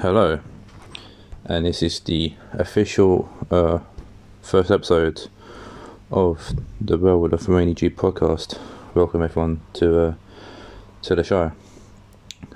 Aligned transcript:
Hello, 0.00 0.40
and 1.44 1.66
this 1.66 1.82
is 1.82 2.00
the 2.00 2.34
official 2.52 3.28
uh, 3.50 3.80
first 4.42 4.70
episode 4.70 5.28
of 6.10 6.52
the 6.80 6.96
World 6.96 7.32
of 7.32 7.40
Wayney 7.42 7.74
G 7.74 7.90
podcast. 7.90 8.58
Welcome 8.94 9.22
everyone 9.22 9.60
to 9.74 10.00
uh, 10.00 10.14
to 11.02 11.14
the 11.14 11.24
show. 11.24 11.52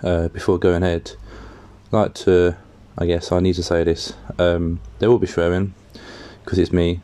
Uh, 0.03 0.29
before 0.29 0.58
going 0.58 0.82
ahead, 0.82 1.12
I'd 1.87 1.93
like 1.93 2.14
to, 2.14 2.57
I 2.96 3.07
guess 3.07 3.33
I 3.33 3.41
need 3.41 3.55
to 3.55 3.62
say 3.62 3.85
this. 3.85 4.14
Um, 4.39 4.80
there 4.99 5.11
will 5.11 5.19
be 5.19 5.27
swearing 5.27 5.75
because 6.45 6.59
it's 6.59 6.73
me. 6.73 7.01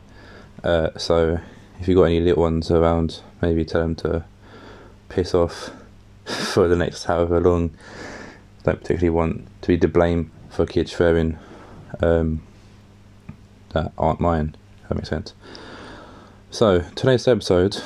Uh, 0.63 0.89
so 0.97 1.39
if 1.79 1.87
you've 1.87 1.97
got 1.97 2.03
any 2.03 2.19
little 2.19 2.43
ones 2.43 2.71
around, 2.71 3.21
maybe 3.41 3.65
tell 3.65 3.81
them 3.81 3.95
to 3.95 4.25
piss 5.09 5.33
off 5.33 5.71
for 6.25 6.67
the 6.67 6.75
next 6.75 7.05
however 7.05 7.39
long. 7.39 7.71
Don't 8.69 8.81
particularly 8.81 9.09
want 9.09 9.47
to 9.63 9.67
be 9.69 9.79
to 9.79 9.87
blame 9.87 10.29
for 10.51 10.67
kids 10.67 10.91
swearing 10.91 11.39
um, 12.01 12.43
that 13.73 13.91
aren't 13.97 14.19
mine. 14.19 14.55
If 14.83 14.89
that 14.89 14.95
makes 14.95 15.09
sense. 15.09 15.33
So 16.51 16.81
today's 16.93 17.27
episode 17.27 17.81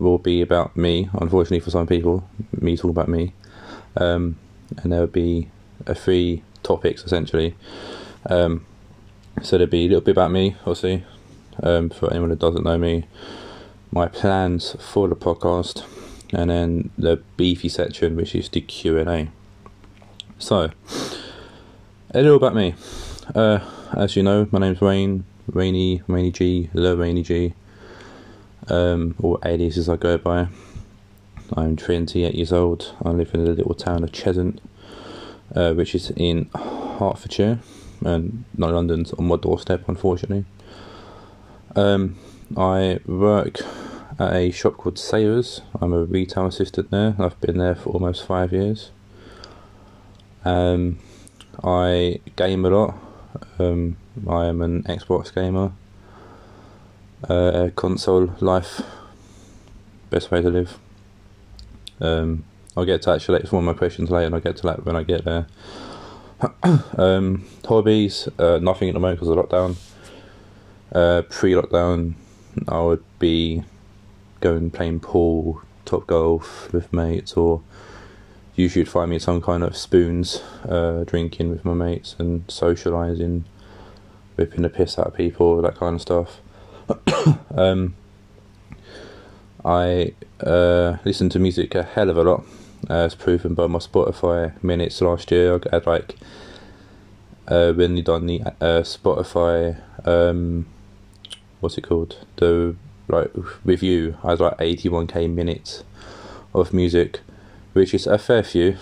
will 0.00 0.18
be 0.18 0.42
about 0.42 0.76
me. 0.76 1.08
Unfortunately 1.12 1.60
for 1.60 1.70
some 1.70 1.86
people, 1.86 2.28
me 2.50 2.76
talking 2.76 2.90
about 2.90 3.06
me, 3.06 3.32
um, 3.96 4.36
and 4.78 4.90
there 4.90 4.98
will 4.98 5.06
be 5.06 5.50
a 5.86 5.94
three 5.94 6.42
topics 6.64 7.04
essentially. 7.04 7.54
Um, 8.26 8.66
so 9.40 9.56
there'll 9.56 9.70
be 9.70 9.84
a 9.84 9.88
little 9.88 10.00
bit 10.00 10.10
about 10.16 10.32
me, 10.32 10.56
obviously, 10.62 11.04
um, 11.62 11.90
for 11.90 12.10
anyone 12.10 12.30
that 12.30 12.40
doesn't 12.40 12.64
know 12.64 12.76
me, 12.76 13.06
my 13.92 14.08
plans 14.08 14.74
for 14.80 15.06
the 15.06 15.14
podcast, 15.14 15.84
and 16.32 16.50
then 16.50 16.90
the 16.98 17.22
beefy 17.36 17.68
section, 17.68 18.16
which 18.16 18.34
is 18.34 18.48
the 18.48 18.60
Q 18.60 18.98
and 18.98 19.08
A. 19.08 19.28
So, 20.40 20.70
a 22.12 22.22
little 22.22 22.36
about 22.36 22.54
me. 22.54 22.76
Uh, 23.34 23.58
as 23.96 24.14
you 24.14 24.22
know, 24.22 24.46
my 24.52 24.60
name's 24.60 24.80
Wayne, 24.80 25.24
Wayney, 25.50 26.04
Wayney 26.04 26.32
G, 26.32 26.70
the 26.72 26.96
Wayney 26.96 27.24
G, 27.24 27.54
um, 28.68 29.16
or 29.18 29.40
aliases 29.44 29.88
I 29.88 29.96
go 29.96 30.16
by. 30.16 30.46
I'm 31.56 31.74
28 31.74 32.36
years 32.36 32.52
old. 32.52 32.94
I 33.04 33.08
live 33.08 33.34
in 33.34 33.44
the 33.44 33.50
little 33.50 33.74
town 33.74 34.04
of 34.04 34.12
Cheshunt, 34.12 34.60
uh, 35.56 35.72
which 35.74 35.96
is 35.96 36.12
in 36.12 36.48
Hertfordshire, 36.54 37.58
and 38.04 38.44
not 38.56 38.72
London's 38.72 39.12
on 39.14 39.26
my 39.26 39.36
doorstep, 39.36 39.88
unfortunately. 39.88 40.44
Um, 41.74 42.16
I 42.56 43.00
work 43.06 43.58
at 44.20 44.34
a 44.34 44.52
shop 44.52 44.76
called 44.76 45.00
Savers. 45.00 45.62
I'm 45.80 45.92
a 45.92 46.04
retail 46.04 46.46
assistant 46.46 46.92
there. 46.92 47.16
I've 47.18 47.40
been 47.40 47.58
there 47.58 47.74
for 47.74 47.90
almost 47.90 48.24
five 48.24 48.52
years. 48.52 48.92
Um, 50.44 50.98
I 51.62 52.20
game 52.36 52.64
a 52.64 52.70
lot. 52.70 52.94
Um, 53.58 53.96
I 54.28 54.46
am 54.46 54.62
an 54.62 54.82
Xbox 54.84 55.34
gamer. 55.34 55.72
Uh, 57.28 57.70
console 57.74 58.32
life, 58.40 58.80
best 60.08 60.30
way 60.30 60.40
to 60.40 60.48
live. 60.48 60.78
Um, 62.00 62.44
I'll 62.76 62.84
get 62.84 63.02
to 63.02 63.10
actually 63.10 63.40
one 63.50 63.66
of 63.68 63.74
my 63.74 63.78
questions 63.78 64.08
later, 64.10 64.26
and 64.26 64.34
I'll 64.36 64.40
get 64.40 64.56
to 64.58 64.62
that 64.64 64.86
when 64.86 64.94
I 64.94 65.02
get 65.02 65.24
there. 65.24 65.48
um, 66.96 67.44
hobbies, 67.66 68.28
uh, 68.38 68.60
nothing 68.62 68.88
at 68.88 68.94
the 68.94 69.00
moment 69.00 69.18
because 69.18 69.36
of 69.36 69.44
lockdown. 69.44 69.76
Uh, 70.92 71.22
pre-lockdown, 71.22 72.14
I 72.68 72.80
would 72.80 73.04
be 73.18 73.64
going 74.40 74.70
playing 74.70 75.00
pool, 75.00 75.62
top 75.84 76.06
golf 76.06 76.72
with 76.72 76.92
mates, 76.92 77.32
or 77.32 77.62
usually 78.58 78.80
you'd 78.80 78.88
find 78.88 79.10
me 79.10 79.18
some 79.20 79.40
kind 79.40 79.62
of 79.62 79.76
spoons, 79.76 80.42
uh, 80.68 81.04
drinking 81.06 81.48
with 81.48 81.64
my 81.64 81.74
mates 81.74 82.16
and 82.18 82.44
socialising, 82.48 83.44
whipping 84.34 84.62
the 84.62 84.68
piss 84.68 84.98
out 84.98 85.06
of 85.06 85.14
people, 85.14 85.62
that 85.62 85.76
kind 85.76 85.94
of 85.94 86.02
stuff. 86.02 86.40
um, 87.54 87.94
I 89.64 90.12
uh, 90.40 90.96
listen 91.04 91.28
to 91.30 91.38
music 91.38 91.74
a 91.76 91.84
hell 91.84 92.10
of 92.10 92.16
a 92.16 92.24
lot, 92.24 92.44
as 92.90 93.14
proven 93.14 93.54
by 93.54 93.68
my 93.68 93.78
Spotify 93.78 94.60
minutes 94.62 95.00
last 95.00 95.30
year. 95.30 95.60
I 95.70 95.76
had 95.76 95.86
like 95.86 96.16
uh, 97.46 97.72
when 97.72 97.94
they 97.94 98.02
done 98.02 98.26
the 98.26 98.42
uh, 98.60 98.82
Spotify, 98.82 99.80
um, 100.04 100.66
what's 101.60 101.78
it 101.78 101.82
called? 101.82 102.26
The 102.36 102.74
like 103.06 103.30
review. 103.64 104.16
I 104.24 104.30
had 104.30 104.40
like 104.40 104.56
eighty 104.58 104.88
one 104.88 105.06
k 105.06 105.28
minutes 105.28 105.84
of 106.54 106.72
music, 106.72 107.20
which 107.78 107.94
is 107.94 108.08
a 108.08 108.18
fair 108.18 108.42
few. 108.42 108.76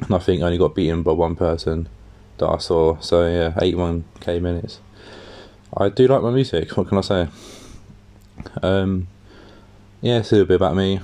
And 0.00 0.12
I 0.12 0.18
think 0.18 0.42
I 0.42 0.46
only 0.46 0.58
got 0.58 0.74
beaten 0.74 1.04
by 1.04 1.12
one 1.12 1.36
person 1.36 1.88
that 2.38 2.48
I 2.48 2.58
saw. 2.58 2.98
So 2.98 3.26
yeah, 3.26 3.54
eighty 3.62 3.76
one 3.76 4.04
k 4.18 4.40
minutes. 4.40 4.80
I 5.76 5.88
do 5.88 6.08
like 6.08 6.22
my 6.22 6.30
music. 6.30 6.76
What 6.76 6.88
can 6.88 6.98
I 6.98 7.02
say? 7.02 7.28
Um, 8.60 9.06
yeah, 10.00 10.18
it's 10.18 10.32
a 10.32 10.34
little 10.34 10.48
bit 10.48 10.56
about 10.56 10.74
me. 10.74 11.00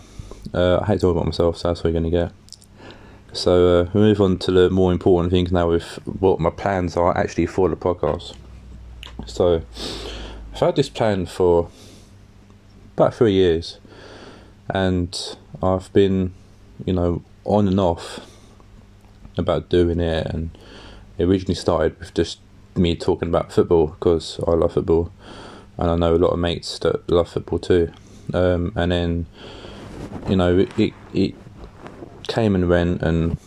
Uh, 0.52 0.80
I 0.80 0.86
hate 0.86 1.00
talking 1.00 1.16
about 1.16 1.26
myself, 1.26 1.56
so 1.58 1.68
that's 1.68 1.84
what 1.84 1.92
you're 1.92 2.00
going 2.00 2.10
to 2.10 2.18
get. 2.18 2.32
So 3.32 3.82
uh, 3.82 3.90
we 3.94 4.00
move 4.00 4.20
on 4.20 4.38
to 4.38 4.50
the 4.50 4.68
more 4.68 4.90
important 4.90 5.30
things 5.30 5.52
now 5.52 5.68
with 5.68 6.00
what 6.04 6.40
my 6.40 6.50
plans 6.50 6.96
are 6.96 7.16
actually 7.16 7.46
for 7.46 7.68
the 7.68 7.76
podcast. 7.76 8.34
So 9.26 9.62
I've 10.52 10.60
had 10.60 10.76
this 10.76 10.88
plan 10.88 11.26
for 11.26 11.68
about 12.96 13.14
three 13.14 13.34
years, 13.34 13.78
and 14.68 15.16
I've 15.62 15.92
been, 15.92 16.34
you 16.84 16.92
know, 16.92 17.22
on 17.44 17.68
and 17.68 17.80
off 17.80 18.20
about 19.36 19.68
doing 19.68 20.00
it, 20.00 20.26
and 20.26 20.50
it 21.16 21.24
originally 21.24 21.54
started 21.54 21.98
with 21.98 22.14
just 22.14 22.38
me 22.76 22.94
talking 22.94 23.28
about 23.28 23.52
football 23.52 23.88
because 23.88 24.40
I 24.46 24.52
love 24.52 24.74
football, 24.74 25.12
and 25.76 25.90
I 25.90 25.96
know 25.96 26.14
a 26.14 26.16
lot 26.16 26.30
of 26.30 26.38
mates 26.38 26.78
that 26.80 27.08
love 27.10 27.28
football 27.28 27.58
too. 27.58 27.92
Um, 28.34 28.72
and 28.76 28.92
then, 28.92 29.26
you 30.28 30.36
know, 30.36 30.58
it, 30.76 30.92
it, 31.14 31.34
came 32.26 32.54
and 32.54 32.68
went, 32.68 33.00
and 33.00 33.38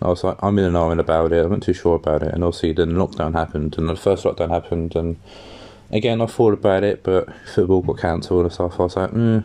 I 0.00 0.06
was 0.06 0.22
like, 0.22 0.36
I'm 0.40 0.58
in 0.60 0.64
an 0.64 0.76
iron 0.76 1.00
about 1.00 1.32
it. 1.32 1.40
I 1.40 1.42
wasn't 1.42 1.64
too 1.64 1.72
sure 1.72 1.96
about 1.96 2.22
it, 2.22 2.32
and 2.32 2.44
obviously 2.44 2.72
then 2.72 2.92
lockdown 2.92 3.34
happened, 3.34 3.76
and 3.76 3.88
the 3.88 3.96
first 3.96 4.24
lockdown 4.24 4.50
happened, 4.50 4.94
and 4.94 5.16
again 5.90 6.20
I 6.20 6.26
thought 6.26 6.54
about 6.54 6.84
it, 6.84 7.02
but 7.02 7.28
football 7.52 7.82
got 7.82 7.98
cancelled 7.98 8.44
and 8.44 8.52
stuff. 8.52 8.78
I 8.78 8.82
was 8.84 8.96
like, 8.96 9.10
mm. 9.10 9.44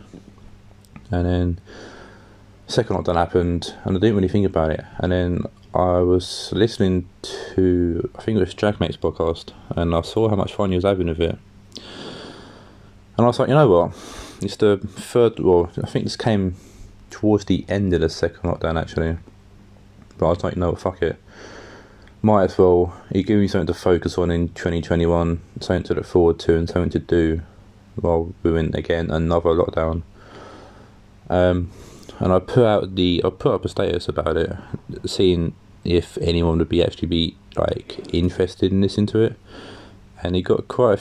and 1.10 1.26
then 1.26 1.60
second 2.66 2.96
lockdown 2.96 3.16
happened, 3.16 3.74
and 3.84 3.96
I 3.96 4.00
didn't 4.00 4.16
really 4.16 4.28
think 4.28 4.46
about 4.46 4.70
it, 4.70 4.84
and 4.98 5.12
then 5.12 5.44
I 5.74 5.98
was 5.98 6.50
listening 6.52 7.08
to 7.22 8.10
I 8.16 8.22
think 8.22 8.36
it 8.36 8.40
was 8.40 8.54
Dragmate's 8.54 8.96
podcast, 8.96 9.52
and 9.70 9.94
I 9.94 10.02
saw 10.02 10.28
how 10.28 10.36
much 10.36 10.54
fun 10.54 10.70
he 10.70 10.76
was 10.76 10.84
having 10.84 11.08
with 11.08 11.20
it, 11.20 11.38
and 11.76 13.24
I 13.24 13.24
was 13.24 13.38
like, 13.38 13.48
you 13.48 13.54
know 13.54 13.68
what, 13.68 13.92
it's 14.42 14.56
the 14.56 14.78
third. 14.78 15.38
Well, 15.40 15.70
I 15.82 15.86
think 15.86 16.04
this 16.04 16.16
came 16.16 16.56
towards 17.10 17.44
the 17.44 17.64
end 17.68 17.92
of 17.92 18.00
the 18.00 18.08
second 18.08 18.50
lockdown 18.50 18.80
actually, 18.80 19.18
but 20.18 20.26
I 20.26 20.30
was 20.30 20.44
like, 20.44 20.54
you 20.54 20.60
know 20.60 20.70
what, 20.70 20.80
fuck 20.80 21.02
it, 21.02 21.16
might 22.22 22.44
as 22.44 22.58
well. 22.58 22.94
It 23.10 23.24
gave 23.24 23.38
me 23.38 23.48
something 23.48 23.66
to 23.66 23.74
focus 23.74 24.16
on 24.16 24.30
in 24.30 24.48
2021, 24.48 25.40
something 25.60 25.82
to 25.84 25.94
look 25.94 26.06
forward 26.06 26.38
to, 26.40 26.56
and 26.56 26.68
something 26.68 26.90
to 26.90 26.98
do 26.98 27.42
while 27.96 28.34
we're 28.42 28.58
in 28.58 28.74
again 28.74 29.10
another 29.10 29.50
lockdown. 29.50 30.02
Um, 31.30 31.70
and 32.20 32.32
I 32.32 32.38
put 32.38 32.64
out 32.64 32.94
the 32.94 33.22
I 33.24 33.30
put 33.30 33.54
up 33.54 33.64
a 33.64 33.68
status 33.68 34.08
about 34.08 34.36
it, 34.36 34.56
seeing 35.06 35.54
if 35.84 36.16
anyone 36.18 36.58
would 36.58 36.68
be 36.68 36.82
actually 36.82 37.08
be 37.08 37.36
like 37.56 38.14
interested 38.14 38.72
in 38.72 38.80
listening 38.80 39.06
to 39.06 39.20
it, 39.20 39.38
and 40.22 40.36
it 40.36 40.42
got 40.42 40.68
quite 40.68 41.00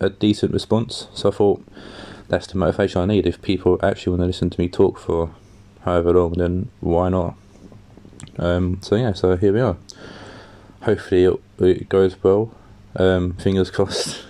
a, 0.00 0.10
decent 0.10 0.52
response. 0.52 1.08
So 1.14 1.30
I 1.30 1.32
thought 1.32 1.64
that's 2.28 2.46
the 2.46 2.58
motivation 2.58 3.00
I 3.02 3.06
need. 3.06 3.26
If 3.26 3.40
people 3.42 3.78
actually 3.82 4.10
want 4.10 4.22
to 4.22 4.26
listen 4.26 4.50
to 4.50 4.60
me 4.60 4.68
talk 4.68 4.98
for 4.98 5.30
however 5.82 6.12
long, 6.12 6.32
then 6.32 6.70
why 6.80 7.08
not? 7.08 7.36
Um, 8.38 8.78
so 8.82 8.96
yeah, 8.96 9.12
so 9.12 9.36
here 9.36 9.52
we 9.52 9.60
are. 9.60 9.76
Hopefully 10.82 11.24
it, 11.24 11.40
it 11.58 11.88
goes 11.88 12.22
well. 12.22 12.54
Um, 12.96 13.34
fingers 13.34 13.70
crossed, 13.72 14.24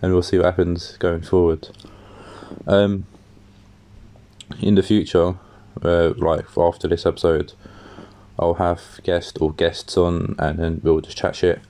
and 0.00 0.12
we'll 0.12 0.22
see 0.22 0.38
what 0.38 0.46
happens 0.46 0.96
going 0.98 1.22
forward. 1.22 1.68
Um, 2.66 3.06
in 4.60 4.74
the 4.74 4.82
future, 4.82 5.36
uh, 5.84 6.14
like 6.16 6.46
after 6.56 6.88
this 6.88 7.06
episode, 7.06 7.52
I'll 8.38 8.54
have 8.54 9.00
guests 9.02 9.38
or 9.40 9.52
guests 9.52 9.96
on, 9.96 10.34
and 10.38 10.58
then 10.58 10.80
we'll 10.82 11.00
just 11.00 11.16
chat 11.16 11.36
shit 11.36 11.60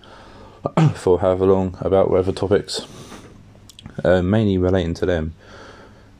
for 0.94 1.20
however 1.20 1.46
long 1.46 1.76
about 1.80 2.10
whatever 2.10 2.32
topics, 2.32 2.86
uh, 4.04 4.22
mainly 4.22 4.58
relating 4.58 4.94
to 4.94 5.06
them. 5.06 5.34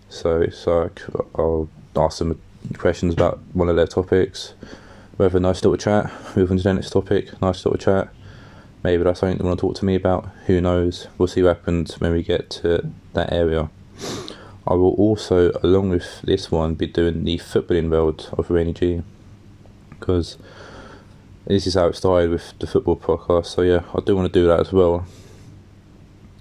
So 0.09 0.43
it's 0.43 0.67
like 0.67 1.03
I'll 1.35 1.69
ask 1.97 2.19
them 2.19 2.41
questions 2.77 3.15
about 3.15 3.41
one 3.53 3.69
of 3.69 3.77
their 3.77 3.87
topics. 3.87 4.55
We 5.19 5.25
have 5.25 5.35
a 5.35 5.41
nice 5.41 5.63
little 5.63 5.77
chat. 5.77 6.11
Move 6.37 6.51
on 6.51 6.57
to 6.59 6.63
the 6.63 6.75
next 6.75 6.91
topic. 6.91 7.41
Nice 7.41 7.65
little 7.65 7.79
chat. 7.79 8.09
Maybe 8.83 9.05
that's 9.05 9.21
something 9.21 9.39
they 9.39 9.45
want 9.45 9.61
to 9.61 9.67
talk 9.67 9.77
to 9.77 9.85
me 9.85 9.95
about. 9.95 10.29
Who 10.47 10.61
knows? 10.61 11.07
We'll 11.17 11.29
see 11.29 11.43
what 11.43 11.57
happens 11.57 12.01
when 12.01 12.13
we 12.13 12.23
get 12.23 12.51
to 12.51 12.91
that 13.13 13.33
area. 13.33 13.71
I 14.67 14.75
will 14.75 14.93
also, 14.93 15.51
along 15.63 15.91
with 15.91 16.23
this 16.23 16.51
one, 16.51 16.75
be 16.75 16.87
doing 16.87 17.25
the 17.25 17.39
footballing 17.39 17.91
world 17.91 18.29
of 18.39 18.49
Wayney 18.49 18.75
G 18.75 19.03
because 19.91 20.39
this 21.47 21.67
is 21.67 21.75
how 21.75 21.87
it 21.87 21.97
started 21.97 22.31
with 22.31 22.57
the 22.59 22.67
football 22.67 22.97
podcast. 22.97 23.47
So 23.47 23.63
yeah, 23.63 23.83
I 23.95 24.01
do 24.01 24.15
want 24.15 24.33
to 24.33 24.41
do 24.41 24.47
that 24.47 24.61
as 24.61 24.73
well, 24.73 25.07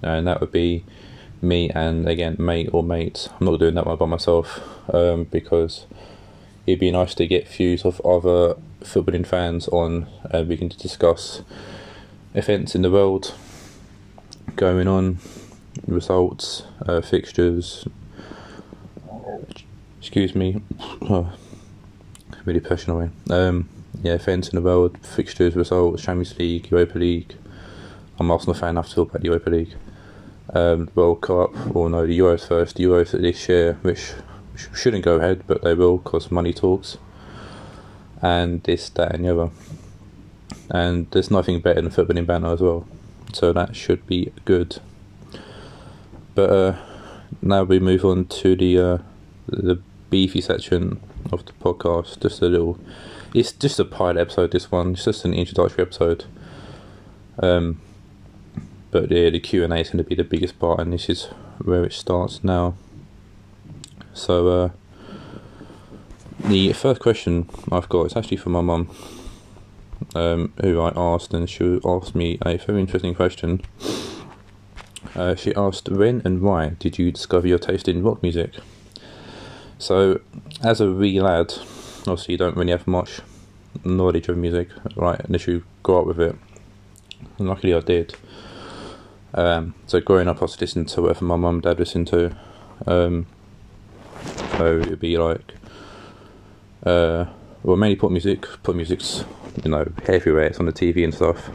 and 0.04 0.28
that 0.28 0.40
would 0.42 0.52
be 0.52 0.84
me 1.42 1.70
and 1.72 2.08
again 2.08 2.36
mate 2.38 2.70
or 2.72 2.84
mates. 2.84 3.30
I'm 3.40 3.48
not 3.48 3.60
doing 3.60 3.74
that 3.76 3.88
one 3.88 3.98
by 3.98 4.06
myself 4.06 4.62
um, 4.94 5.24
because 5.26 5.88
it'd 6.68 6.80
be 6.80 6.92
nice 6.92 7.16
to 7.16 7.28
get 7.28 7.48
views 7.48 7.84
of 7.84 8.00
other 8.02 8.56
footballing 8.82 9.26
fans 9.26 9.68
on, 9.70 10.08
and 10.26 10.48
we 10.48 10.58
can 10.58 10.68
discuss 10.70 11.42
events 12.36 12.76
in 12.76 12.84
the 12.84 12.92
world 12.92 13.34
going 14.56 14.88
on, 14.88 15.18
results, 15.88 16.64
uh, 16.86 17.02
fixtures. 17.02 17.88
Excuse 20.02 20.34
me, 20.34 20.60
oh, 21.04 21.32
really 22.46 22.60
passionate. 22.60 23.12
Um, 23.30 23.70
yeah, 24.02 24.18
the 24.18 24.60
world, 24.60 24.98
fixtures, 24.98 25.56
results, 25.56 26.02
Champions 26.02 26.36
League, 26.40 26.72
Europa 26.72 26.98
League. 26.98 27.36
I'm 28.20 28.32
Arsenal 28.32 28.56
fan. 28.56 28.80
I 28.80 28.82
to 28.82 28.96
talk 28.96 29.10
about 29.12 29.22
the 29.22 29.28
Europa 29.28 29.52
League. 29.52 29.76
Um, 30.56 30.90
World 30.96 31.22
Cup, 31.22 31.52
or 31.76 31.88
no, 31.88 32.08
the 32.08 32.18
Euros 32.18 32.48
first. 32.48 32.78
The 32.78 32.86
Euros 32.86 33.12
this 33.12 33.48
year, 33.48 33.78
which 33.84 34.14
shouldn't 34.74 35.06
go 35.06 35.18
ahead, 35.18 35.44
but 35.46 35.62
they 35.62 35.76
will 35.76 36.00
because 36.00 36.32
money 36.32 36.52
talks. 36.52 36.98
And 38.24 38.64
this, 38.64 38.90
that, 38.90 39.14
and 39.14 39.24
the 39.24 39.40
other. 39.40 39.52
And 40.72 41.12
there's 41.12 41.30
nothing 41.30 41.62
better 41.62 41.80
than 41.80 41.92
footballing 41.92 42.26
banter 42.26 42.48
as 42.48 42.60
well. 42.60 42.88
So 43.34 43.54
that 43.54 43.76
should 43.76 44.08
be 44.08 44.34
good. 44.46 44.82
But 46.34 46.50
uh, 46.50 46.76
now 47.40 47.66
we 47.66 47.80
move 47.80 48.04
on 48.04 48.26
to 48.26 48.56
the 48.56 48.80
uh, 48.80 48.98
the 49.48 49.80
beefy 50.12 50.42
section 50.42 51.02
of 51.32 51.44
the 51.46 51.54
podcast. 51.54 52.22
Just 52.22 52.44
a 52.44 52.46
little. 52.46 52.78
It's 53.34 53.52
just 53.52 53.80
a 53.80 53.86
pilot 53.86 54.18
episode. 54.18 54.52
This 54.52 54.72
one. 54.72 54.92
It's 54.92 55.06
just 55.06 55.26
an 55.26 55.34
introductory 55.34 55.84
episode. 55.84 56.26
Um, 57.40 57.82
but 58.92 59.10
yeah, 59.10 59.32
the 59.32 59.40
Q 59.40 59.64
and 59.64 59.74
A 59.74 59.78
is 59.78 59.90
going 59.90 60.04
to 60.04 60.08
be 60.08 60.16
the 60.16 60.24
biggest 60.24 60.60
part, 60.60 60.80
and 60.80 60.94
this 60.94 61.10
is 61.10 61.30
where 61.64 61.84
it 61.84 61.94
starts 61.94 62.44
now. 62.44 62.76
So 64.14 64.48
uh, 64.50 64.70
the 66.48 66.74
first 66.74 67.02
question 67.02 67.50
I've 67.72 67.90
got 67.90 68.08
is 68.08 68.16
actually 68.16 68.38
for 68.38 68.50
my 68.50 68.62
mum, 68.62 68.90
um, 70.14 70.54
who 70.62 70.82
I 70.82 70.92
asked, 70.96 71.34
and 71.34 71.50
she 71.50 71.80
asked 71.86 72.14
me 72.14 72.38
a 72.46 72.58
very 72.58 72.82
interesting 72.82 73.16
question. 73.16 73.62
Uh, 75.16 75.36
she 75.36 75.56
asked, 75.56 75.88
"When 75.90 76.22
and 76.26 76.42
why 76.42 76.76
did 76.80 77.00
you 77.00 77.12
discover 77.12 77.48
your 77.48 77.60
taste 77.60 77.88
in 77.88 78.04
rock 78.04 78.22
music?" 78.22 78.56
So, 79.82 80.22
as 80.64 80.80
a 80.80 80.92
wee 80.92 81.20
lad, 81.20 81.52
obviously 82.02 82.34
you 82.34 82.38
don't 82.38 82.56
really 82.56 82.70
have 82.70 82.86
much 82.86 83.20
knowledge 83.84 84.30
of 84.30 84.38
music, 84.38 84.70
right? 84.96 85.20
Unless 85.22 85.48
you 85.48 85.64
grow 85.82 86.02
up 86.02 86.06
with 86.06 86.22
it. 86.22 86.36
And 87.40 87.50
luckily, 87.50 87.74
I 87.74 87.80
did. 87.80 88.14
Um, 89.34 89.74
so 89.88 90.00
growing 90.00 90.28
up, 90.28 90.38
I 90.38 90.42
was 90.42 90.62
listening 90.62 90.86
to 90.86 91.02
whatever 91.02 91.26
my 91.26 91.36
mum 91.36 91.56
and 91.56 91.64
dad 91.64 91.80
listened 91.80 92.10
to. 92.10 92.38
Um, 92.86 93.26
so 94.58 94.82
it'd 94.82 95.00
be 95.00 95.18
like, 95.18 95.56
uh, 96.86 97.26
well, 97.64 97.76
mainly 97.76 97.96
pop 97.96 98.12
music. 98.12 98.46
Pop 98.62 98.76
music's, 98.76 99.26
you 99.64 99.72
know, 99.72 99.92
everywhere. 100.06 100.44
It's 100.44 100.60
on 100.60 100.68
the 100.68 100.74
TV 100.74 101.04
and 101.04 101.12
stuff. 101.12 101.50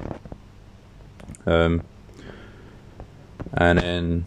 Um, 1.46 1.84
and 3.54 3.78
then 3.78 4.24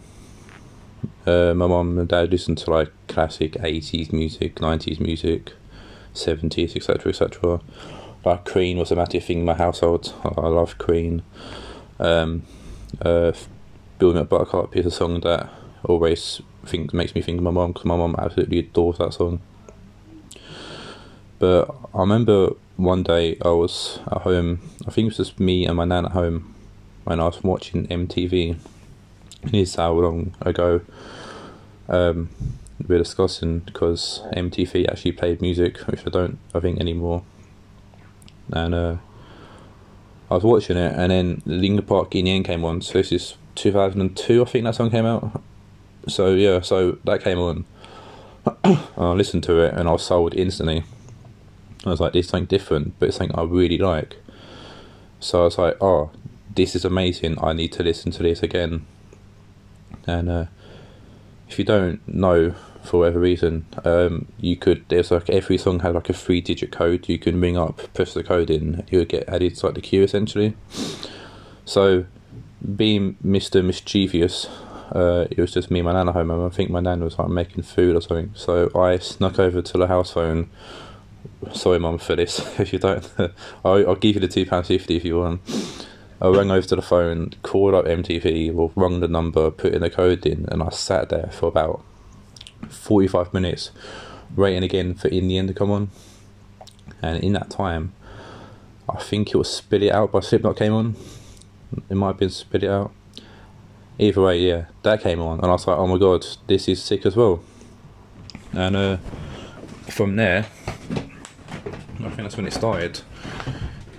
uh, 1.26 1.54
my 1.54 1.66
mum 1.66 1.98
and 1.98 2.08
dad 2.08 2.30
listened 2.30 2.58
to 2.58 2.70
like 2.70 2.92
classic 3.08 3.52
80s 3.52 4.12
music, 4.12 4.56
90s 4.56 5.00
music, 5.00 5.52
70s, 6.14 6.76
etc., 6.76 7.10
etc. 7.10 7.60
Like 8.24 8.44
Queen 8.44 8.78
was 8.78 8.90
a 8.90 8.96
massive 8.96 9.24
thing 9.24 9.40
in 9.40 9.44
my 9.44 9.54
household. 9.54 10.12
I 10.24 10.48
love 10.48 10.78
Queen. 10.78 11.22
Um, 11.98 12.42
uh, 13.00 13.32
Build 13.98 14.14
Me 14.14 14.22
Up 14.22 14.28
Buttercup 14.28 14.76
is 14.76 14.86
a 14.86 14.90
song 14.90 15.20
that 15.20 15.50
always 15.84 16.40
think 16.64 16.92
makes 16.92 17.14
me 17.14 17.22
think 17.22 17.38
of 17.38 17.44
my 17.44 17.50
mum 17.50 17.72
because 17.72 17.86
my 17.86 17.96
mum 17.96 18.14
absolutely 18.18 18.58
adores 18.58 18.98
that 18.98 19.14
song. 19.14 19.40
But 21.38 21.74
I 21.94 22.00
remember 22.00 22.50
one 22.76 23.02
day 23.02 23.38
I 23.42 23.48
was 23.48 24.00
at 24.10 24.22
home. 24.22 24.60
I 24.86 24.90
think 24.90 25.06
it 25.06 25.08
was 25.08 25.16
just 25.16 25.40
me 25.40 25.66
and 25.66 25.76
my 25.76 25.84
nan 25.84 26.06
at 26.06 26.12
home 26.12 26.54
and 27.06 27.20
I 27.20 27.24
was 27.24 27.42
watching 27.42 27.86
MTV. 27.88 28.58
And 29.42 29.52
this 29.52 29.76
how 29.76 29.92
long 29.92 30.34
ago 30.40 30.82
um, 31.88 32.28
we 32.86 32.94
are 32.94 32.98
discussing 32.98 33.60
because 33.60 34.22
MTV 34.34 34.88
actually 34.88 35.12
played 35.12 35.40
music, 35.40 35.78
which 35.80 36.06
I 36.06 36.10
don't, 36.10 36.38
I 36.54 36.60
think, 36.60 36.80
anymore. 36.80 37.22
And 38.52 38.74
uh, 38.74 38.96
I 40.30 40.34
was 40.34 40.44
watching 40.44 40.76
it, 40.76 40.94
and 40.96 41.10
then 41.10 41.42
Linkin 41.46 41.84
Park 41.84 42.14
in 42.14 42.26
the 42.26 42.32
end 42.32 42.44
came 42.44 42.64
on. 42.64 42.82
So 42.82 42.94
this 42.94 43.12
is 43.12 43.36
2002, 43.56 44.42
I 44.42 44.44
think 44.44 44.64
that 44.64 44.74
song 44.74 44.90
came 44.90 45.06
out. 45.06 45.42
So 46.08 46.34
yeah, 46.34 46.60
so 46.60 46.98
that 47.04 47.22
came 47.22 47.38
on. 47.38 47.64
I 48.64 49.12
listened 49.12 49.42
to 49.44 49.60
it, 49.60 49.74
and 49.74 49.88
I 49.88 49.92
was 49.92 50.04
sold 50.04 50.34
instantly. 50.34 50.84
I 51.84 51.90
was 51.90 52.00
like, 52.00 52.12
"This 52.12 52.26
is 52.26 52.30
something 52.30 52.46
different, 52.46 52.98
but 52.98 53.08
it's 53.08 53.18
something 53.18 53.36
I 53.36 53.42
really 53.42 53.78
like." 53.78 54.16
So 55.18 55.42
I 55.42 55.44
was 55.44 55.58
like, 55.58 55.76
"Oh, 55.80 56.10
this 56.54 56.74
is 56.74 56.84
amazing! 56.84 57.42
I 57.42 57.52
need 57.52 57.72
to 57.72 57.82
listen 57.82 58.12
to 58.12 58.22
this 58.22 58.42
again." 58.42 58.86
And 60.10 60.28
uh, 60.28 60.46
if 61.48 61.58
you 61.58 61.64
don't 61.64 62.06
know 62.06 62.54
for 62.82 63.00
whatever 63.00 63.20
reason, 63.20 63.66
um, 63.84 64.26
you 64.38 64.56
could. 64.56 64.84
There's 64.88 65.10
like 65.10 65.30
every 65.30 65.58
song 65.58 65.80
had 65.80 65.94
like 65.94 66.08
a 66.08 66.12
three-digit 66.12 66.72
code. 66.72 67.08
You 67.08 67.18
can 67.18 67.40
ring 67.40 67.56
up, 67.56 67.92
press 67.94 68.14
the 68.14 68.22
code 68.22 68.50
in, 68.50 68.84
you 68.90 68.98
would 68.98 69.08
get 69.08 69.28
added 69.28 69.56
to 69.56 69.66
like 69.66 69.74
the 69.74 69.80
queue 69.80 70.02
essentially. 70.02 70.56
So, 71.64 72.06
being 72.76 73.16
Mister 73.22 73.62
Mischievous, 73.62 74.46
uh, 74.92 75.26
it 75.30 75.38
was 75.38 75.52
just 75.52 75.70
me 75.70 75.80
and 75.80 75.86
my 75.86 75.92
nan 75.92 76.08
at 76.08 76.14
home, 76.14 76.30
and 76.30 76.42
I 76.42 76.48
think 76.48 76.70
my 76.70 76.80
nan 76.80 77.04
was 77.04 77.18
like 77.18 77.28
making 77.28 77.62
food 77.62 77.96
or 77.96 78.00
something. 78.00 78.32
So 78.34 78.70
I 78.74 78.98
snuck 78.98 79.38
over 79.38 79.62
to 79.62 79.78
the 79.78 79.86
house 79.86 80.12
phone. 80.12 80.50
Sorry, 81.52 81.78
mum, 81.78 81.98
for 81.98 82.16
this. 82.16 82.38
if 82.60 82.72
you 82.72 82.78
don't, 82.78 83.08
I'll, 83.64 83.88
I'll 83.88 83.96
give 83.96 84.16
you 84.16 84.20
the 84.20 84.28
two 84.28 84.46
pound 84.46 84.66
fifty 84.66 84.96
if 84.96 85.04
you 85.04 85.18
want. 85.18 85.40
I 86.22 86.28
rang 86.28 86.50
over 86.50 86.66
to 86.66 86.76
the 86.76 86.82
phone, 86.82 87.32
called 87.42 87.74
up 87.74 87.86
MTV, 87.86 88.54
or 88.54 88.70
rung 88.74 89.00
the 89.00 89.08
number, 89.08 89.50
put 89.50 89.72
in 89.72 89.80
the 89.80 89.88
code 89.88 90.26
in, 90.26 90.46
and 90.50 90.62
I 90.62 90.68
sat 90.68 91.08
there 91.08 91.30
for 91.32 91.46
about 91.46 91.82
45 92.68 93.32
minutes 93.32 93.70
waiting 94.36 94.62
again 94.62 94.94
for 94.94 95.08
In 95.08 95.28
the 95.28 95.38
End 95.38 95.48
to 95.48 95.54
come 95.54 95.70
on. 95.70 95.90
And 97.00 97.22
in 97.24 97.32
that 97.32 97.48
time, 97.48 97.94
I 98.88 99.00
think 99.02 99.30
it 99.30 99.36
was 99.36 99.50
Spit 99.50 99.82
It 99.82 99.92
Out 99.92 100.12
by 100.12 100.20
Slipknot 100.20 100.56
came 100.56 100.74
on. 100.74 100.96
It 101.88 101.94
might 101.94 102.08
have 102.08 102.18
been 102.18 102.30
Spit 102.30 102.64
It 102.64 102.70
Out. 102.70 102.92
Either 103.98 104.20
way, 104.20 104.40
yeah, 104.40 104.64
that 104.82 105.02
came 105.02 105.20
on, 105.20 105.38
and 105.38 105.46
I 105.46 105.52
was 105.52 105.66
like, 105.66 105.78
oh 105.78 105.86
my 105.86 105.98
god, 105.98 106.26
this 106.46 106.68
is 106.68 106.82
sick 106.82 107.04
as 107.06 107.16
well. 107.16 107.42
And 108.52 108.76
uh, 108.76 108.96
from 109.88 110.16
there, 110.16 110.46
I 110.90 112.08
think 112.08 112.16
that's 112.16 112.36
when 112.36 112.46
it 112.46 112.52
started. 112.52 113.00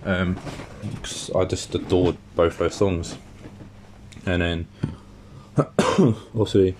Um, 0.03 0.39
I 1.35 1.45
just 1.45 1.73
adored 1.75 2.17
both 2.35 2.57
those 2.57 2.75
songs. 2.75 3.17
And 4.25 4.41
then, 4.41 4.67
also, 6.35 6.73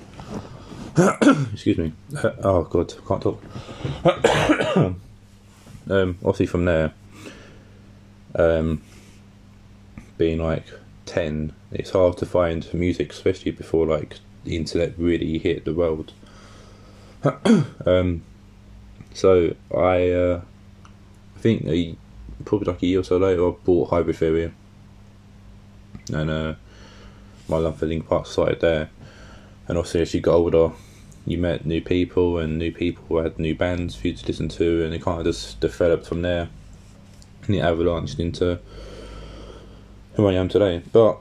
excuse 1.54 1.78
me. 1.78 1.94
Oh 2.44 2.64
god, 2.64 2.94
can't 3.08 3.22
talk. 3.22 3.44
um, 5.90 6.18
obviously 6.24 6.46
from 6.46 6.66
there, 6.66 6.94
um, 8.36 8.82
being 10.18 10.40
like 10.40 10.66
ten, 11.06 11.54
it's 11.72 11.92
hard 11.92 12.18
to 12.18 12.26
find 12.26 12.72
music, 12.74 13.12
especially 13.12 13.52
before 13.52 13.86
like 13.86 14.20
the 14.44 14.56
internet 14.56 14.94
really 14.98 15.38
hit 15.38 15.66
the 15.66 15.74
world. 15.74 16.14
um, 17.86 18.24
so 19.14 19.56
I, 19.76 20.10
uh, 20.10 20.42
I 21.36 21.40
think 21.40 21.66
a, 21.66 21.96
probably 22.44 22.72
like 22.72 22.84
a 22.84 22.86
year 22.86 23.00
or 23.00 23.04
so 23.04 23.18
later, 23.18 23.48
I 23.48 23.52
bought 23.52 23.90
Hybrid 23.90 24.16
Theory, 24.16 24.54
and 26.14 26.30
uh, 26.30 26.54
my 27.48 27.58
love 27.58 27.78
for 27.78 27.86
Linkin 27.86 28.08
Park 28.08 28.26
started 28.26 28.62
there. 28.62 28.90
And 29.68 29.78
obviously 29.78 30.02
as 30.02 30.14
you 30.14 30.22
got 30.22 30.34
older 30.34 30.72
you 31.26 31.38
met 31.38 31.66
new 31.66 31.82
people 31.82 32.40
and 32.40 32.58
new 32.58 32.72
people 32.72 33.22
had 33.22 33.38
new 33.38 33.56
bands 33.56 33.96
for 33.96 34.08
you 34.08 34.14
to 34.14 34.26
listen 34.26 34.50
to 34.50 34.84
and 34.84 34.94
it 34.94 35.02
kind 35.02 35.20
of 35.20 35.26
just 35.26 35.60
developed 35.60 36.06
from 36.06 36.22
there. 36.22 36.50
And 37.46 37.56
it 37.56 37.60
avalanched 37.60 38.20
into 38.20 38.60
who 40.14 40.28
I 40.28 40.34
am 40.34 40.50
today. 40.50 40.82
But 40.92 41.20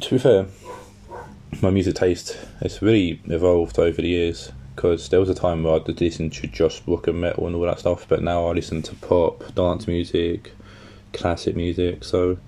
to 0.00 0.10
be 0.10 0.18
fair 0.18 0.46
my 1.60 1.68
music 1.68 1.94
taste 1.96 2.38
has 2.60 2.80
really 2.80 3.20
evolved 3.26 3.78
over 3.78 4.00
the 4.00 4.08
years 4.08 4.52
because 4.74 5.10
there 5.10 5.20
was 5.20 5.28
a 5.28 5.34
time 5.34 5.62
where 5.62 5.74
I'd 5.74 6.00
listen 6.00 6.30
to 6.30 6.46
just 6.46 6.82
rock 6.86 7.06
and 7.06 7.20
metal 7.20 7.46
and 7.46 7.54
all 7.54 7.62
that 7.62 7.80
stuff 7.80 8.06
but 8.08 8.22
now 8.22 8.46
I 8.46 8.52
listen 8.52 8.80
to 8.82 8.94
pop, 8.96 9.54
dance 9.54 9.86
music, 9.86 10.52
classic 11.12 11.56
music 11.56 12.04
so 12.04 12.38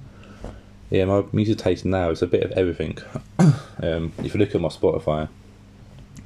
yeah, 0.94 1.06
my 1.06 1.25
music 1.33 1.59
taste 1.59 1.85
now 1.85 2.11
is 2.11 2.23
a 2.23 2.26
bit 2.26 2.44
of 2.44 2.52
everything. 2.52 2.99
um, 3.83 4.12
if 4.18 4.33
you 4.33 4.38
look 4.38 4.54
at 4.54 4.61
my 4.61 4.68
Spotify, 4.68 5.28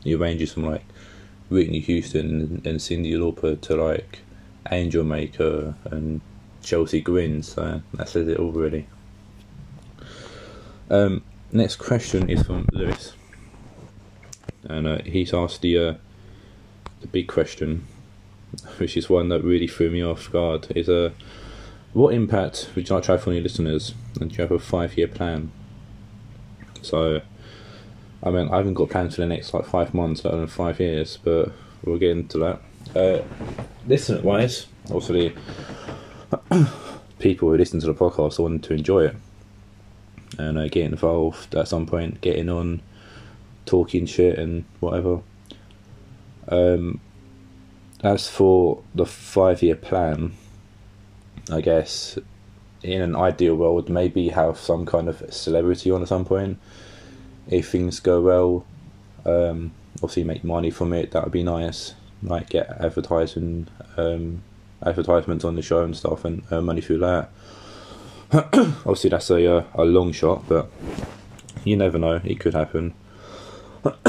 it 0.04 0.16
ranges 0.16 0.52
from 0.52 0.64
like 0.64 0.84
Whitney 1.48 1.80
Houston 1.80 2.60
and, 2.64 2.78
Cyndi 2.78 3.14
Lauper 3.14 3.58
to 3.62 3.76
like 3.76 4.20
Angelmaker 4.66 5.74
and 5.86 6.20
Chelsea 6.62 7.00
grins. 7.00 7.52
So 7.52 7.80
that 7.94 8.08
says 8.10 8.28
it 8.28 8.38
all 8.38 8.52
really. 8.52 8.86
Um, 10.90 11.22
next 11.52 11.76
question 11.76 12.28
is 12.28 12.42
from 12.42 12.66
Lewis, 12.72 13.14
and 14.64 14.86
uh, 14.86 14.98
he's 15.02 15.32
asked 15.32 15.62
the 15.62 15.78
uh, 15.78 15.94
the 17.00 17.06
big 17.06 17.28
question, 17.28 17.86
which 18.78 18.96
is 18.96 19.08
one 19.08 19.28
that 19.28 19.44
really 19.44 19.66
threw 19.66 19.90
me 19.90 20.02
off 20.02 20.30
guard. 20.30 20.66
Is 20.74 20.88
a 20.88 21.06
uh, 21.06 21.10
what 21.92 22.14
impact 22.14 22.70
would 22.74 22.88
you 22.88 22.94
like 22.94 23.04
to 23.04 23.12
have 23.12 23.26
on 23.26 23.34
your 23.34 23.42
listeners? 23.42 23.94
And 24.20 24.30
do 24.30 24.36
you 24.36 24.42
have 24.42 24.52
a 24.52 24.58
five 24.58 24.96
year 24.96 25.08
plan? 25.08 25.50
So, 26.82 27.20
I 28.22 28.30
mean, 28.30 28.48
I 28.48 28.58
haven't 28.58 28.74
got 28.74 28.90
plans 28.90 29.14
for 29.14 29.22
the 29.22 29.26
next 29.26 29.52
like 29.54 29.66
five 29.66 29.94
months, 29.94 30.24
let 30.24 30.34
alone 30.34 30.46
five 30.46 30.80
years, 30.80 31.18
but 31.22 31.52
we'll 31.84 31.98
get 31.98 32.10
into 32.10 32.38
that. 32.38 32.60
Uh, 32.94 33.22
listener 33.86 34.20
wise, 34.22 34.66
obviously, 34.86 35.34
people 37.18 37.48
who 37.48 37.56
listen 37.56 37.80
to 37.80 37.86
the 37.86 37.94
podcast 37.94 38.38
want 38.38 38.64
to 38.64 38.74
enjoy 38.74 39.06
it 39.06 39.16
and 40.38 40.58
uh, 40.58 40.68
get 40.68 40.84
involved 40.84 41.54
at 41.54 41.68
some 41.68 41.86
point, 41.86 42.20
getting 42.20 42.48
on, 42.48 42.82
talking 43.66 44.06
shit 44.06 44.38
and 44.38 44.64
whatever. 44.80 45.20
Um, 46.48 47.00
as 48.02 48.28
for 48.28 48.82
the 48.94 49.04
five 49.04 49.62
year 49.62 49.74
plan, 49.74 50.32
I 51.50 51.60
guess 51.60 52.18
in 52.82 53.00
an 53.02 53.16
ideal 53.16 53.56
world, 53.56 53.88
maybe 53.88 54.28
have 54.28 54.58
some 54.58 54.86
kind 54.86 55.08
of 55.08 55.22
celebrity 55.32 55.90
on 55.90 56.02
at 56.02 56.08
some 56.08 56.24
point. 56.24 56.58
If 57.48 57.70
things 57.70 58.00
go 58.00 58.20
well, 58.20 58.66
um, 59.24 59.72
obviously 59.96 60.24
make 60.24 60.44
money 60.44 60.70
from 60.70 60.92
it. 60.92 61.10
That 61.12 61.24
would 61.24 61.32
be 61.32 61.42
nice. 61.42 61.94
Like 62.22 62.50
get 62.50 62.68
advertising, 62.80 63.68
um, 63.96 64.42
advertisements 64.84 65.44
on 65.44 65.56
the 65.56 65.62
show 65.62 65.82
and 65.82 65.96
stuff, 65.96 66.24
and 66.24 66.42
earn 66.50 66.64
money 66.64 66.80
through 66.80 66.98
that. 66.98 67.30
obviously, 68.32 69.10
that's 69.10 69.30
a 69.30 69.58
uh, 69.58 69.64
a 69.74 69.84
long 69.84 70.12
shot, 70.12 70.44
but 70.48 70.70
you 71.64 71.76
never 71.76 71.98
know. 71.98 72.20
It 72.24 72.40
could 72.40 72.54
happen. 72.54 72.94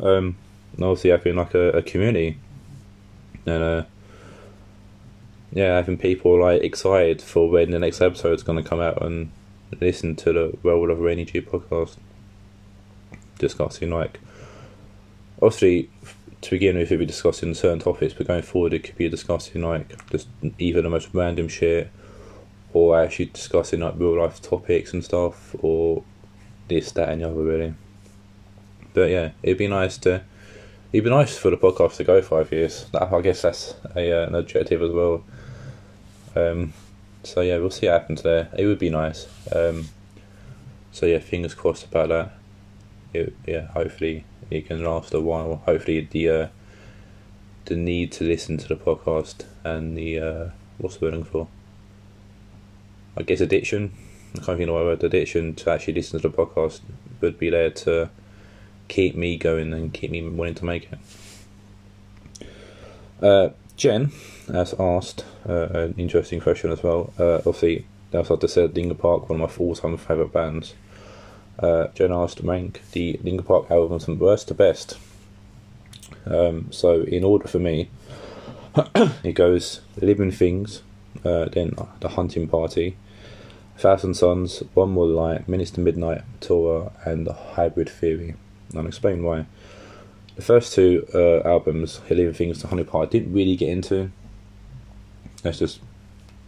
um, 0.00 0.36
obviously, 0.72 1.10
having 1.10 1.36
like 1.36 1.54
a, 1.54 1.70
a 1.70 1.82
community 1.82 2.38
and 3.46 3.62
uh, 3.62 3.84
yeah, 5.56 5.76
having 5.76 5.96
people 5.96 6.38
like 6.38 6.60
excited 6.60 7.22
for 7.22 7.48
when 7.48 7.70
the 7.70 7.78
next 7.78 8.02
episode 8.02 8.34
is 8.34 8.42
going 8.42 8.62
to 8.62 8.68
come 8.68 8.78
out 8.78 9.02
and 9.02 9.32
listen 9.80 10.14
to 10.16 10.30
the 10.30 10.58
World 10.62 10.90
of 10.90 10.98
Wayney 10.98 11.26
G 11.26 11.40
podcast, 11.40 11.96
discussing 13.38 13.88
like 13.88 14.20
obviously 15.40 15.88
to 16.42 16.50
begin 16.50 16.76
with, 16.76 16.90
we'll 16.90 16.98
be 16.98 17.06
discussing 17.06 17.54
certain 17.54 17.78
topics, 17.78 18.12
but 18.12 18.26
going 18.26 18.42
forward, 18.42 18.74
it 18.74 18.80
could 18.80 18.98
be 18.98 19.08
discussing 19.08 19.62
like 19.62 19.98
just 20.10 20.28
even 20.58 20.84
the 20.84 20.90
most 20.90 21.08
random 21.14 21.48
shit, 21.48 21.90
or 22.74 23.00
actually 23.00 23.24
discussing 23.24 23.80
like 23.80 23.94
real 23.96 24.20
life 24.20 24.42
topics 24.42 24.92
and 24.92 25.02
stuff, 25.02 25.56
or 25.60 26.04
this, 26.68 26.92
that, 26.92 27.08
and 27.08 27.22
the 27.22 27.30
other, 27.30 27.42
really. 27.42 27.72
But 28.92 29.08
yeah, 29.08 29.30
it'd 29.42 29.56
be 29.56 29.68
nice 29.68 29.96
to. 29.98 30.22
It'd 30.92 31.04
be 31.04 31.10
nice 31.10 31.38
for 31.38 31.50
the 31.50 31.56
podcast 31.56 31.96
to 31.96 32.04
go 32.04 32.20
five 32.20 32.52
years. 32.52 32.84
I 32.92 33.22
guess 33.22 33.40
that's 33.40 33.74
a, 33.96 34.22
uh, 34.22 34.26
an 34.26 34.34
objective 34.34 34.82
as 34.82 34.92
well. 34.92 35.24
Um, 36.36 36.74
so 37.22 37.40
yeah, 37.40 37.56
we'll 37.58 37.70
see 37.70 37.86
what 37.86 38.00
happens 38.00 38.22
there. 38.22 38.48
It 38.56 38.66
would 38.66 38.78
be 38.78 38.90
nice. 38.90 39.26
Um, 39.54 39.88
so 40.92 41.06
yeah, 41.06 41.18
fingers 41.18 41.54
crossed 41.54 41.84
about 41.86 42.08
that. 42.10 42.32
It, 43.12 43.34
yeah, 43.46 43.66
hopefully 43.68 44.24
it 44.50 44.66
can 44.66 44.84
last 44.84 45.14
a 45.14 45.20
while. 45.20 45.62
Hopefully 45.64 46.06
the 46.10 46.28
uh, 46.28 46.48
the 47.64 47.76
need 47.76 48.12
to 48.12 48.24
listen 48.24 48.58
to 48.58 48.68
the 48.68 48.76
podcast 48.76 49.44
and 49.64 49.96
the 49.96 50.20
uh, 50.20 50.50
what's 50.78 50.98
the 50.98 51.06
word 51.06 51.26
for? 51.26 51.48
I 53.16 53.22
guess 53.22 53.40
addiction. 53.40 53.92
I 54.34 54.38
can't 54.38 54.58
think 54.58 54.60
of 54.60 54.66
the 54.66 54.72
word. 54.72 55.02
Addiction 55.02 55.54
to 55.56 55.70
actually 55.70 55.94
listen 55.94 56.20
to 56.20 56.28
the 56.28 56.36
podcast 56.36 56.80
would 57.20 57.38
be 57.38 57.50
there 57.50 57.70
to 57.70 58.10
keep 58.88 59.16
me 59.16 59.36
going 59.36 59.72
and 59.72 59.92
keep 59.92 60.10
me 60.10 60.22
wanting 60.28 60.54
to 60.54 60.64
make 60.64 60.88
it. 60.92 60.98
Uh, 63.22 63.48
Jen 63.76 64.12
has 64.52 64.74
asked 64.78 65.24
uh, 65.48 65.68
an 65.70 65.94
interesting 65.98 66.40
question 66.40 66.70
as 66.72 66.82
well. 66.82 67.12
Uh, 67.18 67.36
obviously, 67.38 67.86
as 68.12 68.30
I 68.30 68.36
just 68.36 68.54
said, 68.54 68.74
Linkin 68.74 68.96
Park, 68.96 69.28
one 69.28 69.40
of 69.40 69.58
my 69.58 69.64
all-time 69.64 69.96
favourite 69.96 70.32
bands. 70.32 70.74
Uh, 71.58 71.88
Jen 71.88 72.12
asked 72.12 72.40
rank 72.40 72.82
the 72.92 73.18
Linkin 73.22 73.44
Park 73.44 73.70
albums 73.70 74.04
from 74.04 74.18
worst 74.18 74.48
to 74.48 74.54
best. 74.54 74.98
Um, 76.24 76.70
so, 76.70 77.02
in 77.02 77.24
order 77.24 77.48
for 77.48 77.58
me, 77.58 77.88
it 79.24 79.32
goes 79.34 79.80
Living 80.00 80.30
Things, 80.30 80.82
uh, 81.24 81.46
then 81.46 81.74
The 82.00 82.10
Hunting 82.10 82.46
Party, 82.46 82.96
Thousand 83.78 84.14
Suns, 84.14 84.62
One 84.74 84.90
More 84.90 85.06
Light, 85.06 85.46
to 85.46 85.80
Midnight, 85.80 86.22
Meteora, 86.40 86.92
and 87.06 87.26
The 87.26 87.32
Hybrid 87.32 87.88
Theory. 87.88 88.34
And 88.70 88.78
I'll 88.78 88.86
explain 88.86 89.22
why. 89.22 89.46
The 90.36 90.42
first 90.42 90.74
two 90.74 91.06
uh, 91.14 91.48
albums, 91.48 92.00
Living 92.10 92.34
Things 92.34 92.60
to 92.60 92.66
Hunting 92.66 92.86
Party, 92.86 93.08
I 93.08 93.10
didn't 93.10 93.34
really 93.34 93.56
get 93.56 93.70
into. 93.70 94.10
That's 95.46 95.60
just 95.60 95.80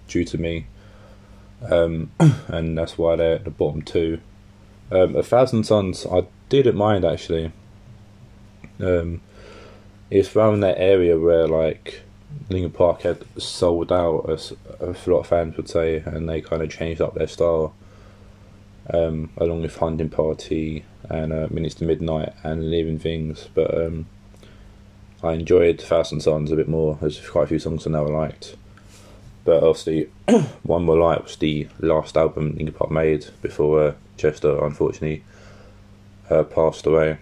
due 0.09 0.25
to 0.25 0.39
me. 0.39 0.67
Um, 1.63 2.11
and 2.49 2.77
that's 2.77 2.99
why 2.99 3.17
they're 3.17 3.37
at 3.37 3.45
the 3.45 3.51
bottom 3.51 3.83
two. 3.83 4.21
Um, 4.91 5.15
A 5.17 5.23
Thousand 5.23 5.65
Suns, 5.65 6.05
I 6.07 6.27
didn't 6.49 6.77
mind 6.77 7.05
actually. 7.05 7.53
Um, 8.81 9.21
it's 10.11 10.35
around 10.35 10.61
that 10.61 10.79
area 10.79 11.19
where 11.19 11.47
like 11.47 12.03
Linkin 12.49 12.73
Park 12.73 13.03
had 13.03 13.25
sold 13.41 13.93
out, 13.93 14.29
as 14.29 14.53
a 14.81 14.87
lot 15.07 15.21
of 15.21 15.27
fans 15.27 15.57
would 15.57 15.69
say, 15.69 16.03
and 16.05 16.29
they 16.29 16.41
kind 16.41 16.63
of 16.63 16.71
changed 16.71 17.01
up 17.01 17.15
their 17.15 17.29
style. 17.29 17.75
Um, 18.91 19.31
along 19.37 19.63
with 19.63 19.77
Hunting 19.77 20.09
Party 20.09 20.83
and 21.11 21.31
uh, 21.31 21.47
Minutes 21.51 21.75
to 21.77 21.85
Midnight 21.85 22.33
and 22.43 22.71
Living 22.71 22.99
Things, 22.99 23.47
but 23.53 23.77
um, 23.77 24.07
I 25.23 25.35
enjoyed 25.35 25.79
Thousand 25.79 26.23
Suns 26.23 26.51
a 26.51 26.57
bit 26.57 26.69
more. 26.69 26.97
There's 26.99 27.21
quite 27.29 27.45
a 27.45 27.47
few 27.49 27.59
songs 27.59 27.87
I 27.87 27.91
never 27.91 28.09
liked, 28.09 28.57
but 29.49 29.63
obviously 29.63 30.11
One 30.63 30.85
More 30.85 30.99
Light 30.99 31.25
was 31.25 31.37
the 31.37 31.69
last 31.81 32.19
album 32.19 32.59
Park 32.77 32.91
made 32.91 33.25
before 33.41 33.83
uh, 33.83 33.95
Chester 34.19 34.63
unfortunately 34.63 35.25
uh, 36.29 36.43
passed 36.43 36.85
away, 36.85 37.17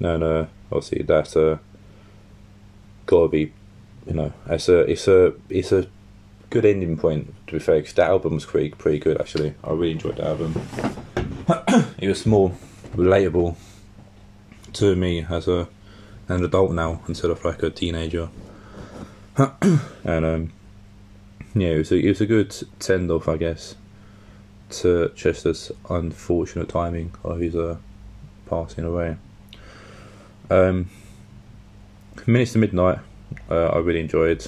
and 0.00 0.24
uh, 0.24 0.46
obviously 0.72 1.02
that's 1.02 1.36
uh, 1.36 1.58
gotta 3.04 3.28
be, 3.28 3.52
you 4.06 4.14
know, 4.14 4.32
it's 4.46 4.70
a 4.70 4.78
it's 4.90 5.06
a 5.06 5.34
it's 5.50 5.72
a 5.72 5.86
good 6.48 6.64
ending 6.64 6.96
point 6.96 7.34
to 7.48 7.52
be 7.52 7.58
fair. 7.58 7.82
Cause 7.82 7.92
that 7.92 8.08
album 8.08 8.36
was 8.36 8.46
pretty 8.46 8.70
pretty 8.70 8.98
good 8.98 9.20
actually. 9.20 9.52
I 9.62 9.72
really 9.72 9.90
enjoyed 9.90 10.16
that 10.16 10.26
album. 10.26 10.58
it 11.98 12.08
was 12.08 12.24
more 12.24 12.50
relatable 12.94 13.56
to 14.72 14.96
me 14.96 15.26
as 15.28 15.48
a 15.48 15.68
an 16.28 16.42
adult 16.42 16.72
now 16.72 17.02
instead 17.08 17.30
of 17.30 17.44
like 17.44 17.62
a 17.62 17.68
teenager. 17.68 18.30
and 19.36 20.24
um, 20.24 20.52
yeah, 21.54 21.68
it 21.68 21.78
was 21.78 21.92
a, 21.92 21.96
it 21.96 22.08
was 22.08 22.20
a 22.20 22.26
good 22.26 22.54
send 22.80 23.10
off, 23.10 23.28
I 23.28 23.36
guess, 23.36 23.76
to 24.70 25.10
Chester's 25.14 25.70
unfortunate 25.88 26.68
timing 26.68 27.12
of 27.22 27.38
his 27.38 27.54
uh, 27.54 27.76
passing 28.46 28.84
away. 28.84 29.16
Um, 30.50 30.90
Minutes 32.26 32.52
to 32.52 32.58
Midnight, 32.58 32.98
uh, 33.50 33.66
I 33.66 33.78
really 33.78 34.00
enjoyed. 34.00 34.46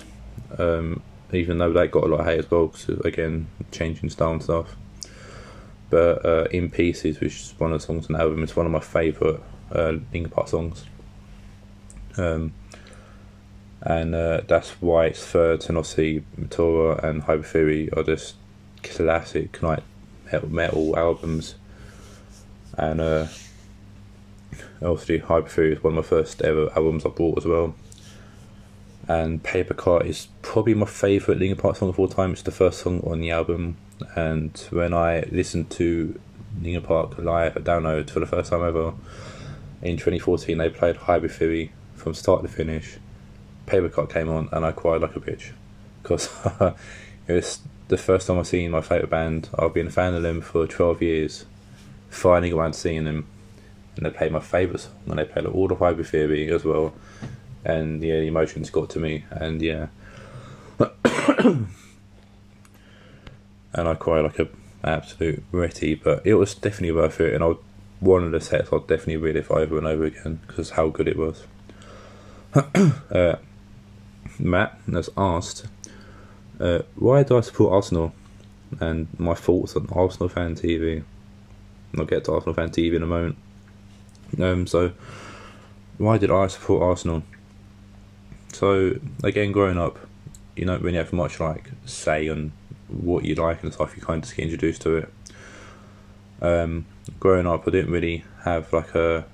Um, 0.58 1.02
even 1.32 1.58
though 1.58 1.72
that 1.72 1.90
got 1.90 2.04
a 2.04 2.06
lot 2.06 2.20
of 2.20 2.26
hate 2.26 2.38
as 2.38 2.50
well, 2.50 2.68
because 2.68 2.88
again, 3.04 3.48
changing 3.72 4.10
style 4.10 4.32
and 4.32 4.42
stuff. 4.42 4.76
But 5.90 6.25
uh, 6.25 6.46
In 6.50 6.70
Pieces, 6.70 7.20
which 7.20 7.34
is 7.34 7.54
one 7.58 7.72
of 7.72 7.80
the 7.80 7.86
songs 7.86 8.06
on 8.06 8.14
the 8.14 8.20
album, 8.20 8.42
is 8.42 8.56
one 8.56 8.66
of 8.66 8.72
my 8.72 8.80
favourite 8.80 9.40
uh, 9.72 9.92
Linkin 10.12 10.30
Park 10.30 10.48
songs. 10.48 10.84
Um, 12.16 12.52
and 13.83 14.14
uh, 14.14 14.40
that's 14.47 14.71
why 14.80 15.06
it's 15.06 15.25
third, 15.25 15.68
and 15.68 15.78
obviously 15.78 16.25
Meteora 16.38 17.02
and 17.02 17.23
Hybrid 17.23 17.47
Theory 17.47 17.90
are 17.92 18.02
just 18.02 18.37
classic 18.83 19.62
like 19.62 19.83
metal, 20.49 20.99
albums. 20.99 21.54
And 22.78 23.00
uh, 23.00 23.26
obviously 24.83 25.18
Hybrid 25.18 25.52
Theory 25.52 25.73
is 25.73 25.83
one 25.83 25.97
of 25.97 26.04
my 26.04 26.09
first 26.09 26.42
ever 26.42 26.71
albums 26.76 27.06
I 27.06 27.11
bought 27.11 27.38
as 27.38 27.47
well 27.47 27.75
and 29.09 29.42
Paper 29.42 29.75
Cut 29.75 30.06
is 30.06 30.28
probably 30.42 30.75
my 30.75 30.87
favourite 30.87 31.38
Linkin 31.38 31.56
Park 31.56 31.76
song 31.76 31.88
of 31.88 31.99
all 31.99 32.09
time. 32.09 32.33
It's 32.33 32.42
the 32.42 32.50
first 32.50 32.80
song 32.80 33.00
on 33.00 33.21
the 33.21 33.30
album, 33.30 33.76
and 34.16 34.56
when 34.71 34.92
I 34.92 35.21
listened 35.30 35.71
to 35.73 36.18
Linkin 36.61 36.83
Park 36.83 37.18
live 37.18 37.54
download 37.54 38.11
for 38.11 38.21
the 38.21 38.26
first 38.26 38.50
time 38.50 38.64
ever 38.64 38.95
in 39.83 39.97
2014, 39.97 40.59
they 40.59 40.68
played 40.68 40.97
Hybrid 40.97 41.33
Theory 41.33 41.73
from 41.95 42.14
start 42.14 42.42
to 42.42 42.49
finish. 42.49 42.99
Paper 43.66 43.88
Cut 43.88 44.11
came 44.11 44.28
on, 44.28 44.49
and 44.52 44.64
I 44.64 44.73
cried 44.73 45.00
like 45.00 45.16
a 45.16 45.20
bitch 45.20 45.50
because 46.02 46.28
it 47.26 47.32
was 47.32 47.61
the 47.88 47.99
first 47.99 48.26
time 48.26 48.38
I've 48.38 48.46
seen 48.46 48.70
my 48.70 48.80
favourite 48.80 49.11
band. 49.11 49.49
I've 49.58 49.75
been 49.75 49.88
a 49.88 49.90
fan 49.90 50.14
of 50.14 50.23
them 50.23 50.40
for 50.40 50.66
12 50.66 51.02
years. 51.02 51.44
Finally, 52.08 52.50
got 52.50 52.58
around 52.58 52.73
to 52.73 52.78
seeing 52.78 53.04
them, 53.04 53.26
and 53.96 54.06
they 54.06 54.11
played 54.11 54.32
my 54.32 54.40
favourite 54.40 54.80
song, 54.80 54.94
and 55.08 55.18
they 55.18 55.25
played 55.25 55.46
all 55.46 55.68
the 55.68 56.04
Theory 56.04 56.50
as 56.50 56.64
well 56.64 56.94
and 57.66 58.02
yeah, 58.02 58.20
the 58.20 58.28
emotions 58.28 58.70
got 58.70 58.88
to 58.90 59.00
me, 59.00 59.25
and 59.30 59.61
yeah, 59.61 59.88
and 60.78 61.68
I 63.75 63.94
cried 63.94 64.20
like 64.20 64.38
a 64.38 64.49
absolute 64.85 65.42
retty. 65.50 66.00
But 66.00 66.25
it 66.25 66.35
was 66.35 66.54
definitely 66.54 66.92
worth 66.92 67.20
it, 67.20 67.35
and 67.35 67.42
I 67.42 67.54
one 67.99 68.23
of 68.23 68.30
the 68.30 68.40
sets 68.40 68.73
I'd 68.73 68.87
definitely 68.87 69.16
read 69.16 69.37
it 69.37 69.50
over 69.50 69.78
and 69.78 69.87
over 69.87 70.04
again 70.04 70.38
because 70.46 70.70
how 70.70 70.88
good 70.88 71.08
it 71.08 71.16
was. 71.16 71.42
uh, 72.54 73.37
Matt 74.38 74.78
has 74.90 75.11
asked, 75.16 75.66
uh, 76.61 76.81
why 76.97 77.23
do 77.23 77.38
I 77.38 77.40
support 77.40 77.73
Arsenal? 77.73 78.12
And 78.81 79.07
my 79.19 79.35
thoughts 79.35 79.76
on 79.76 79.88
Arsenal 79.93 80.28
fan 80.28 80.55
TV. 80.55 81.05
I'll 81.97 82.05
get 82.05 82.25
to 82.25 82.33
Arsenal 82.33 82.55
fan 82.55 82.71
TV 82.71 82.95
in 82.95 83.02
a 83.02 83.07
moment. 83.07 83.37
Um, 84.40 84.66
so, 84.66 84.93
why 85.99 86.19
did 86.19 86.31
I 86.31 86.49
support 86.49 86.83
Arsenal? 86.83 87.23
So, 88.52 88.99
again, 89.23 89.52
growing 89.52 89.78
up, 89.78 89.99
you 90.57 90.64
don't 90.64 90.83
really 90.83 90.97
have 90.97 91.12
much 91.12 91.38
like 91.38 91.71
say 91.85 92.28
on 92.28 92.52
what 92.88 93.25
you 93.25 93.35
like 93.35 93.62
and 93.62 93.73
stuff. 93.73 93.97
You 93.97 94.02
kind 94.02 94.19
of 94.19 94.25
just 94.25 94.37
get 94.37 94.45
introduced 94.45 94.83
to 94.83 94.97
it. 94.97 95.12
Um, 96.43 96.87
growing 97.21 97.47
up, 97.47 97.66
I 97.66 97.71
didn't 97.71 97.93
really 97.93 98.25
have 98.45 98.73
like 98.73 98.95
a. 98.95 99.25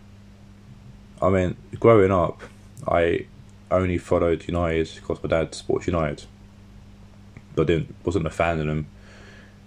I 1.20 1.30
mean, 1.30 1.56
growing 1.78 2.10
up, 2.10 2.42
I 2.86 3.26
only 3.72 3.98
followed 3.98 4.46
United 4.46 4.90
because 4.94 5.22
my 5.22 5.28
dad 5.28 5.54
supports 5.54 5.86
United. 5.86 6.24
But 7.54 7.62
I 7.62 7.64
didn't 7.66 7.94
wasn't 8.04 8.26
a 8.26 8.30
fan 8.30 8.60
of 8.60 8.66
them. 8.66 8.86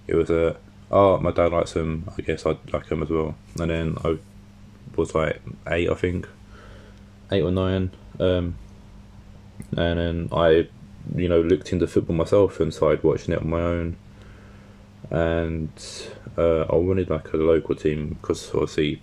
It 0.07 0.15
was 0.15 0.29
a 0.29 0.57
oh 0.91 1.17
my 1.19 1.31
dad 1.31 1.51
likes 1.51 1.73
them. 1.73 2.09
I 2.17 2.21
guess 2.21 2.45
I'd 2.45 2.73
like 2.73 2.87
them 2.87 3.03
as 3.03 3.09
well. 3.09 3.35
And 3.59 3.69
then 3.69 3.97
I 4.03 4.17
was 4.95 5.13
like 5.15 5.41
eight, 5.67 5.89
I 5.89 5.93
think, 5.93 6.27
eight 7.31 7.43
or 7.43 7.51
nine. 7.51 7.91
Um, 8.19 8.55
and 9.77 9.99
then 9.99 10.29
I, 10.31 10.67
you 11.15 11.29
know, 11.29 11.41
looked 11.41 11.71
into 11.71 11.87
football 11.87 12.15
myself 12.15 12.59
and 12.59 12.73
started 12.73 13.03
watching 13.03 13.33
it 13.33 13.41
on 13.41 13.49
my 13.49 13.61
own. 13.61 13.97
And 15.09 15.71
uh, 16.37 16.61
I 16.61 16.75
wanted 16.75 17.09
like 17.09 17.31
a 17.33 17.37
local 17.37 17.75
team 17.75 18.17
because 18.21 18.49
obviously, 18.49 19.01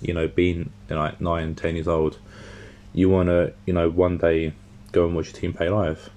you 0.00 0.14
know, 0.14 0.28
being 0.28 0.70
like 0.88 1.20
nine, 1.20 1.54
ten 1.54 1.74
years 1.74 1.88
old, 1.88 2.18
you 2.94 3.10
want 3.10 3.28
to, 3.28 3.52
you 3.66 3.72
know, 3.72 3.90
one 3.90 4.18
day 4.18 4.52
go 4.92 5.06
and 5.06 5.14
watch 5.14 5.32
your 5.32 5.40
team 5.40 5.52
play 5.52 5.68
live. 5.68 6.10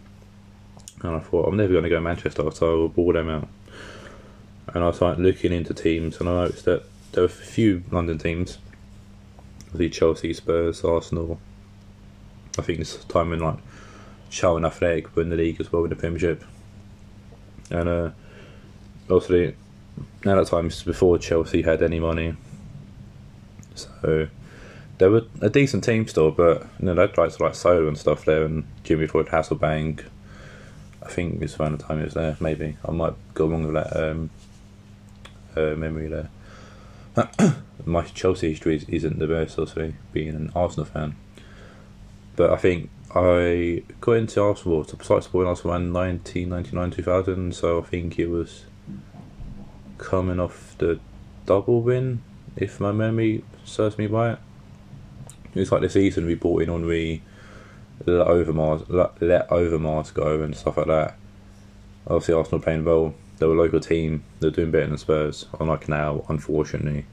And 1.02 1.16
I 1.16 1.20
thought, 1.20 1.48
I'm 1.48 1.58
never 1.58 1.74
going 1.74 1.84
to 1.84 1.90
go 1.90 1.96
to 1.96 2.02
Manchester, 2.02 2.50
so 2.52 2.72
I 2.72 2.76
will 2.76 2.90
ball 2.90 3.14
them 3.14 3.30
out. 3.30 3.48
And 4.74 4.84
I 4.84 4.92
started 4.92 5.22
looking 5.22 5.52
into 5.52 5.74
teams, 5.74 6.20
and 6.20 6.30
I 6.30 6.34
noticed 6.34 6.66
that 6.66 6.84
there 7.12 7.24
were 7.24 7.28
a 7.28 7.30
few 7.30 7.84
London 7.92 8.18
teams 8.18 8.60
the 9.74 9.90
Chelsea, 9.90 10.34
Spurs, 10.34 10.84
Arsenal. 10.84 11.40
I 12.58 12.62
think 12.62 12.80
this 12.80 13.04
time 13.06 13.30
when 13.30 13.40
like 13.40 13.58
Charlton 14.30 14.66
Athletic 14.66 15.16
were 15.16 15.22
in 15.22 15.30
the 15.30 15.36
league 15.36 15.60
as 15.60 15.72
well 15.72 15.84
in 15.84 15.90
the 15.90 15.96
Premiership. 15.96 16.44
And 17.70 17.90
uh, 17.90 18.12
obviously, 19.10 19.56
now 20.26 20.36
that 20.36 20.48
time 20.48 20.68
is 20.68 20.84
before 20.84 21.18
Chelsea 21.18 21.62
had 21.62 21.84
any 21.84 22.00
money. 22.00 22.36
So 23.76 24.28
they 24.98 25.08
were 25.08 25.24
a 25.42 25.50
decent 25.50 25.84
team 25.84 26.08
still, 26.08 26.32
but 26.32 26.64
you 26.80 26.86
know, 26.86 26.96
they'd 26.96 27.18
like 27.18 27.36
to 27.36 27.44
like 27.44 27.56
Zola 27.56 27.88
and 27.88 27.98
stuff 27.98 28.26
there, 28.26 28.46
and 28.46 28.66
Jimmy 28.84 29.08
Floyd 29.08 29.28
Hasselbaink. 29.28 30.06
I 31.04 31.10
think 31.10 31.42
it's 31.42 31.60
around 31.60 31.78
the 31.78 31.84
time 31.84 32.00
he 32.00 32.04
was 32.04 32.16
there. 32.16 32.36
Maybe 32.40 32.78
I 32.84 32.92
might 32.92 33.14
go 33.34 33.48
wrong 33.48 33.64
with 33.64 33.76
that 33.76 33.96
um, 33.96 34.30
uh, 35.56 35.76
memory 35.76 36.08
there. 36.08 36.30
My 37.86 38.04
Chelsea 38.04 38.50
history 38.50 38.84
isn't 38.88 39.20
the 39.20 39.28
best, 39.28 39.58
obviously, 39.58 39.96
being 40.12 40.30
an 40.30 40.52
Arsenal 40.56 40.86
fan. 40.86 41.16
But 42.36 42.52
I 42.52 42.58
think 42.58 42.90
I 43.16 43.84
got 44.02 44.14
into 44.14 44.42
Arsenal, 44.42 44.84
to 44.84 45.04
started 45.04 45.24
supporting 45.24 45.50
Arsenal 45.50 45.76
in 45.76 45.94
1999 45.94 46.92
2000, 46.92 47.56
so 47.56 47.80
I 47.80 47.84
think 47.84 48.20
it 48.20 48.28
was 48.28 48.66
coming 49.98 50.40
off 50.40 50.76
the 50.78 51.00
double 51.46 51.82
win, 51.82 52.22
if 52.56 52.80
my 52.80 52.92
memory 52.92 53.44
serves 53.64 53.98
me 53.98 54.08
right. 54.08 54.38
It 55.54 55.60
was 55.60 55.72
like 55.72 55.82
the 55.82 55.90
season 55.90 56.26
we 56.26 56.36
bought 56.36 56.64
in 56.64 56.70
on 56.70 56.86
we 56.86 57.22
let 58.06 58.28
Overmars 58.28 58.86
let, 58.90 59.50
Overmars 59.50 60.14
go 60.14 60.42
and 60.42 60.56
stuff 60.56 60.78
like 60.78 60.88
that. 60.88 61.16
Obviously, 62.06 62.36
Arsenal 62.36 62.62
playing 62.62 62.86
well. 62.86 63.14
They 63.38 63.46
were 63.46 63.56
a 63.56 63.58
local 63.58 63.80
team. 63.80 64.24
They're 64.40 64.50
doing 64.50 64.72
better 64.72 64.88
than 64.88 64.98
Spurs. 64.98 65.46
Unlike 65.60 65.90
now, 65.90 66.24
unfortunately. 66.30 67.06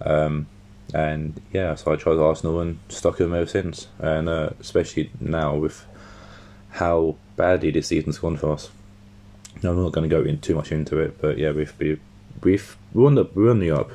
Um, 0.00 0.46
and 0.94 1.40
yeah, 1.52 1.74
so 1.74 1.92
I 1.92 1.96
chose 1.96 2.18
Arsenal 2.18 2.60
and 2.60 2.78
stuck 2.88 3.18
with 3.18 3.28
them 3.28 3.34
ever 3.34 3.46
since. 3.46 3.88
And 3.98 4.28
uh, 4.28 4.50
especially 4.60 5.10
now 5.20 5.56
with 5.56 5.86
how 6.70 7.16
badly 7.36 7.70
this 7.70 7.88
season's 7.88 8.18
gone 8.18 8.36
for 8.36 8.52
us. 8.52 8.70
I'm 9.62 9.82
not 9.82 9.92
going 9.92 10.08
to 10.08 10.14
go 10.14 10.22
in 10.22 10.38
too 10.40 10.54
much 10.54 10.72
into 10.72 10.98
it, 10.98 11.20
but 11.20 11.38
yeah, 11.38 11.52
we've 11.52 11.72
we've 11.78 12.00
we've 12.42 12.76
run 12.94 13.14
the 13.14 13.26
run 13.34 13.60
the 13.60 13.70
up. 13.70 13.90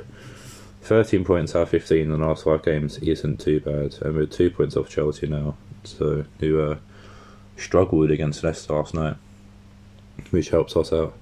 13 0.87 1.25
points 1.25 1.53
out 1.53 1.63
of 1.63 1.69
15 1.69 1.99
in 1.99 2.09
the 2.09 2.17
last 2.17 2.45
five 2.45 2.63
games 2.63 2.97
isn't 2.99 3.41
too 3.41 3.59
bad, 3.59 3.95
and 4.01 4.15
we're 4.15 4.25
two 4.25 4.49
points 4.49 4.77
off 4.77 4.87
Chelsea 4.87 5.27
now. 5.27 5.55
So, 5.83 6.23
who 6.39 6.61
uh, 6.61 6.77
struggled 7.57 8.09
against 8.09 8.41
Leicester 8.41 8.73
last 8.73 8.93
night, 8.93 9.17
which 10.31 10.49
helps 10.49 10.77
us 10.77 10.93
out. 10.93 11.13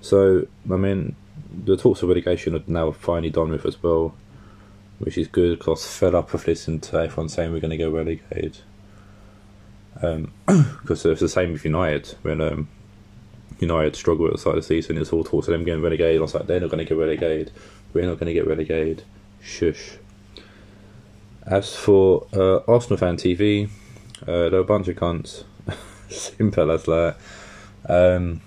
So, 0.00 0.46
I 0.70 0.76
mean, 0.76 1.16
the 1.64 1.76
talks 1.76 2.02
of 2.02 2.08
relegation 2.08 2.54
are 2.54 2.62
now 2.68 2.92
finally 2.92 3.30
done 3.30 3.50
with 3.50 3.66
as 3.66 3.82
well, 3.82 4.14
which 5.00 5.18
is 5.18 5.26
good 5.26 5.58
because 5.58 5.84
fed 5.84 6.14
up 6.14 6.32
of 6.32 6.46
listening 6.46 6.80
to 6.80 6.98
everyone 6.98 7.28
saying 7.28 7.52
we're 7.52 7.60
going 7.60 7.70
to 7.72 7.76
go 7.76 7.90
relegated. 7.90 8.58
Um, 10.00 10.32
because 10.46 11.04
it's 11.04 11.20
the 11.20 11.28
same 11.28 11.52
with 11.52 11.64
United 11.64 12.14
when 12.22 12.40
um, 12.40 12.68
United 13.58 13.96
struggle 13.96 14.26
at 14.26 14.32
the 14.32 14.38
start 14.38 14.58
of 14.58 14.62
the 14.62 14.68
season. 14.68 14.96
It's 14.96 15.12
all 15.12 15.24
talks 15.24 15.48
of 15.48 15.52
them 15.52 15.64
getting 15.64 15.82
relegated. 15.82 16.18
I 16.18 16.22
was 16.22 16.34
like, 16.34 16.46
they're 16.46 16.60
not 16.60 16.70
going 16.70 16.84
to 16.84 16.88
get 16.88 16.98
relegated. 16.98 17.50
We're 17.96 18.04
not 18.04 18.20
going 18.20 18.26
to 18.26 18.34
get 18.34 18.46
relegated. 18.46 19.04
Shush. 19.42 19.92
As 21.46 21.74
for 21.74 22.26
uh, 22.34 22.58
Arsenal 22.68 22.98
fan 22.98 23.16
TV, 23.16 23.70
uh, 24.20 24.50
they're 24.50 24.56
a 24.56 24.64
bunch 24.64 24.88
of 24.88 24.96
cunts. 24.96 25.44
Simple 26.10 26.70
as 26.72 26.82
that. 26.82 27.16
Um, 27.88 28.42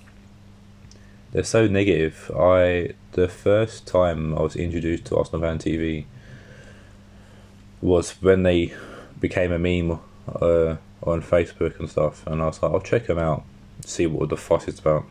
they're 1.32 1.44
so 1.44 1.66
negative. 1.66 2.30
I 2.38 2.94
the 3.14 3.28
first 3.28 3.88
time 3.88 4.38
I 4.38 4.42
was 4.44 4.56
introduced 4.56 5.06
to 5.06 5.18
Arsenal 5.18 5.42
fan 5.42 5.58
TV 5.58 6.06
was 7.82 8.12
when 8.22 8.44
they 8.44 8.72
became 9.20 9.52
a 9.52 9.58
meme 9.58 10.00
uh, 10.28 10.76
on 11.02 11.24
Facebook 11.24 11.80
and 11.80 11.90
stuff, 11.90 12.22
and 12.28 12.40
I 12.40 12.46
was 12.46 12.62
like, 12.62 12.72
I'll 12.72 12.82
check 12.82 13.08
them 13.08 13.18
out, 13.18 13.46
see 13.84 14.06
what 14.06 14.30
the 14.30 14.38
fuss 14.38 14.68
is 14.68 14.78
about. 14.78 15.06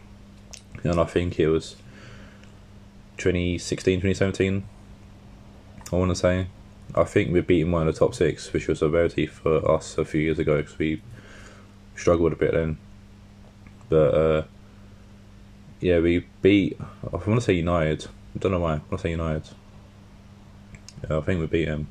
And 0.84 1.00
I 1.00 1.04
think 1.06 1.40
it 1.40 1.48
was 1.48 1.74
2016, 3.18 4.00
2017. 4.00 4.64
I 5.92 5.96
want 5.96 6.10
to 6.10 6.14
say. 6.14 6.46
I 6.94 7.04
think 7.04 7.32
we 7.32 7.40
beat 7.40 7.64
one 7.64 7.86
of 7.86 7.94
the 7.94 7.98
top 7.98 8.14
six, 8.14 8.52
which 8.52 8.66
was 8.66 8.80
a 8.80 8.88
rarity 8.88 9.26
for 9.26 9.70
us 9.70 9.98
a 9.98 10.04
few 10.04 10.20
years 10.20 10.38
ago 10.38 10.58
because 10.58 10.78
we 10.78 11.02
struggled 11.94 12.32
a 12.32 12.36
bit 12.36 12.52
then. 12.52 12.78
But 13.88 14.14
uh, 14.14 14.42
yeah, 15.80 16.00
we 16.00 16.26
beat. 16.42 16.78
I 16.80 17.16
want 17.16 17.26
to 17.26 17.40
say 17.40 17.52
United. 17.54 18.06
I 18.06 18.38
don't 18.38 18.52
know 18.52 18.60
why. 18.60 18.74
I 18.74 18.76
want 18.76 18.90
to 18.92 18.98
say 18.98 19.10
United. 19.10 19.48
Yeah, 21.08 21.18
I 21.18 21.20
think 21.20 21.40
we 21.40 21.46
beat 21.46 21.66
them, 21.66 21.88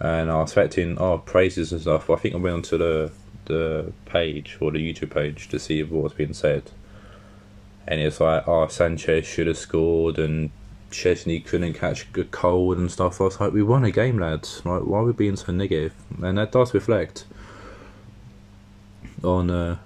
and 0.00 0.30
I 0.30 0.36
was 0.36 0.50
expecting 0.50 0.98
oh 0.98 1.18
praises 1.18 1.72
and 1.72 1.80
stuff. 1.80 2.08
I 2.08 2.16
think 2.16 2.34
I 2.34 2.38
went 2.38 2.54
onto 2.54 2.78
the 2.78 3.12
the 3.46 3.92
page 4.04 4.58
or 4.60 4.70
the 4.72 4.78
YouTube 4.78 5.10
page 5.10 5.48
to 5.48 5.58
see 5.58 5.82
what 5.82 6.02
was 6.02 6.12
being 6.12 6.32
said, 6.32 6.70
and 7.86 8.00
it's 8.00 8.20
like, 8.20 8.46
oh, 8.46 8.66
Sanchez 8.68 9.26
should 9.26 9.46
have 9.46 9.58
scored, 9.58 10.18
and 10.18 10.50
Szczesny 10.90 11.44
couldn't 11.44 11.74
catch 11.74 12.06
a 12.16 12.24
cold 12.24 12.78
and 12.78 12.90
stuff. 12.90 13.20
I 13.20 13.24
was 13.24 13.40
like, 13.40 13.52
we 13.52 13.62
won 13.62 13.84
a 13.84 13.90
game, 13.90 14.18
lads. 14.18 14.62
Like, 14.64 14.82
why 14.82 14.98
are 14.98 15.04
we 15.04 15.12
being 15.12 15.36
so 15.36 15.52
negative? 15.52 15.94
And 16.22 16.38
that 16.38 16.52
does 16.52 16.74
reflect 16.74 17.24
on 19.22 19.50
uh, 19.50 19.78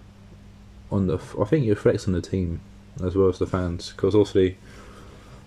on 0.91 1.07
the. 1.07 1.19
I 1.41 1.45
think 1.45 1.67
it 1.67 1.71
reflects 1.71 2.07
on 2.07 2.13
the 2.13 2.21
team 2.21 2.61
as 3.03 3.15
well 3.15 3.29
as 3.29 3.39
the 3.39 3.47
fans, 3.47 3.93
because 3.93 4.15
obviously. 4.15 4.57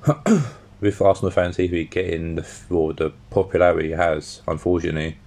with 0.83 1.01
Arsenal 1.01 1.31
fans 1.31 1.55
TV 1.55 1.89
getting 1.89 2.35
the 2.35 2.45
well, 2.69 2.91
the 2.91 3.11
popularity 3.29 3.93
it 3.93 3.97
has, 3.97 4.41
unfortunately, 4.47 5.17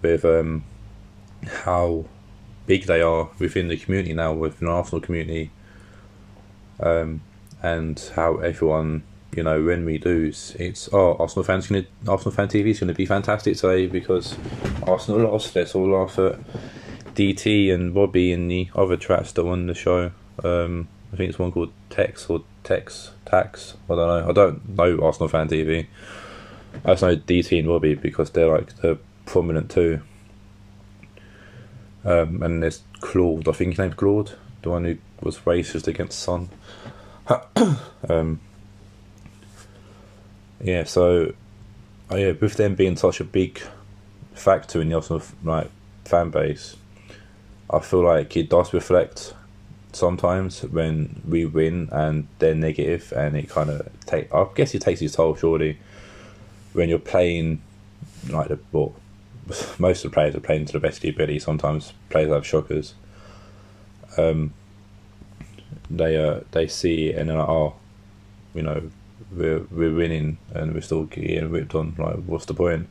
with 0.00 0.24
um, 0.24 0.64
how 1.64 2.04
big 2.66 2.86
they 2.86 3.02
are 3.02 3.28
within 3.40 3.66
the 3.66 3.76
community 3.76 4.12
now, 4.12 4.32
within 4.32 4.68
the 4.68 4.72
Arsenal 4.72 5.00
community, 5.00 5.50
um, 6.80 7.20
and 7.62 8.10
how 8.14 8.36
everyone, 8.36 9.02
you 9.34 9.42
know, 9.42 9.62
when 9.62 9.84
we 9.84 9.98
lose, 9.98 10.54
it's 10.58 10.88
oh 10.92 11.16
Arsenal 11.18 11.44
fans 11.44 11.66
gonna 11.66 11.86
Arsenal 12.06 12.32
fan 12.32 12.48
TV 12.48 12.68
is 12.68 12.80
gonna 12.80 12.94
be 12.94 13.06
fantastic 13.06 13.56
today 13.56 13.86
because 13.86 14.36
Arsenal 14.86 15.20
lost. 15.30 15.54
Let's 15.54 15.74
all 15.74 15.90
laugh 15.90 16.18
at 16.18 16.38
DT 17.14 17.72
and 17.72 17.94
Robbie 17.94 18.32
and 18.32 18.50
the 18.50 18.68
other 18.74 18.96
tracks 18.96 19.32
that 19.32 19.44
won 19.44 19.66
the 19.66 19.74
show. 19.74 20.12
Um, 20.44 20.88
I 21.12 21.16
think 21.16 21.30
it's 21.30 21.38
one 21.38 21.52
called 21.52 21.72
Tex 21.90 22.28
or 22.28 22.44
Tex 22.64 23.12
Tax. 23.26 23.74
I 23.90 23.94
don't 23.94 24.08
know. 24.08 24.28
I 24.28 24.32
don't 24.32 24.68
know 24.68 25.00
Arsenal 25.04 25.28
fan 25.28 25.48
TV. 25.48 25.86
I 26.84 26.92
just 26.92 27.02
know 27.02 27.16
DT 27.16 27.58
and 27.58 27.68
Robbie 27.68 27.94
because 27.94 28.30
they're 28.30 28.50
like 28.50 28.76
the 28.76 28.98
prominent 29.26 29.70
too. 29.70 30.00
Um, 32.04 32.42
and 32.42 32.62
there's 32.62 32.82
Claude. 33.00 33.48
I 33.48 33.52
think 33.52 33.72
his 33.72 33.78
name's 33.78 33.94
Claude, 33.94 34.32
the 34.62 34.70
one 34.70 34.84
who 34.84 34.98
was 35.20 35.38
racist 35.38 35.86
against 35.86 36.18
Son. 36.18 36.48
um, 38.08 38.40
yeah, 40.60 40.84
so 40.84 41.34
oh 42.10 42.16
yeah, 42.16 42.32
with 42.32 42.54
them 42.54 42.74
being 42.74 42.96
such 42.96 43.20
a 43.20 43.24
big 43.24 43.60
factor 44.34 44.80
in 44.80 44.88
the 44.88 44.94
Arsenal 44.94 45.22
like 45.44 45.70
fan 46.04 46.30
base, 46.30 46.76
I 47.70 47.80
feel 47.80 48.04
like 48.04 48.36
it 48.36 48.48
does 48.48 48.72
reflect 48.72 49.34
sometimes 49.92 50.62
when 50.62 51.22
we 51.26 51.44
win 51.44 51.88
and 51.92 52.28
they're 52.38 52.54
negative, 52.54 53.12
and 53.16 53.36
it 53.36 53.48
kind 53.48 53.70
of 53.70 53.88
take. 54.06 54.32
I 54.34 54.46
guess 54.54 54.74
it 54.74 54.82
takes 54.82 55.02
its 55.02 55.16
toll, 55.16 55.34
surely, 55.36 55.78
when 56.72 56.88
you're 56.88 56.98
playing 56.98 57.62
like 58.28 58.48
the 58.48 58.58
well, 58.72 58.94
most 59.78 60.04
of 60.04 60.10
the 60.10 60.14
players 60.14 60.34
are 60.34 60.40
playing 60.40 60.66
to 60.66 60.72
the 60.72 60.80
best 60.80 60.98
of 60.98 61.02
their 61.02 61.12
ability. 61.12 61.38
Sometimes 61.38 61.92
players 62.10 62.32
have 62.32 62.46
shockers. 62.46 62.94
Um, 64.16 64.52
they 65.90 66.16
uh, 66.16 66.40
they 66.50 66.66
see 66.66 67.08
it 67.08 67.18
and 67.18 67.30
they're 67.30 67.38
like, 67.38 67.48
oh, 67.48 67.74
you 68.54 68.62
know, 68.62 68.90
we're 69.32 69.60
we're 69.70 69.94
winning 69.94 70.38
and 70.54 70.74
we're 70.74 70.80
still 70.80 71.04
getting 71.04 71.50
ripped 71.50 71.74
on. 71.74 71.94
Like, 71.98 72.16
what's 72.26 72.46
the 72.46 72.54
point? 72.54 72.88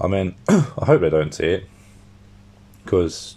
I 0.00 0.06
mean, 0.06 0.34
I 0.48 0.84
hope 0.84 1.00
they 1.00 1.10
don't 1.10 1.34
see 1.34 1.46
it 1.46 1.68
because 2.84 3.36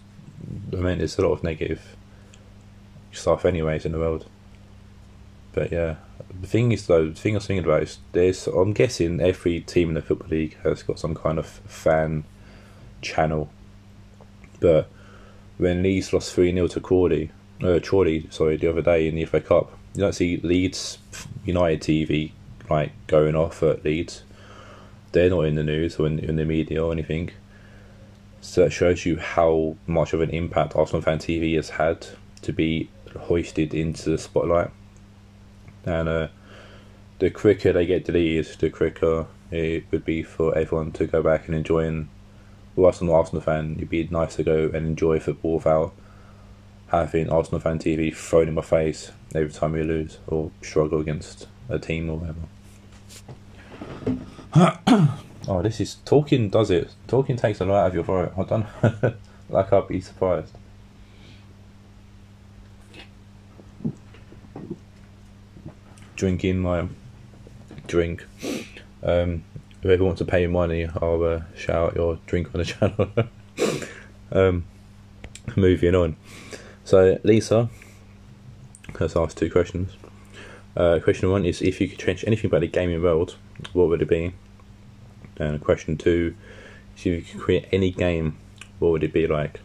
I 0.73 0.77
mean, 0.77 0.99
there's 0.99 1.17
a 1.17 1.21
lot 1.21 1.33
of 1.33 1.43
negative 1.43 1.95
stuff, 3.11 3.45
anyways, 3.45 3.85
in 3.85 3.93
the 3.93 3.99
world. 3.99 4.27
But 5.53 5.71
yeah, 5.71 5.95
the 6.41 6.47
thing 6.47 6.71
is 6.71 6.87
though, 6.87 7.09
the 7.09 7.15
thing 7.15 7.35
I 7.35 7.37
was 7.37 7.47
thinking 7.47 7.65
about 7.65 7.83
is 7.83 7.97
there's. 8.11 8.47
I'm 8.47 8.73
guessing 8.73 9.19
every 9.19 9.61
team 9.61 9.89
in 9.89 9.95
the 9.95 10.01
football 10.01 10.29
league 10.29 10.57
has 10.63 10.83
got 10.83 10.99
some 10.99 11.15
kind 11.15 11.39
of 11.39 11.47
fan 11.47 12.25
channel, 13.01 13.49
but 14.59 14.89
when 15.57 15.83
Leeds 15.83 16.13
lost 16.13 16.33
three 16.33 16.53
0 16.53 16.67
to 16.67 16.79
Crawley, 16.79 17.31
uh, 17.63 17.79
Chorley, 17.79 18.27
sorry, 18.29 18.57
the 18.57 18.69
other 18.69 18.81
day 18.81 19.07
in 19.07 19.15
the 19.15 19.25
FA 19.25 19.41
Cup, 19.41 19.71
you 19.93 20.01
don't 20.01 20.13
see 20.13 20.37
Leeds 20.37 20.99
United 21.45 21.81
TV 21.81 22.31
like 22.69 22.91
going 23.07 23.35
off 23.35 23.63
at 23.63 23.83
Leeds. 23.83 24.23
They're 25.11 25.29
not 25.29 25.45
in 25.45 25.55
the 25.55 25.63
news 25.63 25.97
or 25.97 26.07
in, 26.07 26.19
in 26.19 26.35
the 26.35 26.45
media 26.45 26.83
or 26.83 26.91
anything. 26.91 27.31
So 28.41 28.63
that 28.63 28.71
shows 28.71 29.05
you 29.05 29.17
how 29.17 29.75
much 29.87 30.13
of 30.13 30.21
an 30.21 30.29
impact 30.29 30.75
Arsenal 30.75 31.01
fan 31.01 31.17
TV 31.17 31.55
has 31.55 31.71
had 31.71 32.07
to 32.43 32.53
be 32.53 32.89
hoisted 33.17 33.73
into 33.73 34.11
the 34.11 34.17
spotlight. 34.17 34.71
And 35.85 36.07
uh, 36.07 36.27
the 37.17 37.29
quicker 37.29 37.73
they 37.73 37.85
get 37.85 38.05
deleted, 38.05 38.57
the 38.59 38.69
quicker 38.69 39.25
it 39.51 39.85
would 39.91 40.05
be 40.05 40.23
for 40.23 40.55
everyone 40.57 40.91
to 40.93 41.07
go 41.07 41.21
back 41.21 41.47
and 41.47 41.55
enjoy. 41.55 41.85
And 41.85 42.09
well, 42.75 42.93
an 43.01 43.09
Arsenal 43.09 43.41
fan, 43.41 43.75
it'd 43.77 43.89
be 43.89 44.07
nice 44.09 44.35
to 44.37 44.43
go 44.43 44.65
and 44.73 44.87
enjoy 44.87 45.19
football 45.19 45.55
without 45.55 45.93
having 46.91 47.29
Arsenal 47.29 47.59
fan 47.59 47.79
TV 47.79 48.15
thrown 48.15 48.47
in 48.47 48.53
my 48.53 48.61
face 48.61 49.11
every 49.35 49.51
time 49.51 49.73
we 49.73 49.83
lose 49.83 50.17
or 50.27 50.51
struggle 50.61 50.99
against 50.99 51.47
a 51.69 51.77
team 51.77 52.09
or 52.09 52.17
whatever. 52.17 52.39
oh, 55.47 55.61
this 55.61 55.79
is 55.79 55.95
talking. 56.05 56.49
Does 56.49 56.71
it? 56.71 56.91
Talking 57.07 57.35
takes 57.35 57.61
a 57.61 57.65
lot 57.65 57.83
out 57.83 57.87
of 57.87 57.93
your 57.95 58.03
throat. 58.03 58.33
I 58.37 58.43
don't. 58.43 58.65
like 59.49 59.71
I'd 59.71 59.87
be 59.87 60.01
surprised. 60.01 60.53
Drinking 66.15 66.59
my 66.59 66.87
drink. 67.87 68.25
Um, 69.03 69.43
whoever 69.81 70.03
wants 70.03 70.19
to 70.19 70.25
pay 70.25 70.45
me 70.45 70.51
money, 70.51 70.87
I'll 71.01 71.23
uh, 71.23 71.41
shout 71.55 71.91
out 71.91 71.95
your 71.95 72.19
drink 72.25 72.49
on 72.53 72.59
the 72.59 72.65
channel. 72.73 73.09
um, 74.31 74.65
moving 75.55 75.95
on. 75.95 76.15
So, 76.89 77.19
Lisa 77.21 77.69
has 78.97 79.15
asked 79.15 79.37
two 79.37 79.51
questions. 79.51 79.91
Uh, 80.75 80.97
question 80.97 81.29
one 81.29 81.45
is 81.45 81.61
if 81.61 81.79
you 81.79 81.87
could 81.87 81.99
change 81.99 82.23
anything 82.25 82.47
about 82.47 82.61
the 82.61 82.67
gaming 82.67 83.03
world, 83.03 83.35
what 83.73 83.89
would 83.89 84.01
it 84.01 84.09
be? 84.09 84.33
And 85.37 85.61
question 85.61 85.97
two 85.97 86.33
is 86.97 87.01
if 87.01 87.05
you 87.05 87.21
could 87.21 87.41
create 87.41 87.67
any 87.71 87.91
game, 87.91 88.39
what 88.79 88.89
would 88.89 89.03
it 89.03 89.13
be 89.13 89.27
like? 89.27 89.59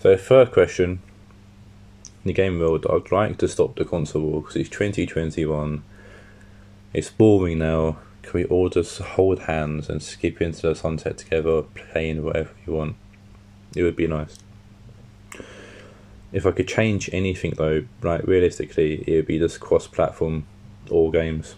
So, 0.00 0.16
first 0.16 0.50
question 0.50 1.02
in 2.24 2.24
the 2.24 2.32
game 2.32 2.58
world, 2.58 2.84
I'd 2.90 3.12
like 3.12 3.38
to 3.38 3.46
stop 3.46 3.76
the 3.76 3.84
console 3.84 4.22
war 4.22 4.40
because 4.40 4.56
it's 4.56 4.70
2021. 4.70 5.84
It's 6.92 7.10
boring 7.10 7.60
now. 7.60 7.98
Can 8.22 8.32
we 8.32 8.44
all 8.46 8.70
just 8.70 8.98
hold 8.98 9.42
hands 9.42 9.88
and 9.88 10.02
skip 10.02 10.42
into 10.42 10.62
the 10.62 10.74
sunset 10.74 11.16
together, 11.16 11.62
playing 11.62 12.24
whatever 12.24 12.50
you 12.66 12.72
want? 12.72 12.96
It 13.76 13.84
would 13.84 13.94
be 13.94 14.08
nice 14.08 14.36
if 16.34 16.44
I 16.44 16.50
could 16.50 16.66
change 16.66 17.08
anything 17.12 17.52
though, 17.56 17.84
like 18.02 18.26
realistically, 18.26 19.04
it 19.06 19.14
would 19.14 19.26
be 19.26 19.38
just 19.38 19.60
cross-platform 19.60 20.44
all 20.90 21.12
games, 21.12 21.54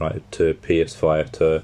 right? 0.00 0.22
To 0.32 0.54
PS5, 0.54 1.30
to 1.32 1.62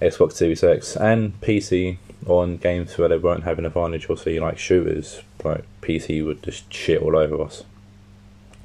Xbox 0.00 0.34
Series 0.34 0.62
X, 0.62 0.96
and 0.96 1.38
PC 1.40 1.98
on 2.26 2.58
games 2.58 2.96
where 2.96 3.08
they 3.08 3.18
won't 3.18 3.42
have 3.42 3.58
an 3.58 3.66
advantage. 3.66 4.06
See, 4.20 4.38
like 4.38 4.56
shooters, 4.56 5.20
like 5.42 5.64
PC 5.82 6.24
would 6.24 6.44
just 6.44 6.72
shit 6.72 7.02
all 7.02 7.16
over 7.16 7.42
us. 7.42 7.64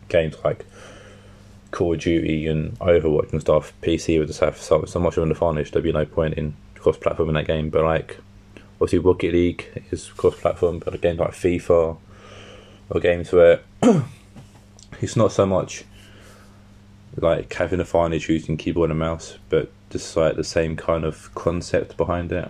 Games 0.07 0.35
like 0.45 0.67
Call 1.71 1.95
of 1.95 1.99
Duty 1.99 2.45
and 2.45 2.77
Overwatch 2.77 3.31
and 3.31 3.41
stuff, 3.41 3.73
PC 3.81 4.19
would 4.19 4.27
just 4.27 4.41
have 4.41 4.57
so, 4.57 4.85
so 4.85 4.99
much 4.99 5.17
of 5.17 5.23
an 5.23 5.31
advantage. 5.31 5.71
There'd 5.71 5.83
be 5.83 5.91
no 5.91 6.05
point 6.05 6.35
in 6.35 6.53
cross-platform 6.75 7.29
in 7.29 7.35
that 7.35 7.47
game. 7.47 7.71
But 7.71 7.85
like 7.85 8.19
obviously 8.75 8.99
Rocket 8.99 9.33
League 9.33 9.87
is 9.89 10.09
cross-platform, 10.09 10.79
but 10.79 10.93
a 10.93 10.97
game 10.99 11.17
like 11.17 11.31
FIFA 11.31 11.97
or 12.89 12.99
games 12.99 13.31
where 13.31 13.61
it's 15.01 15.15
not 15.15 15.31
so 15.31 15.45
much 15.45 15.85
like 17.17 17.53
having 17.53 17.79
a 17.79 17.83
advantage 17.83 18.29
using 18.29 18.57
keyboard 18.57 18.89
and 18.89 18.99
mouse, 18.99 19.37
but 19.49 19.71
just 19.89 20.15
like 20.17 20.35
the 20.35 20.43
same 20.43 20.75
kind 20.75 21.03
of 21.05 21.33
concept 21.35 21.95
behind 21.97 22.31
it. 22.31 22.49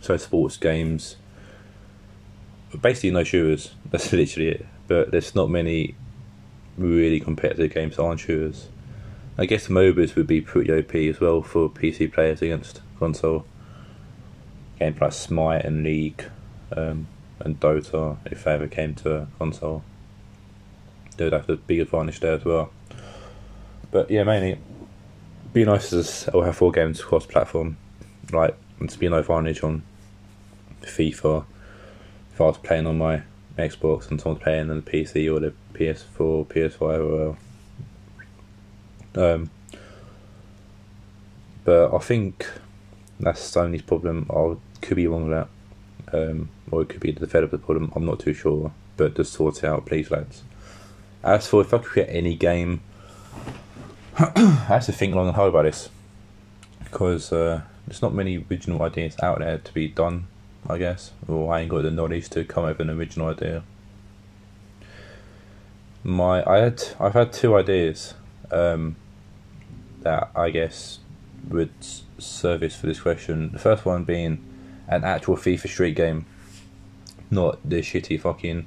So 0.00 0.16
sports 0.16 0.56
games, 0.56 1.16
basically 2.80 3.12
no 3.12 3.24
shooters. 3.24 3.74
That's 3.90 4.12
literally 4.12 4.48
it. 4.50 4.66
But 4.88 5.10
there's 5.10 5.34
not 5.34 5.50
many 5.50 5.94
really 6.76 7.20
competitive 7.20 7.72
games 7.72 7.96
that 7.96 8.02
aren't 8.02 8.20
shooters. 8.20 8.68
I 9.38 9.46
guess 9.46 9.68
MOBAs 9.68 10.14
would 10.16 10.26
be 10.26 10.40
pretty 10.40 10.72
OP 10.72 10.94
as 10.94 11.20
well 11.20 11.42
for 11.42 11.68
PC 11.68 12.12
players 12.12 12.40
against 12.42 12.80
console. 12.98 13.44
Games 14.78 15.00
like 15.00 15.12
Smite 15.12 15.64
and 15.64 15.82
League, 15.84 16.24
um, 16.74 17.06
and 17.46 17.60
Dota 17.60 18.18
if 18.26 18.44
they 18.44 18.52
ever 18.52 18.66
came 18.66 18.94
to 18.96 19.14
a 19.14 19.28
console. 19.38 19.84
They 21.16 21.24
would 21.24 21.32
have 21.32 21.46
the 21.46 21.56
big 21.56 21.80
advantage 21.80 22.20
there 22.20 22.34
as 22.34 22.44
well. 22.44 22.70
But 23.90 24.10
yeah, 24.10 24.24
mainly, 24.24 24.58
be 25.54 25.64
nice 25.64 25.90
to 25.90 26.30
will 26.32 26.42
have 26.42 26.56
four 26.56 26.72
games 26.72 27.00
cross 27.02 27.24
platform, 27.24 27.78
like 28.32 28.56
and 28.80 28.90
to 28.90 28.98
be 28.98 29.06
an 29.06 29.14
advantage 29.14 29.62
on 29.62 29.82
FIFA. 30.82 31.46
If 32.34 32.40
I 32.40 32.44
was 32.44 32.58
playing 32.58 32.86
on 32.86 32.98
my 32.98 33.22
Xbox 33.56 34.10
and 34.10 34.20
someone's 34.20 34.42
playing 34.42 34.70
on 34.70 34.82
the 34.82 34.90
PC 34.90 35.32
or 35.32 35.40
the 35.40 35.54
PS4, 35.72 36.46
PS5, 36.46 37.36
or 39.14 39.34
um, 39.34 39.50
but 41.64 41.94
I 41.94 41.98
think 41.98 42.46
that's 43.18 43.40
Sony's 43.40 43.82
problem. 43.82 44.26
I 44.28 44.56
could 44.84 44.96
be 44.96 45.06
wrong 45.06 45.30
that 45.30 45.48
um, 46.12 46.50
or 46.70 46.82
it 46.82 46.88
could 46.88 47.00
be 47.00 47.12
the 47.12 47.20
developer 47.20 47.58
problem. 47.58 47.92
I'm 47.94 48.04
not 48.04 48.20
too 48.20 48.34
sure, 48.34 48.72
but 48.96 49.16
just 49.16 49.32
sort 49.32 49.62
out, 49.64 49.86
please, 49.86 50.10
lads. 50.10 50.42
As 51.22 51.46
for 51.46 51.60
if 51.60 51.72
I 51.72 51.78
could 51.78 51.86
create 51.86 52.08
any 52.10 52.34
game, 52.34 52.80
I 54.18 54.66
have 54.68 54.86
to 54.86 54.92
think 54.92 55.14
long 55.14 55.26
and 55.28 55.36
hard 55.36 55.50
about 55.50 55.64
this 55.64 55.88
because 56.84 57.32
uh, 57.32 57.62
there's 57.86 58.02
not 58.02 58.14
many 58.14 58.44
original 58.50 58.82
ideas 58.82 59.16
out 59.22 59.40
there 59.40 59.58
to 59.58 59.74
be 59.74 59.88
done. 59.88 60.28
I 60.68 60.78
guess, 60.78 61.12
or 61.28 61.52
I 61.52 61.60
ain't 61.60 61.70
got 61.70 61.82
the 61.82 61.90
knowledge 61.90 62.28
to 62.30 62.44
come 62.44 62.64
up 62.64 62.78
with 62.78 62.88
an 62.88 62.98
original 62.98 63.28
idea. 63.28 63.62
My, 66.02 66.42
I 66.48 66.58
had, 66.58 66.82
I've 66.98 67.14
had 67.14 67.32
two 67.32 67.56
ideas 67.56 68.14
um, 68.50 68.96
that 70.02 70.30
I 70.34 70.50
guess 70.50 70.98
would 71.48 71.72
service 72.18 72.76
for 72.76 72.86
this 72.86 73.00
question. 73.00 73.52
The 73.52 73.58
first 73.58 73.84
one 73.84 74.04
being 74.04 74.44
an 74.88 75.04
actual 75.04 75.36
FIFA 75.36 75.68
Street 75.68 75.96
game, 75.96 76.26
not 77.30 77.58
the 77.68 77.80
shitty 77.80 78.20
fucking 78.20 78.66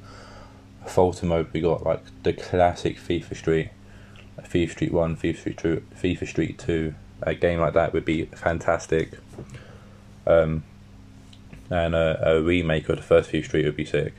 Volta 0.88 1.26
mode 1.26 1.52
we 1.54 1.62
got, 1.62 1.86
like 1.86 2.04
the 2.24 2.34
classic 2.34 2.98
FIFA 2.98 3.36
Street, 3.36 3.70
FIFA 4.42 4.72
Street 4.72 4.94
One, 4.94 5.16
FIFA 5.16 5.38
Street 5.38 5.58
Two, 5.58 5.84
FIFA 5.96 6.28
Street 6.28 6.60
Two. 6.60 6.96
A 7.22 7.36
game 7.36 7.60
like 7.60 7.74
that 7.74 7.94
would 7.94 8.06
be 8.06 8.26
fantastic. 8.26 9.12
Um, 10.26 10.64
and 11.70 11.94
a, 11.94 12.36
a 12.36 12.42
remake 12.42 12.88
of 12.90 12.96
the 12.96 13.04
first 13.04 13.32
FIFA 13.32 13.46
Street 13.46 13.66
would 13.66 13.76
be 13.76 13.86
sick. 13.86 14.14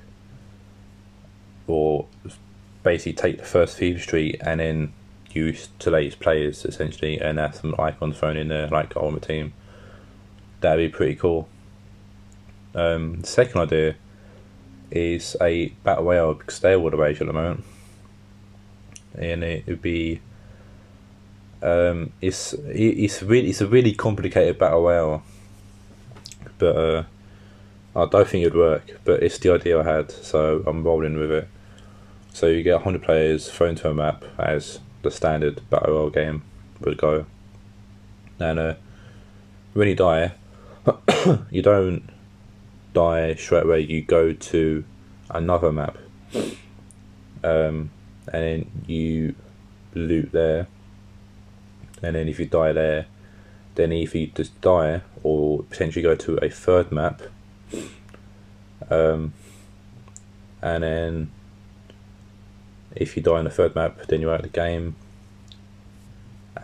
Or 1.67 2.07
basically 2.83 3.15
take 3.15 3.39
the 3.39 3.45
first 3.45 3.79
FIFA 3.79 4.01
Street 4.01 4.41
and 4.43 4.61
then 4.61 4.93
use 5.33 5.69
today's 5.79 6.15
players 6.15 6.65
essentially 6.65 7.19
and 7.19 7.39
have 7.39 7.55
some 7.55 7.75
icons 7.79 8.19
thrown 8.19 8.37
in 8.37 8.49
there 8.49 8.69
like 8.69 8.97
Ultimate 8.97 9.23
Team. 9.23 9.53
That'd 10.61 10.91
be 10.91 10.95
pretty 10.95 11.15
cool. 11.15 11.49
Um, 12.75 13.25
second 13.25 13.61
idea 13.63 13.97
is 14.91 15.37
a 15.41 15.69
battle 15.85 16.05
royale 16.05 16.35
the 16.35 16.97
rage 16.97 17.21
at 17.21 17.27
the 17.27 17.33
moment. 17.33 17.65
and 19.15 19.45
it 19.45 19.67
would 19.67 19.83
be. 19.83 20.21
Um, 21.63 22.13
it's 22.21 22.55
it's 22.55 23.23
really 23.23 23.51
it's 23.51 23.61
a 23.61 23.67
really 23.67 23.93
complicated 23.93 24.59
battle 24.59 24.83
royale, 24.83 25.23
but 26.59 26.77
uh, 26.77 27.05
I 27.95 28.07
don't 28.07 28.27
think 28.27 28.43
it'd 28.43 28.57
work. 28.57 28.99
But 29.05 29.23
it's 29.23 29.39
the 29.39 29.53
idea 29.53 29.79
I 29.79 29.85
had, 29.85 30.11
so 30.11 30.63
I'm 30.67 30.83
rolling 30.83 31.19
with 31.19 31.31
it. 31.31 31.49
So 32.33 32.47
you 32.47 32.63
get 32.63 32.75
100 32.75 33.03
players 33.03 33.51
thrown 33.51 33.75
to 33.77 33.91
a 33.91 33.95
map 33.95 34.25
as 34.39 34.79
the 35.03 35.11
standard 35.11 35.69
battle 35.69 35.95
royale 35.95 36.11
game 36.11 36.43
would 36.81 36.97
go, 36.97 37.27
and 38.39 38.59
uh, 38.59 38.75
when 39.75 39.89
you 39.89 39.97
die, 39.97 40.33
you 41.51 41.61
don't 41.63 42.09
die 42.93 43.35
straight 43.35 43.65
away. 43.65 43.81
You 43.81 44.03
go 44.03 44.33
to 44.33 44.85
another 45.31 45.73
map, 45.73 45.97
um, 47.43 47.91
and 48.33 48.43
then 48.45 48.71
you 48.87 49.35
loot 49.95 50.33
there. 50.33 50.67
And 52.03 52.17
then 52.17 52.29
if 52.29 52.39
you 52.39 52.47
die 52.47 52.73
there, 52.73 53.07
then 53.75 53.93
either 53.93 54.19
you 54.19 54.27
just 54.29 54.59
die 54.61 55.03
or 55.23 55.63
potentially 55.65 56.03
go 56.03 56.15
to 56.15 56.37
a 56.37 56.49
third 56.49 56.91
map. 56.91 57.23
Um, 58.91 59.35
and 60.63 60.83
then 60.83 61.31
if 62.97 63.17
you 63.17 63.23
die 63.23 63.39
in 63.39 63.45
the 63.45 63.51
third 63.51 63.75
map, 63.75 64.07
then 64.07 64.21
you're 64.21 64.33
out 64.33 64.41
of 64.41 64.51
the 64.51 64.59
game. 64.59 64.97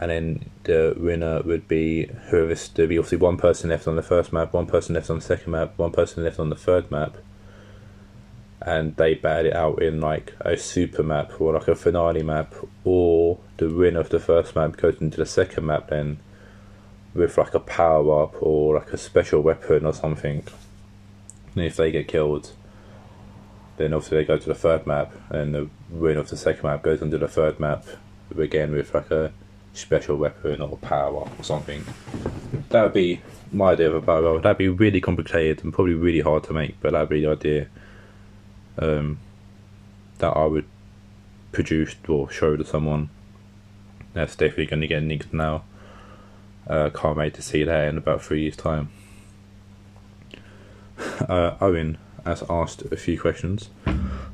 And 0.00 0.10
then 0.10 0.50
the 0.66 0.94
winner 0.98 1.42
would 1.42 1.68
be 1.68 2.06
whoever 2.28 2.54
there'd 2.74 2.88
be 2.88 2.98
obviously 2.98 3.18
one 3.18 3.36
person 3.36 3.70
left 3.70 3.86
on 3.86 3.94
the 3.94 4.02
first 4.02 4.32
map, 4.32 4.52
one 4.52 4.66
person 4.66 4.96
left 4.96 5.08
on 5.08 5.16
the 5.16 5.24
second 5.24 5.52
map, 5.52 5.72
one 5.76 5.92
person 5.92 6.24
left 6.24 6.40
on 6.40 6.50
the 6.50 6.56
third 6.56 6.90
map, 6.90 7.16
and 8.60 8.96
they 8.96 9.14
bat 9.14 9.46
it 9.46 9.54
out 9.54 9.80
in 9.80 10.00
like 10.00 10.34
a 10.40 10.56
super 10.56 11.04
map 11.04 11.40
or 11.40 11.54
like 11.54 11.68
a 11.68 11.76
finale 11.76 12.24
map, 12.24 12.52
or 12.84 13.38
the 13.58 13.68
winner 13.68 14.00
of 14.00 14.08
the 14.08 14.18
first 14.18 14.56
map 14.56 14.76
goes 14.76 15.00
into 15.00 15.16
the 15.16 15.26
second 15.26 15.64
map 15.64 15.88
then 15.88 16.18
with 17.14 17.38
like 17.38 17.54
a 17.54 17.60
power 17.60 18.24
up 18.24 18.34
or 18.42 18.74
like 18.74 18.92
a 18.92 18.98
special 18.98 19.40
weapon 19.40 19.86
or 19.86 19.94
something. 19.94 20.42
And 21.54 21.64
if 21.64 21.76
they 21.76 21.92
get 21.92 22.08
killed, 22.08 22.52
then 23.76 23.92
obviously 23.92 24.18
they 24.18 24.24
go 24.24 24.36
to 24.36 24.48
the 24.48 24.54
third 24.54 24.84
map, 24.84 25.12
and 25.30 25.54
the 25.54 25.68
winner 25.90 26.20
of 26.20 26.28
the 26.28 26.36
second 26.36 26.64
map 26.64 26.82
goes 26.82 27.00
into 27.00 27.18
the 27.18 27.28
third 27.28 27.60
map 27.60 27.86
again 28.36 28.72
with 28.72 28.92
like 28.92 29.12
a 29.12 29.32
special 29.76 30.16
weapon 30.16 30.60
or 30.60 30.76
power 30.78 31.22
up 31.22 31.40
or 31.40 31.42
something. 31.42 31.84
That 32.70 32.82
would 32.84 32.92
be 32.92 33.20
my 33.52 33.72
idea 33.72 33.90
of 33.90 33.94
a 33.94 34.00
royale. 34.00 34.40
That'd 34.40 34.58
be 34.58 34.68
really 34.68 35.00
complicated 35.00 35.64
and 35.64 35.72
probably 35.72 35.94
really 35.94 36.20
hard 36.20 36.44
to 36.44 36.52
make, 36.52 36.80
but 36.80 36.92
that'd 36.92 37.08
be 37.08 37.22
the 37.22 37.30
idea 37.30 37.68
um, 38.78 39.18
that 40.18 40.36
I 40.36 40.44
would 40.44 40.66
produce 41.52 41.96
or 42.08 42.30
show 42.30 42.56
to 42.56 42.64
someone. 42.64 43.10
That's 44.12 44.36
definitely 44.36 44.66
going 44.66 44.80
to 44.80 44.86
get 44.86 45.02
nicked 45.02 45.32
now. 45.32 45.64
Uh, 46.66 46.90
can't 46.90 47.16
wait 47.16 47.34
to 47.34 47.42
see 47.42 47.62
that 47.64 47.88
in 47.88 47.96
about 47.98 48.22
three 48.22 48.42
years' 48.42 48.56
time. 48.56 48.90
Uh, 51.28 51.54
Owen 51.60 51.98
has 52.24 52.42
asked 52.48 52.82
a 52.90 52.96
few 52.96 53.20
questions. 53.20 53.68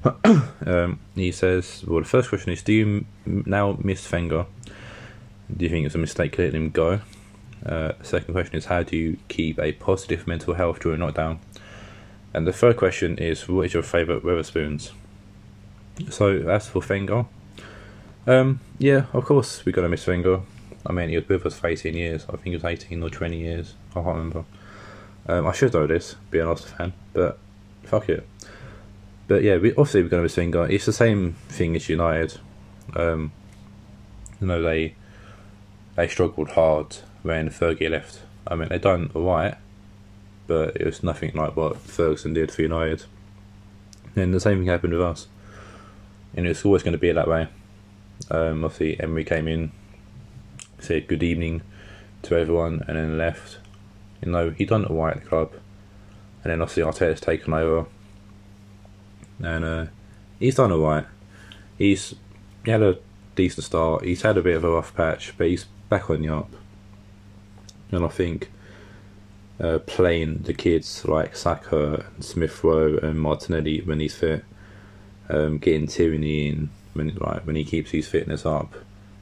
um, 0.66 0.98
he 1.14 1.32
says, 1.32 1.84
well, 1.86 2.00
the 2.00 2.08
first 2.08 2.28
question 2.28 2.52
is, 2.52 2.62
do 2.62 2.72
you 2.72 3.04
now 3.26 3.76
miss 3.82 4.10
Wenger? 4.10 4.46
Do 5.56 5.64
you 5.64 5.70
think 5.70 5.86
it's 5.86 5.94
a 5.94 5.98
mistake 5.98 6.38
letting 6.38 6.56
him 6.56 6.70
go? 6.70 7.00
Uh, 7.64 7.92
second 8.02 8.34
question 8.34 8.56
is, 8.56 8.66
how 8.66 8.82
do 8.82 8.96
you 8.96 9.18
keep 9.28 9.58
a 9.58 9.72
positive 9.72 10.26
mental 10.26 10.54
health 10.54 10.80
during 10.80 11.00
lockdown? 11.00 11.38
And 12.34 12.46
the 12.46 12.52
third 12.52 12.76
question 12.76 13.18
is, 13.18 13.48
what 13.48 13.66
is 13.66 13.74
your 13.74 13.82
favourite 13.82 14.22
Wetherspoons? 14.22 14.92
So, 16.10 16.48
as 16.48 16.68
for 16.68 16.82
Wenger, 16.88 17.26
um, 18.26 18.60
yeah, 18.78 19.06
of 19.12 19.24
course, 19.24 19.64
we're 19.64 19.72
to 19.72 19.88
miss 19.88 20.06
Wenger. 20.06 20.40
I 20.86 20.92
mean, 20.92 21.10
he 21.10 21.16
was 21.16 21.28
with 21.28 21.46
us 21.46 21.58
for 21.58 21.68
18 21.68 21.94
years. 21.94 22.24
I 22.28 22.36
think 22.36 22.54
it 22.54 22.62
was 22.62 22.64
18 22.64 23.02
or 23.02 23.10
20 23.10 23.38
years. 23.38 23.74
I 23.90 23.94
can't 23.94 24.06
remember. 24.06 24.44
Um, 25.28 25.46
I 25.46 25.52
should 25.52 25.72
know 25.72 25.86
this, 25.86 26.16
being 26.30 26.42
an 26.42 26.48
Arsenal 26.48 26.76
fan, 26.76 26.92
but 27.12 27.38
fuck 27.84 28.08
it. 28.08 28.26
But 29.28 29.42
yeah, 29.42 29.58
we, 29.58 29.70
obviously 29.70 30.02
we're 30.02 30.08
going 30.08 30.20
to 30.20 30.24
miss 30.24 30.36
Wenger. 30.36 30.66
It's 30.68 30.86
the 30.86 30.92
same 30.92 31.34
thing 31.48 31.76
as 31.76 31.88
United. 31.88 32.38
Um, 32.96 33.32
you 34.40 34.46
know, 34.46 34.62
they 34.62 34.94
they 35.96 36.08
struggled 36.08 36.50
hard 36.50 36.96
when 37.22 37.48
Fergie 37.50 37.90
left. 37.90 38.20
I 38.46 38.54
mean, 38.54 38.68
they 38.68 38.78
done 38.78 39.10
alright, 39.14 39.56
but 40.46 40.76
it 40.76 40.86
was 40.86 41.02
nothing 41.02 41.32
like 41.34 41.56
what 41.56 41.76
Ferguson 41.76 42.34
did 42.34 42.50
for 42.50 42.62
United. 42.62 43.04
And 44.16 44.34
the 44.34 44.40
same 44.40 44.58
thing 44.58 44.68
happened 44.68 44.92
with 44.92 45.02
us. 45.02 45.26
And 46.34 46.46
it's 46.46 46.64
always 46.64 46.82
going 46.82 46.92
to 46.92 46.98
be 46.98 47.12
that 47.12 47.28
way. 47.28 47.48
Um, 48.30 48.64
obviously, 48.64 48.98
Emery 49.00 49.24
came 49.24 49.48
in, 49.48 49.72
said 50.78 51.08
good 51.08 51.22
evening 51.22 51.62
to 52.22 52.36
everyone, 52.36 52.82
and 52.88 52.96
then 52.96 53.18
left. 53.18 53.58
You 54.22 54.32
know, 54.32 54.50
he 54.50 54.64
done 54.64 54.84
alright 54.86 55.16
at 55.16 55.22
the 55.22 55.28
club. 55.28 55.52
And 56.42 56.50
then 56.50 56.60
obviously 56.60 56.82
Arteta's 56.82 57.20
taken 57.20 57.52
over. 57.52 57.86
And 59.42 59.64
uh, 59.64 59.86
he's 60.38 60.56
done 60.56 60.72
alright. 60.72 61.06
He's 61.78 62.14
he 62.64 62.70
had 62.70 62.82
a 62.82 62.98
decent 63.34 63.64
start. 63.64 64.04
He's 64.04 64.22
had 64.22 64.36
a 64.36 64.42
bit 64.42 64.56
of 64.56 64.64
a 64.64 64.70
rough 64.70 64.94
patch, 64.94 65.34
but 65.36 65.48
he's 65.48 65.66
back 65.92 66.08
on 66.08 66.26
up. 66.26 66.50
And 67.90 68.02
I 68.02 68.08
think 68.08 68.50
uh, 69.60 69.78
playing 69.80 70.38
the 70.44 70.54
kids 70.54 71.04
like 71.04 71.36
Saka 71.36 72.06
and 72.14 72.24
Smith 72.24 72.64
Rowe 72.64 72.96
and 73.02 73.20
Martinelli 73.20 73.82
when 73.82 74.00
he's 74.00 74.14
fit, 74.14 74.42
um, 75.28 75.58
getting 75.58 75.86
Tierney 75.86 76.48
in 76.48 76.70
when 76.94 77.14
like 77.16 77.46
when 77.46 77.56
he 77.56 77.64
keeps 77.64 77.90
his 77.90 78.08
fitness 78.08 78.46
up, 78.46 78.72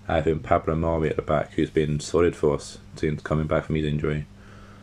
having 0.06 0.38
Pablo 0.38 0.76
Mari 0.76 1.10
at 1.10 1.16
the 1.16 1.22
back 1.22 1.54
who's 1.54 1.70
been 1.70 1.98
solid 1.98 2.36
for 2.36 2.54
us 2.54 2.78
since 2.94 3.20
coming 3.20 3.48
back 3.48 3.64
from 3.64 3.74
his 3.74 3.84
injury. 3.84 4.26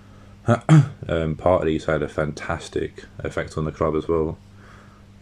um, 0.45 1.37
Partey's 1.37 1.85
had 1.85 2.03
a 2.03 2.09
fantastic 2.09 3.05
effect 3.19 3.57
on 3.57 3.63
the 3.63 3.71
club 3.71 3.95
as 3.95 4.09
well. 4.09 4.37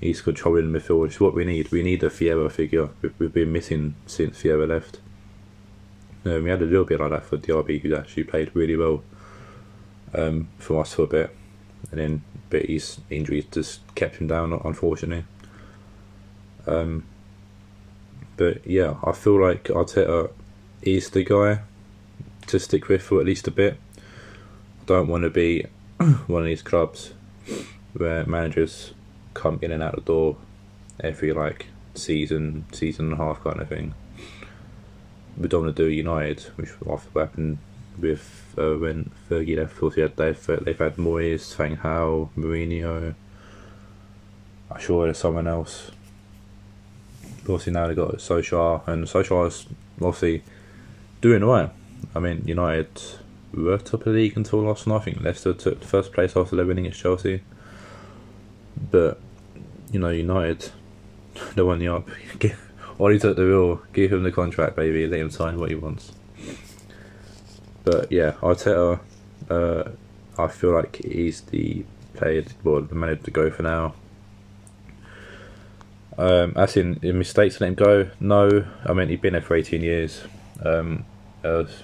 He's 0.02 0.22
controlling 0.22 0.72
midfield, 0.72 1.02
which 1.02 1.14
is 1.14 1.20
what 1.20 1.36
we 1.36 1.46
need. 1.46 1.72
We 1.72 1.84
need 1.84 2.02
a 2.02 2.10
Vieira 2.10 2.52
figure. 2.52 2.90
We've, 3.20 3.34
been 3.34 3.52
missing 3.52 3.94
since 4.08 4.42
Vieira 4.42 4.68
left. 4.68 5.00
Um, 6.26 6.44
we 6.44 6.50
had 6.50 6.62
a 6.62 6.66
little 6.66 6.86
bit 6.86 7.00
like 7.00 7.12
that 7.12 7.26
for 7.26 7.38
Diaby, 7.38 7.82
who 7.82 7.96
actually 7.96 8.24
played 8.24 8.52
really 8.56 8.76
well 8.76 9.04
um, 10.14 10.50
for 10.58 10.82
us 10.82 10.94
for 10.94 11.04
a 11.04 11.08
bit, 11.08 11.36
and 11.92 12.00
then 12.00 12.24
but 12.50 12.66
his 12.66 13.00
injuries 13.10 13.46
just 13.52 13.82
kept 13.96 14.16
him 14.16 14.28
down, 14.28 14.54
unfortunately. 14.64 15.26
Um, 16.68 17.06
but 18.38 18.66
yeah, 18.66 18.96
I 19.04 19.12
feel 19.12 19.40
like 19.40 19.66
Arteta 19.66 20.32
is 20.82 21.10
the 21.10 21.24
guy 21.24 21.62
to 22.48 22.60
stick 22.60 22.88
with 22.88 23.02
for 23.02 23.20
at 23.20 23.26
least 23.26 23.48
a 23.48 23.52
bit. 23.52 23.78
I 23.98 24.86
don't 24.86 25.08
want 25.08 25.24
to 25.24 25.30
be 25.30 25.66
one 26.28 26.42
of 26.42 26.46
these 26.46 26.62
clubs 26.62 27.14
where 27.94 28.26
managers 28.26 28.94
come 29.34 29.60
in 29.62 29.72
and 29.72 29.82
out 29.82 29.96
the 29.96 30.02
door 30.02 30.38
every 31.00 31.34
like 31.34 31.68
season, 31.94 32.66
season 32.72 33.12
and 33.12 33.14
a 33.14 33.18
half 33.18 33.44
kind 33.44 33.62
of 33.62 33.70
thing. 33.70 33.94
We 35.38 35.48
don't 35.48 35.66
want 35.66 35.76
to 35.76 35.84
do 35.84 35.90
United, 35.90 36.42
which 36.56 36.70
often 36.86 37.12
happened 37.22 37.58
with 38.00 38.54
uh, 38.58 38.74
when 38.74 39.12
Fergie 39.30 39.58
left. 39.58 39.78
Course, 39.78 39.96
they've, 39.96 40.16
they've 40.16 40.78
had 40.78 40.96
Moyes, 40.96 41.56
Van 41.56 41.78
Gaal, 41.78 42.30
Mourinho. 42.38 43.16
I'm 44.72 44.80
sure 44.80 45.06
there's 45.06 45.18
someone 45.18 45.48
else. 45.48 45.92
Obviously 47.42 47.74
now 47.74 47.88
they've 47.88 47.96
got 47.96 48.16
Solskjaer, 48.16 48.88
and 48.88 49.06
Solskjaer's 49.06 49.68
obviously 50.02 50.44
doing 51.22 51.44
alright. 51.44 51.70
I 52.16 52.20
mean, 52.20 52.44
United 52.46 53.02
were 53.54 53.78
top 53.78 54.02
of 54.02 54.06
the 54.06 54.12
league 54.12 54.36
until 54.36 54.62
last 54.62 54.88
night. 54.88 54.96
I 54.96 55.00
think 55.00 55.22
Leicester 55.22 55.54
took 55.54 55.80
the 55.80 55.88
first 55.88 56.12
place 56.12 56.36
after 56.36 56.56
their 56.56 56.66
winning 56.66 56.86
against 56.86 57.02
Chelsea. 57.02 57.42
But, 58.92 59.20
you 59.92 60.00
know, 60.00 60.10
United, 60.10 60.72
they 61.56 61.62
won 61.62 61.80
the 61.80 61.88
up. 61.88 62.10
Ollie 63.00 63.20
took 63.20 63.36
the 63.36 63.44
wheel, 63.44 63.82
give 63.94 64.14
him 64.14 64.24
the 64.24 64.32
contract, 64.32 64.76
baby, 64.76 65.06
let 65.08 65.20
him 65.20 65.30
sign 65.30 65.60
what 65.60 65.70
he 65.70 65.76
wants. 65.76 66.14
But 67.84 68.12
yeah, 68.12 68.32
Arteta, 68.42 69.00
uh, 69.50 69.90
I 70.38 70.48
feel 70.48 70.74
like 70.74 70.96
he's 71.04 71.42
the 71.42 71.86
player, 72.14 72.46
well, 72.64 72.82
the 72.82 72.96
manager 72.96 73.24
to 73.24 73.32
go 73.32 73.52
for 73.52 73.64
now. 73.64 73.96
Um, 76.18 76.54
as 76.56 76.78
in, 76.78 77.00
in 77.02 77.20
mistakes 77.20 77.60
let 77.60 77.68
him 77.68 77.76
go. 77.76 78.10
No, 78.22 78.66
I 78.86 78.94
mean 78.94 79.10
he's 79.10 79.20
been 79.20 79.34
there 79.34 79.42
for 79.42 79.56
eighteen 79.56 79.82
years. 79.82 80.24
Um, 80.64 81.06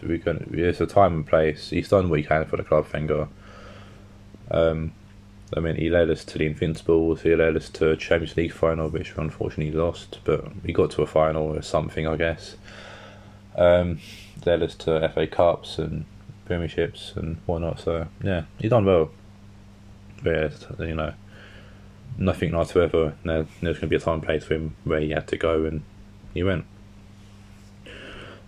we 0.02 0.18
can, 0.18 0.48
there's 0.50 0.82
a 0.82 0.88
time 0.88 1.14
and 1.14 1.28
place. 1.28 1.70
He's 1.70 1.90
done 1.90 2.10
what 2.10 2.20
he 2.20 2.26
can 2.26 2.46
for 2.46 2.58
the 2.58 2.64
club, 2.64 2.88
Wenger. 2.92 3.28
Um, 4.50 4.94
I 5.56 5.60
mean, 5.60 5.76
he 5.76 5.90
led 5.90 6.10
us 6.10 6.24
to 6.26 6.38
the 6.38 6.46
Invincibles. 6.46 7.24
He 7.24 7.36
led 7.36 7.58
us 7.58 7.70
to 7.70 7.92
a 7.92 7.98
Champions 7.98 8.38
League 8.38 8.54
final, 8.54 8.90
which 8.90 9.16
we 9.16 9.24
unfortunately 9.24 9.78
lost, 9.78 10.20
but 10.24 10.46
we 10.64 10.72
got 10.72 10.92
to 10.92 11.02
a 11.02 11.08
final 11.08 11.56
or 11.56 11.62
something, 11.62 12.08
I 12.08 12.16
guess. 12.16 12.56
Um, 13.58 14.00
led 14.46 14.64
us 14.64 14.76
to 14.76 15.12
FA 15.14 15.28
Cups 15.28 15.78
and 15.78 16.06
Premierships 16.48 17.16
and 17.18 17.38
whatnot. 17.46 17.80
So 17.80 18.08
yeah, 18.24 18.44
he's 18.60 18.70
done 18.70 18.86
well. 18.86 19.12
But 20.24 20.54
yeah, 20.80 20.86
you 20.86 20.96
know, 20.96 21.14
nothing 22.18 22.52
to 22.52 22.82
ever. 22.82 23.16
There, 23.24 23.46
there's 23.62 23.78
going 23.78 23.82
to 23.82 23.88
be 23.88 23.96
a 23.96 24.00
time 24.00 24.16
and 24.16 24.24
place 24.24 24.46
for 24.46 24.54
him 24.54 24.76
where 24.84 25.02
he 25.02 25.10
had 25.10 25.28
to 25.28 25.38
go, 25.38 25.66
and 25.66 25.84
he 26.34 26.44
went. 26.44 26.66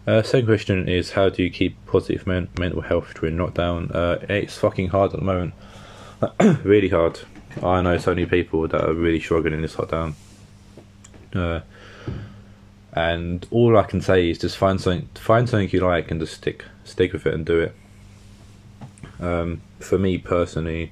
Uh, 0.06 0.22
second 0.22 0.46
question 0.48 0.90
is 0.90 1.12
how 1.12 1.30
do 1.30 1.42
you 1.42 1.50
keep 1.50 1.78
positive 1.86 2.28
men- 2.28 2.50
mental 2.60 2.82
health 2.82 3.14
during 3.20 3.38
lockdown? 3.38 3.94
Uh, 3.94 4.18
it's 4.30 4.58
fucking 4.58 4.90
hard 4.90 5.14
at 5.14 5.20
the 5.20 5.26
moment. 5.26 5.54
really 6.64 6.90
hard. 6.90 7.20
I 7.62 7.82
know 7.82 7.98
so 7.98 8.12
many 8.12 8.26
people 8.26 8.68
that 8.68 8.82
are 8.82 8.94
really 8.94 9.20
struggling 9.20 9.54
in 9.54 9.62
this 9.62 9.76
lockdown. 9.76 10.14
Uh, 11.34 11.62
and 12.94 13.46
all 13.52 13.78
I 13.78 13.84
can 13.84 14.02
say 14.02 14.30
is 14.30 14.38
just 14.38 14.58
find 14.58 14.80
something, 14.80 15.10
find 15.16 15.50
something 15.50 15.70
you 15.72 15.82
like, 15.82 16.12
and 16.12 16.20
just 16.20 16.36
stick, 16.36 16.66
stick 16.84 17.14
with 17.14 17.26
it 17.26 17.34
and 17.34 17.46
do 17.46 17.60
it. 17.62 17.76
Um, 19.20 19.62
for 19.80 19.98
me 19.98 20.18
personally, 20.18 20.92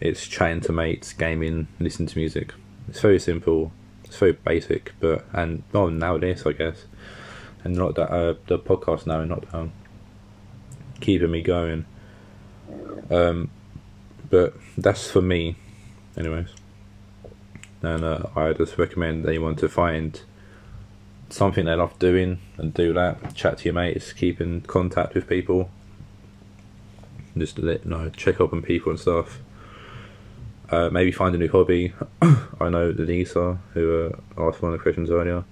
it's 0.00 0.26
chatting 0.26 0.62
to 0.62 0.72
mates, 0.72 1.12
gaming, 1.12 1.68
listening 1.78 2.08
to 2.08 2.18
music. 2.18 2.54
It's 2.88 3.00
very 3.00 3.20
simple. 3.20 3.72
It's 4.04 4.16
very 4.16 4.32
basic, 4.32 4.92
but 4.98 5.24
and 5.32 5.62
well 5.72 5.88
nowadays 5.88 6.44
I 6.44 6.52
guess, 6.52 6.84
and 7.62 7.76
not 7.76 7.94
that 7.96 8.10
uh, 8.10 8.34
the 8.46 8.58
podcast 8.58 9.06
now 9.06 9.20
in 9.20 9.28
lockdown, 9.28 9.70
keeping 11.00 11.30
me 11.30 11.42
going. 11.42 11.84
Um, 13.10 13.50
but 14.30 14.54
that's 14.78 15.10
for 15.10 15.20
me, 15.20 15.56
anyways. 16.16 16.48
And 17.82 18.04
uh, 18.04 18.22
I 18.36 18.52
just 18.52 18.78
recommend 18.78 19.26
anyone 19.26 19.56
to 19.56 19.68
find 19.68 20.20
something 21.28 21.64
they 21.64 21.74
love 21.74 21.98
doing 21.98 22.38
and 22.56 22.72
do 22.74 22.92
that. 22.92 23.34
Chat 23.34 23.58
to 23.58 23.64
your 23.64 23.74
mates, 23.74 24.12
keep 24.12 24.40
in 24.40 24.62
contact 24.62 25.14
with 25.14 25.28
people. 25.28 25.70
Just 27.36 27.58
let 27.58 27.84
you 27.84 27.90
know, 27.90 28.10
check 28.10 28.40
up 28.40 28.52
on 28.52 28.62
people 28.62 28.90
and 28.90 29.00
stuff. 29.00 29.40
Uh, 30.70 30.88
maybe 30.90 31.10
find 31.10 31.34
a 31.34 31.38
new 31.38 31.48
hobby. 31.48 31.92
I 32.60 32.68
know 32.68 32.90
Lisa, 32.96 33.58
who 33.74 34.12
uh, 34.38 34.48
asked 34.48 34.62
one 34.62 34.72
of 34.72 34.78
the 34.78 34.82
questions 34.82 35.10
earlier, 35.10 35.44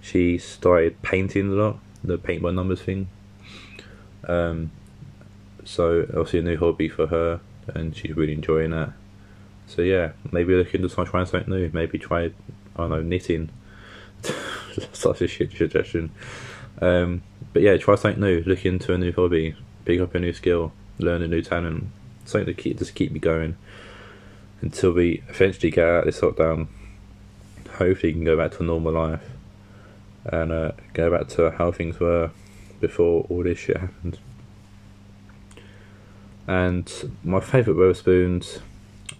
she 0.00 0.38
started 0.38 1.00
painting 1.02 1.52
a 1.52 1.54
lot, 1.54 1.78
the 2.02 2.18
paint 2.18 2.42
by 2.42 2.50
numbers 2.50 2.80
thing. 2.80 3.08
Um, 4.24 4.70
so 5.64 6.02
obviously 6.08 6.40
a 6.40 6.42
new 6.42 6.56
hobby 6.56 6.88
for 6.88 7.08
her, 7.08 7.40
and 7.74 7.96
she's 7.96 8.16
really 8.16 8.32
enjoying 8.32 8.70
that. 8.70 8.92
So 9.66 9.82
yeah, 9.82 10.12
maybe 10.30 10.54
look 10.54 10.74
into 10.74 10.88
trying 10.88 11.26
something 11.26 11.52
new. 11.52 11.70
Maybe 11.72 11.98
try, 11.98 12.24
I 12.24 12.30
don't 12.76 12.90
know, 12.90 13.02
knitting. 13.02 13.50
Such 14.92 15.20
a 15.22 15.28
shit 15.28 15.52
suggestion. 15.52 16.12
Um, 16.80 17.22
but 17.52 17.62
yeah, 17.62 17.76
try 17.76 17.96
something 17.96 18.20
new. 18.20 18.42
Look 18.46 18.64
into 18.64 18.94
a 18.94 18.98
new 18.98 19.12
hobby. 19.12 19.56
Pick 19.84 20.00
up 20.00 20.14
a 20.14 20.18
new 20.18 20.32
skill. 20.32 20.72
Learn 20.98 21.22
a 21.22 21.28
new 21.28 21.42
talent. 21.42 21.86
Something 22.24 22.54
to 22.54 22.62
keep 22.62 22.78
just 22.78 22.94
keep 22.94 23.12
me 23.12 23.18
going 23.18 23.56
until 24.60 24.92
we 24.92 25.22
eventually 25.28 25.70
get 25.70 25.86
out 25.86 25.98
of 26.00 26.04
this 26.06 26.20
lockdown. 26.20 26.68
Hopefully, 27.74 28.12
can 28.12 28.24
go 28.24 28.36
back 28.36 28.52
to 28.52 28.62
a 28.62 28.66
normal 28.66 28.92
life 28.92 29.22
and 30.24 30.50
uh, 30.50 30.72
go 30.92 31.10
back 31.10 31.28
to 31.28 31.50
how 31.52 31.70
things 31.70 32.00
were 32.00 32.30
before 32.80 33.26
all 33.28 33.42
this 33.42 33.58
shit 33.58 33.76
happened. 33.76 34.18
And 36.46 37.10
my 37.24 37.40
favourite 37.40 37.78
Wetherspoons 37.78 38.60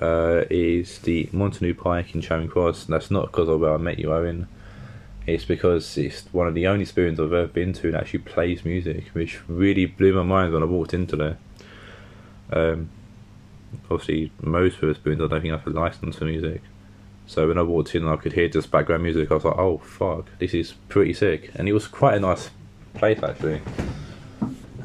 uh, 0.00 0.44
is 0.50 0.98
the 1.00 1.26
Montagu 1.32 1.76
Pyke 1.76 2.14
in 2.14 2.20
Charing 2.20 2.48
Cross. 2.48 2.84
And 2.84 2.94
that's 2.94 3.10
not 3.10 3.26
because 3.26 3.48
of 3.48 3.60
where 3.60 3.74
I 3.74 3.78
met 3.78 3.98
you, 3.98 4.12
Owen. 4.12 4.48
It's 5.26 5.44
because 5.44 5.98
it's 5.98 6.22
one 6.32 6.46
of 6.46 6.54
the 6.54 6.68
only 6.68 6.84
spoons 6.84 7.18
I've 7.18 7.32
ever 7.32 7.48
been 7.48 7.72
to 7.74 7.90
that 7.90 8.02
actually 8.02 8.20
plays 8.20 8.64
music, 8.64 9.08
which 9.08 9.40
really 9.48 9.86
blew 9.86 10.14
my 10.14 10.22
mind 10.22 10.52
when 10.52 10.62
I 10.62 10.66
walked 10.66 10.94
into 10.94 11.16
there. 11.16 11.38
Um, 12.52 12.90
obviously, 13.90 14.30
most 14.40 14.80
Wetherspoons 14.80 15.24
I 15.24 15.26
don't 15.26 15.40
think 15.40 15.46
have 15.46 15.66
a 15.66 15.70
license 15.70 16.16
for 16.16 16.26
music. 16.26 16.62
So 17.26 17.48
when 17.48 17.58
I 17.58 17.62
walked 17.62 17.94
in 17.96 18.04
and 18.04 18.12
I 18.12 18.16
could 18.16 18.34
hear 18.34 18.48
just 18.48 18.70
background 18.70 19.02
music, 19.02 19.32
I 19.32 19.34
was 19.34 19.44
like, 19.44 19.58
oh 19.58 19.78
fuck, 19.78 20.26
this 20.38 20.54
is 20.54 20.74
pretty 20.88 21.12
sick. 21.12 21.50
And 21.56 21.68
it 21.68 21.72
was 21.72 21.88
quite 21.88 22.14
a 22.14 22.20
nice 22.20 22.50
place 22.94 23.20
actually. 23.20 23.62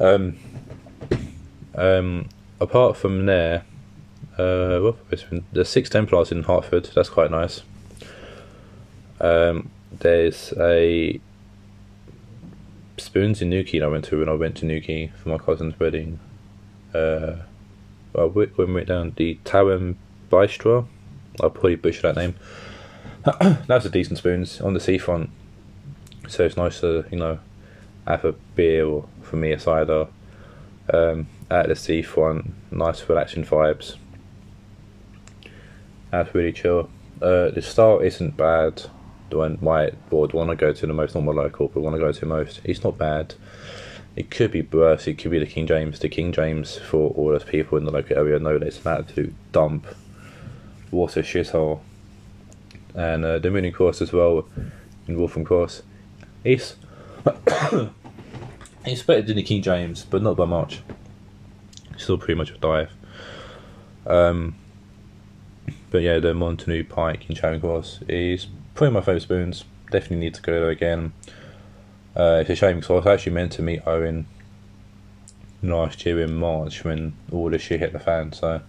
Um, 0.00 0.36
um, 1.74 2.28
apart 2.60 2.96
from 2.96 3.26
there, 3.26 3.64
uh, 4.38 4.92
Six 5.64 5.90
Templars 5.90 6.32
in 6.32 6.44
Hertford. 6.44 6.90
That's 6.94 7.08
quite 7.08 7.30
nice. 7.30 7.62
Um, 9.20 9.70
there's 9.90 10.52
a 10.58 11.20
Spoons 12.98 13.42
in 13.42 13.50
Newquay 13.50 13.82
I 13.82 13.86
went 13.86 14.04
to 14.06 14.18
when 14.18 14.28
I 14.28 14.34
went 14.34 14.56
to 14.58 14.66
Newquay 14.66 15.12
for 15.22 15.28
my 15.30 15.38
cousin's 15.38 15.78
wedding. 15.78 16.18
Uh, 16.94 17.36
we 18.14 18.46
went 18.46 18.88
down 18.88 19.12
the 19.16 19.38
Tawem 19.44 19.96
Bistro, 20.30 20.86
I'll 21.40 21.50
probably 21.50 21.76
butcher 21.76 22.12
that 22.12 22.16
name. 22.16 22.34
That's 23.66 23.86
a 23.86 23.90
decent 23.90 24.18
spoons 24.18 24.60
on 24.60 24.74
the 24.74 24.80
seafront, 24.80 25.30
so 26.28 26.44
it's 26.44 26.56
nice 26.56 26.80
to 26.80 27.04
you 27.10 27.18
know 27.18 27.38
have 28.06 28.24
a 28.24 28.32
beer 28.54 28.84
or 28.84 29.08
for 29.22 29.36
me 29.36 29.52
a 29.52 29.58
cider 29.58 30.08
um, 30.92 31.26
at 31.52 31.68
the 31.68 31.76
seafront. 31.76 32.54
Nice 32.72 33.06
relaxing 33.08 33.44
vibes. 33.44 33.96
That's 36.10 36.34
really 36.34 36.52
chill. 36.52 36.88
Uh, 37.20 37.50
the 37.50 37.62
style 37.62 38.00
isn't 38.00 38.36
bad. 38.36 38.82
The 39.30 39.38
one 39.38 39.58
my 39.60 39.90
board 40.10 40.32
want 40.32 40.50
to 40.50 40.56
go 40.56 40.72
to 40.72 40.86
the 40.86 40.92
most 40.92 41.14
normal 41.14 41.34
local, 41.34 41.68
but 41.68 41.80
want 41.80 41.94
to 41.94 42.00
go 42.00 42.10
to 42.10 42.26
most. 42.26 42.60
It's 42.64 42.82
not 42.82 42.98
bad. 42.98 43.34
It 44.16 44.30
could 44.30 44.50
be 44.50 44.62
worse. 44.62 45.06
It 45.06 45.14
could 45.18 45.30
be 45.30 45.38
the 45.38 45.46
King 45.46 45.66
James. 45.66 45.98
The 45.98 46.08
King 46.08 46.32
James 46.32 46.78
for 46.78 47.10
all 47.10 47.28
those 47.28 47.44
people 47.44 47.78
in 47.78 47.84
the 47.84 47.90
local 47.90 48.16
area 48.16 48.38
know 48.38 48.58
that 48.58 48.66
it's 48.66 48.84
an 48.84 48.98
absolute 48.98 49.34
dump. 49.52 49.86
What 50.90 51.16
a 51.16 51.20
shithole. 51.20 51.80
And 52.94 53.24
uh, 53.24 53.38
the 53.38 53.50
Moon 53.50 53.64
and 53.64 53.74
Cross 53.74 54.02
as 54.02 54.12
well 54.12 54.46
in 55.06 55.18
Waltham 55.18 55.44
Cross. 55.44 55.82
It's 56.44 56.76
it's 58.84 59.02
better 59.02 59.22
than 59.22 59.36
the 59.36 59.42
King 59.42 59.62
James, 59.62 60.04
but 60.04 60.22
not 60.22 60.36
by 60.36 60.44
much. 60.44 60.82
Still 61.96 62.18
pretty 62.18 62.34
much 62.34 62.50
a 62.50 62.58
dive. 62.58 62.92
Um, 64.06 64.56
but 65.90 66.02
yeah, 66.02 66.18
the 66.18 66.32
Montagu 66.32 66.88
Pyke 66.88 67.28
in 67.28 67.36
Charing 67.36 67.60
Cross 67.60 68.00
is 68.08 68.46
probably 68.74 68.94
my 68.94 69.00
favourite 69.00 69.22
spoons. 69.22 69.64
Definitely 69.90 70.18
need 70.18 70.34
to 70.34 70.42
go 70.42 70.52
there 70.52 70.70
again. 70.70 71.12
Uh, 72.16 72.38
it's 72.40 72.50
a 72.50 72.54
shame 72.54 72.76
because 72.76 72.90
I 72.90 72.94
was 72.94 73.06
actually 73.06 73.32
meant 73.32 73.52
to 73.52 73.62
meet 73.62 73.86
Owen 73.86 74.26
last 75.62 76.04
year 76.04 76.20
in 76.20 76.34
March 76.34 76.84
when 76.84 77.14
all 77.30 77.50
this 77.50 77.62
shit 77.62 77.80
hit 77.80 77.92
the 77.92 77.98
fan. 77.98 78.32
So 78.32 78.60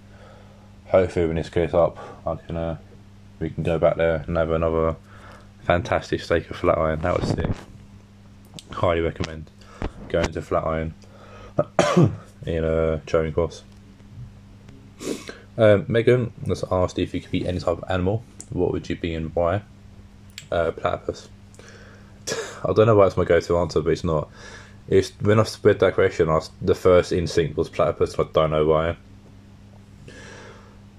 hopefully 0.87 1.27
when 1.27 1.35
this 1.37 1.49
goes 1.49 1.73
up, 1.73 1.97
I 2.25 2.35
can 2.35 2.57
uh, 2.57 2.77
we 3.39 3.49
can 3.49 3.63
go 3.63 3.79
back 3.79 3.97
there 3.97 4.23
and 4.27 4.37
have 4.37 4.51
another 4.51 4.95
fantastic 5.61 6.21
steak 6.21 6.49
of 6.49 6.57
flat 6.57 6.77
iron. 6.77 7.01
That 7.01 7.19
was 7.19 7.29
sick. 7.29 7.49
Highly 8.71 9.01
recommend 9.01 9.49
going 10.13 10.31
to 10.31 10.41
flat 10.41 10.63
iron 10.63 10.93
in 12.45 12.63
uh, 12.63 12.99
Charing 13.05 13.33
Cross. 13.33 13.63
Um, 15.57 15.85
Megan 15.87 16.33
has 16.47 16.63
asked 16.71 16.97
if 16.97 17.13
you 17.13 17.21
could 17.21 17.31
be 17.31 17.47
any 17.47 17.59
type 17.59 17.77
of 17.77 17.83
animal, 17.89 18.23
what 18.49 18.71
would 18.71 18.89
you 18.89 18.95
be 18.95 19.13
and 19.13 19.33
why? 19.35 19.61
Uh, 20.51 20.71
platypus. 20.71 21.29
I 22.63 22.73
don't 22.73 22.87
know 22.87 22.95
why 22.95 23.07
it's 23.07 23.17
my 23.17 23.25
go-to 23.25 23.57
answer, 23.57 23.81
but 23.81 23.91
it's 23.91 24.03
not. 24.03 24.29
It's 24.87 25.11
when 25.21 25.39
I 25.39 25.43
spread 25.43 25.79
that 25.79 25.93
question, 25.93 26.29
I, 26.29 26.39
the 26.61 26.75
first 26.75 27.11
instinct 27.11 27.57
was 27.57 27.69
platypus. 27.69 28.17
I 28.19 28.23
don't 28.33 28.51
know 28.51 28.65
why. 28.65 28.97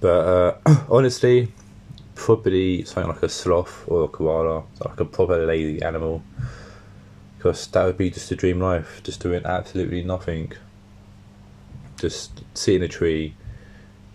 But 0.01 0.59
uh, 0.67 0.85
honestly, 0.91 1.53
probably 2.15 2.85
something 2.85 3.13
like 3.13 3.23
a 3.23 3.29
sloth 3.29 3.85
or 3.89 4.05
a 4.05 4.09
koala, 4.09 4.65
like 4.85 5.01
a 5.01 5.05
proper 5.05 5.45
lazy 5.47 5.83
animal. 5.83 6.23
Because 7.37 7.67
that 7.69 7.85
would 7.85 7.99
be 7.99 8.11
just 8.11 8.31
a 8.31 8.37
dream 8.37 8.61
life, 8.61 9.03
just 9.03 9.21
doing 9.21 9.45
absolutely 9.45 10.03
nothing. 10.03 10.53
Just 12.05 12.43
sit 12.53 12.75
in 12.75 12.83
a 12.83 12.89
tree, 12.89 13.35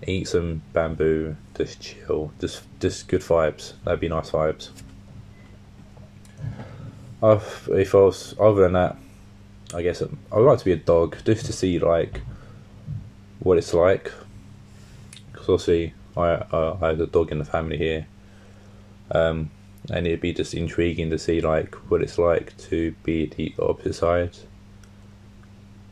eat 0.05 0.27
some 0.27 0.61
bamboo, 0.73 1.35
just 1.57 1.81
chill, 1.81 2.31
just 2.39 2.61
just 2.79 3.07
good 3.07 3.21
vibes. 3.21 3.73
That'd 3.83 3.99
be 3.99 4.09
nice 4.09 4.29
vibes. 4.29 4.69
I've, 7.23 7.67
if 7.73 7.95
I 7.95 7.97
was 7.97 8.35
other 8.39 8.61
than 8.61 8.73
that, 8.73 8.95
I 9.73 9.81
guess 9.81 10.03
I 10.03 10.35
would 10.35 10.45
like 10.45 10.59
to 10.59 10.65
be 10.65 10.73
a 10.73 10.77
dog 10.77 11.17
just 11.25 11.47
to 11.47 11.51
see 11.51 11.79
like 11.79 12.21
what 13.39 13.57
it's 13.57 13.73
like. 13.73 14.11
Because 15.31 15.49
obviously 15.49 15.95
I 16.15 16.27
uh, 16.29 16.77
I 16.79 16.89
have 16.89 16.99
a 16.99 17.07
dog 17.07 17.31
in 17.31 17.39
the 17.39 17.45
family 17.45 17.77
here, 17.79 18.05
um, 19.09 19.49
and 19.89 20.05
it'd 20.05 20.21
be 20.21 20.31
just 20.31 20.53
intriguing 20.53 21.09
to 21.09 21.17
see 21.17 21.41
like 21.41 21.73
what 21.89 22.03
it's 22.03 22.19
like 22.19 22.55
to 22.69 22.93
be 23.01 23.25
the 23.25 23.55
opposite 23.57 23.95
side 23.95 24.37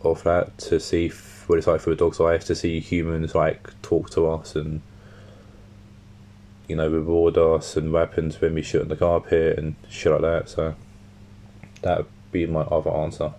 of 0.03 0.23
that 0.25 0.59
to 0.59 0.79
see 0.79 1.09
what 1.47 1.57
it's 1.57 1.67
like 1.67 1.81
for 1.81 1.91
a 1.91 1.95
dog's 1.95 2.19
eyes 2.19 2.45
to 2.45 2.55
see 2.55 2.79
humans 2.79 3.33
like 3.33 3.69
talk 3.81 4.09
to 4.11 4.27
us 4.27 4.55
and 4.55 4.81
you 6.67 6.75
know 6.75 6.89
reward 6.89 7.37
us 7.37 7.77
and 7.77 7.91
weapons 7.91 8.39
when 8.41 8.53
we 8.53 8.61
shoot 8.61 8.81
on 8.81 8.89
the 8.89 8.95
carpet 8.95 9.57
and 9.57 9.75
shit 9.89 10.11
like 10.11 10.21
that. 10.21 10.49
So 10.49 10.75
that 11.81 11.97
would 11.97 12.07
be 12.31 12.45
my 12.45 12.61
other 12.61 12.91
answer. 12.91 13.33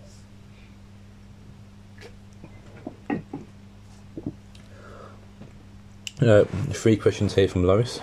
Uh, 6.20 6.44
three 6.70 6.96
questions 6.96 7.34
here 7.34 7.46
from 7.46 7.62
Lois. 7.62 8.00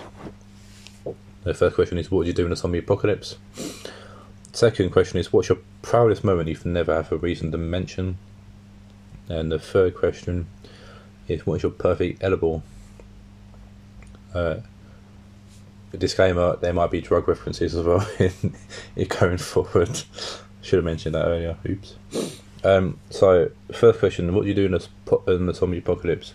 The 1.44 1.52
first 1.52 1.74
question 1.74 1.98
is, 1.98 2.10
what 2.10 2.18
would 2.18 2.26
you 2.26 2.32
do 2.32 2.46
in 2.46 2.52
a 2.52 2.56
zombie 2.56 2.78
apocalypse? 2.78 3.36
second 4.52 4.90
question 4.90 5.18
is, 5.18 5.32
what's 5.32 5.50
your 5.50 5.58
proudest 5.82 6.24
moment 6.24 6.48
you've 6.48 6.64
never 6.64 7.02
had 7.02 7.12
a 7.12 7.16
reason 7.16 7.52
to 7.52 7.58
mention? 7.58 8.16
And 9.28 9.50
the 9.50 9.58
third 9.58 9.94
question 9.94 10.46
is, 11.28 11.46
what's 11.46 11.62
your 11.62 11.72
perfect 11.72 12.22
edible? 12.22 12.62
Uh, 14.34 14.56
disclaimer: 15.96 16.56
there 16.56 16.72
might 16.72 16.90
be 16.90 17.00
drug 17.00 17.26
references 17.28 17.74
as 17.74 17.84
well 17.84 18.06
in, 18.18 18.54
in 18.94 19.08
going 19.08 19.38
forward. 19.38 20.02
Should 20.62 20.78
have 20.78 20.84
mentioned 20.84 21.14
that 21.14 21.26
earlier. 21.26 21.56
Oops. 21.68 21.96
Um, 22.64 22.98
so, 23.10 23.50
first 23.72 23.98
question: 23.98 24.34
What 24.34 24.42
do 24.42 24.48
you 24.48 24.54
do 24.54 24.66
in 24.66 24.72
the 24.72 25.32
in 25.32 25.46
the 25.46 25.54
zombie 25.54 25.78
apocalypse? 25.78 26.34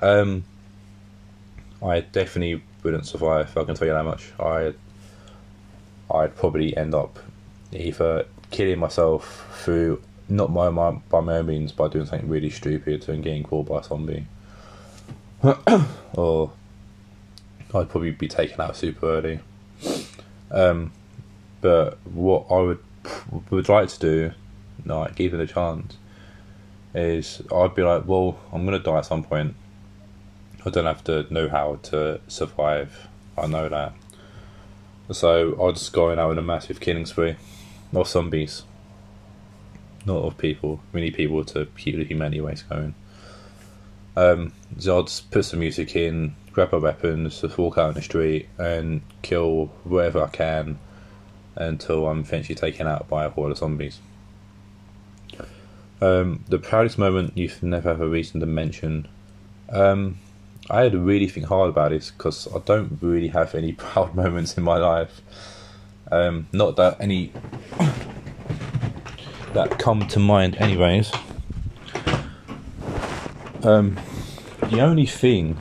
Um, 0.00 0.44
I 1.82 2.00
definitely 2.00 2.62
wouldn't 2.82 3.06
survive. 3.06 3.56
I 3.56 3.64
can 3.64 3.74
tell 3.74 3.86
you 3.86 3.94
that 3.94 4.04
much. 4.04 4.32
I, 4.38 4.74
I'd 6.10 6.36
probably 6.36 6.76
end 6.76 6.94
up 6.94 7.18
either 7.72 8.26
killing 8.50 8.78
myself 8.78 9.46
through 9.62 10.02
not 10.28 10.50
my, 10.50 10.70
my 10.70 10.92
by 11.10 11.20
my 11.20 11.38
own 11.38 11.46
means 11.46 11.72
by 11.72 11.88
doing 11.88 12.06
something 12.06 12.28
really 12.28 12.50
stupid 12.50 13.08
and 13.08 13.22
getting 13.22 13.42
caught 13.42 13.66
by 13.66 13.80
a 13.80 13.84
zombie, 13.84 14.26
or 16.14 16.52
I'd 17.74 17.88
probably 17.88 18.10
be 18.10 18.28
taken 18.28 18.60
out 18.60 18.76
super 18.76 19.06
early. 19.06 19.40
Um, 20.50 20.92
but 21.60 21.98
what 22.06 22.46
I 22.50 22.60
would 22.60 22.84
would 23.50 23.68
like 23.68 23.88
to 23.88 23.98
do, 23.98 24.32
like 24.84 25.14
given 25.14 25.40
a 25.40 25.46
chance, 25.46 25.96
is 26.94 27.42
I'd 27.52 27.74
be 27.74 27.82
like, 27.82 28.06
well, 28.06 28.38
I'm 28.52 28.64
gonna 28.64 28.78
die 28.78 28.98
at 28.98 29.06
some 29.06 29.24
point. 29.24 29.54
I 30.64 30.70
don't 30.70 30.86
have 30.86 31.02
to 31.04 31.32
know 31.32 31.48
how 31.48 31.76
to 31.84 32.20
survive. 32.28 33.08
I 33.36 33.46
know 33.46 33.68
that. 33.68 33.94
So 35.10 35.56
I'll 35.60 35.72
just 35.72 35.92
go 35.92 36.10
in 36.10 36.18
out 36.18 36.30
in 36.30 36.38
a 36.38 36.42
massive 36.42 36.80
killing 36.80 37.06
spree 37.06 37.36
of 37.94 38.08
zombies, 38.08 38.62
not 40.06 40.22
of 40.22 40.38
people. 40.38 40.80
We 40.92 41.00
need 41.00 41.14
people 41.14 41.44
to 41.46 41.66
keep 41.76 41.96
the 41.96 42.04
humanity 42.04 42.40
race 42.40 42.62
going. 42.62 42.94
Um, 44.16 44.52
I'll 44.86 45.08
put 45.30 45.44
some 45.44 45.60
music 45.60 45.96
in, 45.96 46.34
grab 46.52 46.72
my 46.72 46.78
weapons, 46.78 47.40
just 47.40 47.56
walk 47.58 47.78
out 47.78 47.90
in 47.90 47.94
the 47.94 48.02
street 48.02 48.48
and 48.58 49.02
kill 49.22 49.72
whoever 49.84 50.22
I 50.22 50.28
can 50.28 50.78
until 51.56 52.06
I'm 52.06 52.20
eventually 52.20 52.54
taken 52.54 52.86
out 52.86 53.08
by 53.08 53.24
a 53.24 53.30
horde 53.30 53.52
of 53.52 53.58
zombies. 53.58 54.00
Um, 56.00 56.44
the 56.48 56.58
proudest 56.58 56.98
moment 56.98 57.36
you've 57.36 57.62
never 57.62 57.90
have 57.90 58.00
a 58.00 58.08
reason 58.08 58.40
to 58.40 58.46
mention. 58.46 59.06
Um, 59.70 60.18
I 60.68 60.82
had 60.82 60.92
to 60.92 60.98
really 60.98 61.28
think 61.28 61.46
hard 61.46 61.70
about 61.70 61.90
this 61.90 62.10
because 62.10 62.48
I 62.54 62.58
don't 62.58 62.98
really 63.00 63.28
have 63.28 63.54
any 63.54 63.72
proud 63.84 64.14
moments 64.14 64.56
in 64.58 64.64
my 64.64 64.78
life. 64.78 65.20
Um, 66.10 66.48
not 66.52 66.76
that 66.76 66.98
any 67.00 67.32
that 69.54 69.78
come 69.78 70.06
to 70.08 70.18
mind, 70.18 70.56
anyways. 70.56 71.12
Um, 73.62 73.98
the 74.70 74.80
only 74.80 75.06
thing 75.06 75.56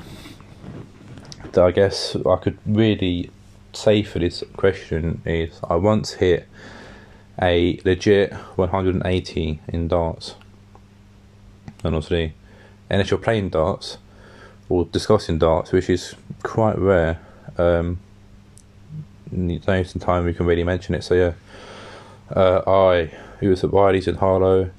that 1.51 1.63
I 1.63 1.71
guess 1.71 2.15
I 2.15 2.37
could 2.37 2.57
really 2.65 3.29
say 3.73 4.03
for 4.03 4.19
this 4.19 4.43
question 4.55 5.21
is 5.25 5.59
I 5.69 5.75
once 5.75 6.13
hit 6.13 6.47
a 7.41 7.79
legit 7.83 8.33
180 8.55 9.59
in 9.67 9.87
darts. 9.87 10.35
And 11.83 11.95
obviously, 11.95 12.33
if 12.89 13.11
you're 13.11 13.19
playing 13.19 13.49
darts 13.49 13.97
or 14.69 14.85
discussing 14.85 15.37
darts, 15.37 15.71
which 15.71 15.89
is 15.89 16.15
quite 16.43 16.77
rare, 16.77 17.19
um, 17.57 17.99
some 19.31 19.99
time 19.99 20.25
we 20.25 20.33
can 20.33 20.45
really 20.45 20.63
mention 20.63 20.95
it. 20.95 21.03
So 21.03 21.13
yeah, 21.15 21.33
uh, 22.35 22.61
I 22.67 23.11
it 23.41 23.47
was 23.47 23.63
at 23.63 23.71
Wiley's 23.71 24.07
in 24.07 24.15
Harlow. 24.15 24.71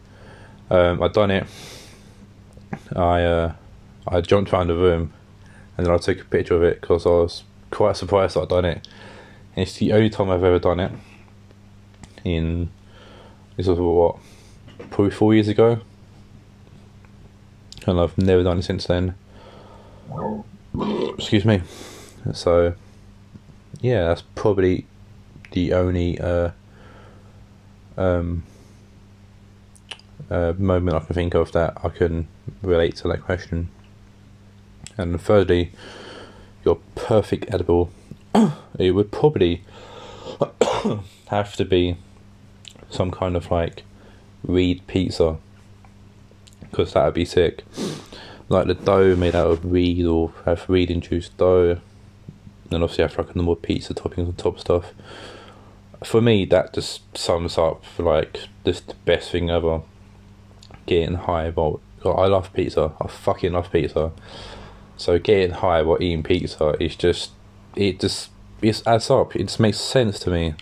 Um, 0.71 1.03
I'd 1.03 1.13
done 1.13 1.31
it. 1.31 1.47
I 2.95 3.23
uh, 3.23 3.53
I 4.09 4.21
jumped 4.21 4.53
around 4.53 4.69
the 4.69 4.75
room, 4.75 5.13
and 5.77 5.87
then 5.87 5.95
I 5.95 5.99
took 5.99 6.21
a 6.21 6.25
picture 6.25 6.55
of 6.55 6.63
it 6.63 6.81
because 6.81 7.05
I 7.05 7.11
was 7.11 7.45
quite 7.71 7.97
surprised 7.97 8.37
I'd 8.37 8.49
done 8.49 8.65
it. 8.65 8.87
And 9.55 9.67
it's 9.67 9.77
the 9.77 9.93
only 9.93 10.09
time 10.09 10.31
I've 10.31 10.45
ever 10.45 10.59
done 10.59 10.81
it. 10.81 10.93
In 12.25 12.71
this 13.57 13.67
was 13.67 13.79
what 13.79 14.17
probably 14.91 15.11
four 15.11 15.35
years 15.35 15.49
ago, 15.49 15.81
and 17.87 18.01
I've 18.01 18.17
never 18.17 18.43
done 18.43 18.59
it 18.59 18.63
since 18.63 18.87
then. 18.87 19.15
Excuse 21.19 21.45
me. 21.45 21.63
So 22.33 22.75
yeah, 23.81 24.07
that's 24.07 24.23
probably 24.37 24.87
the 25.51 25.73
only 25.75 26.19
uh, 26.21 26.51
um, 27.97 28.45
uh, 30.33 30.55
moment 30.57 30.97
I 30.97 31.01
can 31.01 31.15
think 31.15 31.35
of 31.35 31.53
that 31.53 31.79
I 31.85 31.91
can 31.91 32.27
relate 32.63 32.97
to 32.97 33.09
that 33.09 33.23
question. 33.23 33.69
And 34.97 35.21
thirdly, 35.21 35.73
your 36.65 36.79
perfect 36.95 37.53
edible, 37.53 37.91
it 38.79 38.93
would 38.93 39.13
probably 39.13 39.63
have 41.29 41.55
to 41.57 41.65
be 41.65 41.97
some 42.89 43.11
kind 43.11 43.37
of 43.37 43.51
like 43.51 43.83
reed 44.43 44.87
pizza 44.87 45.37
because 46.61 46.95
that 46.95 47.05
would 47.05 47.15
be 47.15 47.27
sick. 47.27 47.65
Like 48.49 48.67
the 48.67 48.75
dough 48.75 49.15
made 49.17 49.35
out 49.35 49.51
of 49.51 49.71
reed 49.71 50.07
or 50.07 50.33
have 50.47 50.69
reed 50.69 50.91
induced 50.91 51.37
dough 51.37 51.79
and 52.71 52.83
obviously 52.83 53.03
have 53.03 53.19
like 53.19 53.37
normal 53.37 53.57
pizza 53.57 53.93
toppings 53.93 54.29
on 54.29 54.35
top 54.35 54.59
stuff. 54.59 54.95
For 56.03 56.23
me, 56.23 56.47
that 56.47 56.73
just 56.73 57.17
sums 57.17 57.59
up 57.59 57.85
like 57.99 58.41
just 58.65 58.89
the 58.89 58.95
best 59.05 59.31
thing 59.31 59.51
ever. 59.51 59.83
Getting 60.93 61.17
high 61.17 61.51
while 61.51 61.81
I 62.05 62.27
love 62.27 62.53
pizza. 62.53 62.93
I 63.01 63.07
fucking 63.07 63.53
love 63.53 63.71
pizza. 63.73 64.13
So 64.97 65.19
getting 65.19 65.57
high 65.57 65.83
while 65.83 66.03
eating 66.03 66.23
pizza 66.23 66.77
is 66.81 66.97
just 66.97 67.31
it 67.77 68.01
just 68.01 68.31
it 68.61 68.83
adds 68.87 69.11
up. 69.11 69.35
It 69.35 69.45
just 69.45 69.61
makes 69.61 69.79
sense 69.79 70.19
to 70.21 70.31
me. 70.31 70.55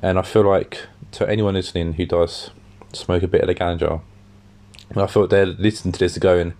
And 0.00 0.18
I 0.18 0.22
feel 0.22 0.42
like 0.42 0.86
to 1.12 1.28
anyone 1.28 1.54
listening 1.54 1.94
who 1.94 2.06
does 2.06 2.50
smoke 2.92 3.22
a 3.22 3.28
bit 3.28 3.42
of 3.42 3.46
the 3.46 3.54
ganja, 3.54 4.00
I 4.96 5.06
thought 5.06 5.30
they're 5.30 5.46
listening 5.46 5.92
to 5.92 5.98
this 5.98 6.18
going, 6.18 6.54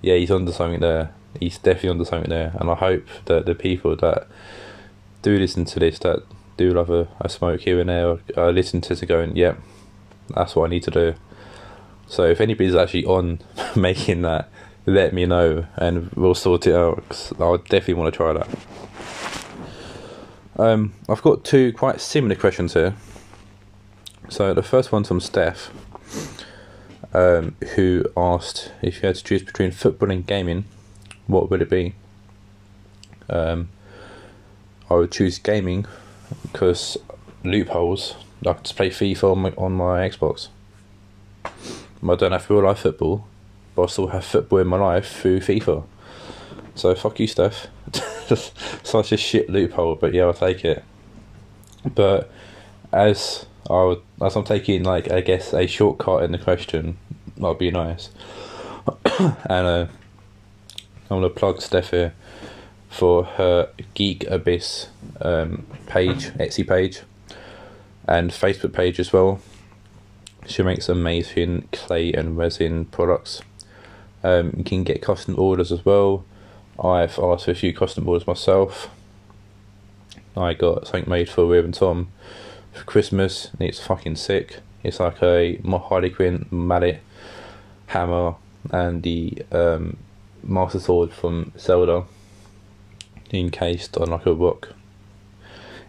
yeah, 0.00 0.14
he's 0.14 0.30
onto 0.30 0.52
something 0.52 0.80
there 0.80 1.12
he's 1.40 1.58
definitely 1.58 1.90
onto 1.90 2.04
something 2.04 2.30
there. 2.30 2.52
And 2.58 2.70
I 2.70 2.74
hope 2.74 3.06
that 3.26 3.46
the 3.46 3.54
people 3.54 3.96
that 3.96 4.26
do 5.22 5.38
listen 5.38 5.64
to 5.66 5.78
this, 5.78 5.98
that 6.00 6.22
do 6.56 6.72
love 6.72 6.90
a, 6.90 7.08
a 7.20 7.28
smoke 7.28 7.60
here 7.60 7.80
and 7.80 7.88
there, 7.88 8.18
uh, 8.36 8.50
listen 8.50 8.80
to 8.82 8.92
it 8.92 9.06
going, 9.06 9.36
yeah, 9.36 9.54
that's 10.28 10.56
what 10.56 10.66
I 10.66 10.70
need 10.70 10.82
to 10.84 10.90
do. 10.90 11.14
So 12.08 12.24
if 12.24 12.40
anybody's 12.40 12.74
actually 12.74 13.04
on 13.04 13.40
making 13.76 14.22
that, 14.22 14.48
let 14.86 15.12
me 15.12 15.26
know 15.26 15.66
and 15.76 16.10
we'll 16.12 16.34
sort 16.34 16.66
it 16.66 16.74
out. 16.74 17.32
I 17.40 17.56
definitely 17.56 17.94
want 17.94 18.12
to 18.12 18.16
try 18.16 18.32
that. 18.32 18.48
Um, 20.58 20.94
I've 21.08 21.22
got 21.22 21.44
two 21.44 21.72
quite 21.72 22.00
similar 22.00 22.34
questions 22.34 22.74
here. 22.74 22.94
So 24.28 24.54
the 24.54 24.62
first 24.62 24.90
one's 24.90 25.08
from 25.08 25.20
Steph, 25.20 25.70
um, 27.12 27.56
who 27.74 28.04
asked 28.16 28.72
if 28.82 29.02
you 29.02 29.06
had 29.08 29.16
to 29.16 29.24
choose 29.24 29.42
between 29.42 29.70
football 29.70 30.10
and 30.10 30.26
gaming, 30.26 30.64
what 31.26 31.50
would 31.50 31.62
it 31.62 31.70
be? 31.70 31.94
Um, 33.28 33.68
I 34.88 34.94
would 34.94 35.12
choose 35.12 35.38
gaming 35.38 35.86
because 36.42 36.96
loopholes. 37.44 38.16
I 38.46 38.52
could 38.52 38.64
play 38.76 38.90
FIFA 38.90 39.32
on 39.32 39.38
my, 39.38 39.50
on 39.56 39.72
my 39.72 40.08
Xbox. 40.08 40.48
I 42.10 42.16
don't 42.16 42.32
have 42.32 42.48
real 42.50 42.62
life 42.62 42.80
football, 42.80 43.26
but 43.74 43.84
I 43.84 43.86
still 43.86 44.08
have 44.08 44.24
football 44.24 44.58
in 44.58 44.66
my 44.66 44.78
life 44.78 45.08
through 45.20 45.40
FIFA. 45.40 45.84
So 46.74 46.94
fuck 46.94 47.18
you, 47.20 47.26
Steph. 47.26 47.68
Such 48.82 49.12
a 49.12 49.16
shit 49.16 49.48
loophole, 49.48 49.94
but 49.94 50.12
yeah, 50.12 50.24
I'll 50.24 50.34
take 50.34 50.64
it. 50.64 50.84
But 51.94 52.30
as 52.92 53.46
I 53.70 53.82
would, 53.82 54.02
as 54.22 54.36
I'm 54.36 54.44
taking 54.44 54.84
like 54.84 55.10
I 55.10 55.20
guess 55.20 55.52
a 55.52 55.66
shortcut 55.66 56.22
in 56.22 56.32
the 56.32 56.38
question, 56.38 56.98
that'd 57.36 57.58
be 57.58 57.70
nice. 57.70 58.10
and 59.18 59.66
uh, 59.66 59.86
I'm 61.10 61.20
gonna 61.20 61.30
plug 61.30 61.60
Steph 61.62 61.90
here 61.90 62.14
for 62.88 63.24
her 63.24 63.70
Geek 63.94 64.24
Abyss 64.24 64.88
um, 65.20 65.66
page, 65.86 66.26
Etsy 66.34 66.66
page, 66.66 67.02
and 68.06 68.30
Facebook 68.30 68.72
page 68.72 68.98
as 69.00 69.12
well. 69.12 69.40
She 70.46 70.62
makes 70.62 70.88
amazing 70.88 71.68
clay 71.72 72.12
and 72.12 72.36
resin 72.36 72.86
products. 72.86 73.42
Um, 74.22 74.54
you 74.56 74.64
can 74.64 74.84
get 74.84 75.02
custom 75.02 75.38
orders 75.38 75.72
as 75.72 75.84
well. 75.84 76.24
I've 76.78 77.18
asked 77.18 77.46
for 77.46 77.50
a 77.50 77.54
few 77.54 77.72
custom 77.74 78.08
orders 78.08 78.26
myself. 78.26 78.88
I 80.36 80.54
got 80.54 80.86
something 80.86 81.08
made 81.08 81.28
for 81.28 81.46
Rev 81.46 81.64
and 81.64 81.74
Tom 81.74 82.08
for 82.72 82.84
Christmas, 82.84 83.50
and 83.52 83.68
it's 83.68 83.80
fucking 83.80 84.16
sick. 84.16 84.60
It's 84.82 85.00
like 85.00 85.22
a 85.22 85.56
Harley 85.64 86.10
Quinn 86.10 86.46
mallet, 86.50 87.00
hammer, 87.86 88.34
and 88.70 89.02
the 89.02 89.38
um, 89.50 89.96
Master 90.42 90.78
Sword 90.78 91.12
from 91.12 91.52
Zelda 91.58 92.04
encased 93.32 93.96
on 93.96 94.10
like 94.10 94.26
a 94.26 94.32
rock. 94.32 94.68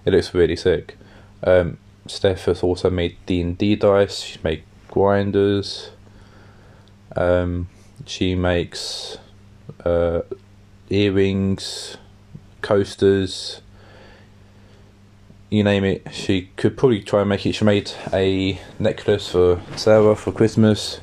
It 0.05 0.13
looks 0.13 0.33
really 0.33 0.55
sick. 0.55 0.97
Um, 1.43 1.77
Steph 2.07 2.45
has 2.45 2.63
also 2.63 2.89
made 2.89 3.17
D 3.25 3.41
and 3.41 3.57
D 3.57 3.75
dice. 3.75 4.21
She's 4.21 4.43
made 4.43 4.63
grinders. 4.87 5.91
Um, 7.15 7.69
she 8.05 8.35
makes 8.35 9.17
uh, 9.83 10.21
earrings, 10.89 11.97
coasters. 12.61 13.61
You 15.49 15.63
name 15.63 15.83
it. 15.85 16.07
She 16.11 16.49
could 16.57 16.77
probably 16.77 17.01
try 17.01 17.21
and 17.21 17.29
make 17.29 17.45
it. 17.45 17.53
She 17.53 17.63
made 17.63 17.91
a 18.13 18.59
necklace 18.79 19.29
for 19.29 19.61
Sarah 19.75 20.15
for 20.15 20.31
Christmas. 20.31 20.99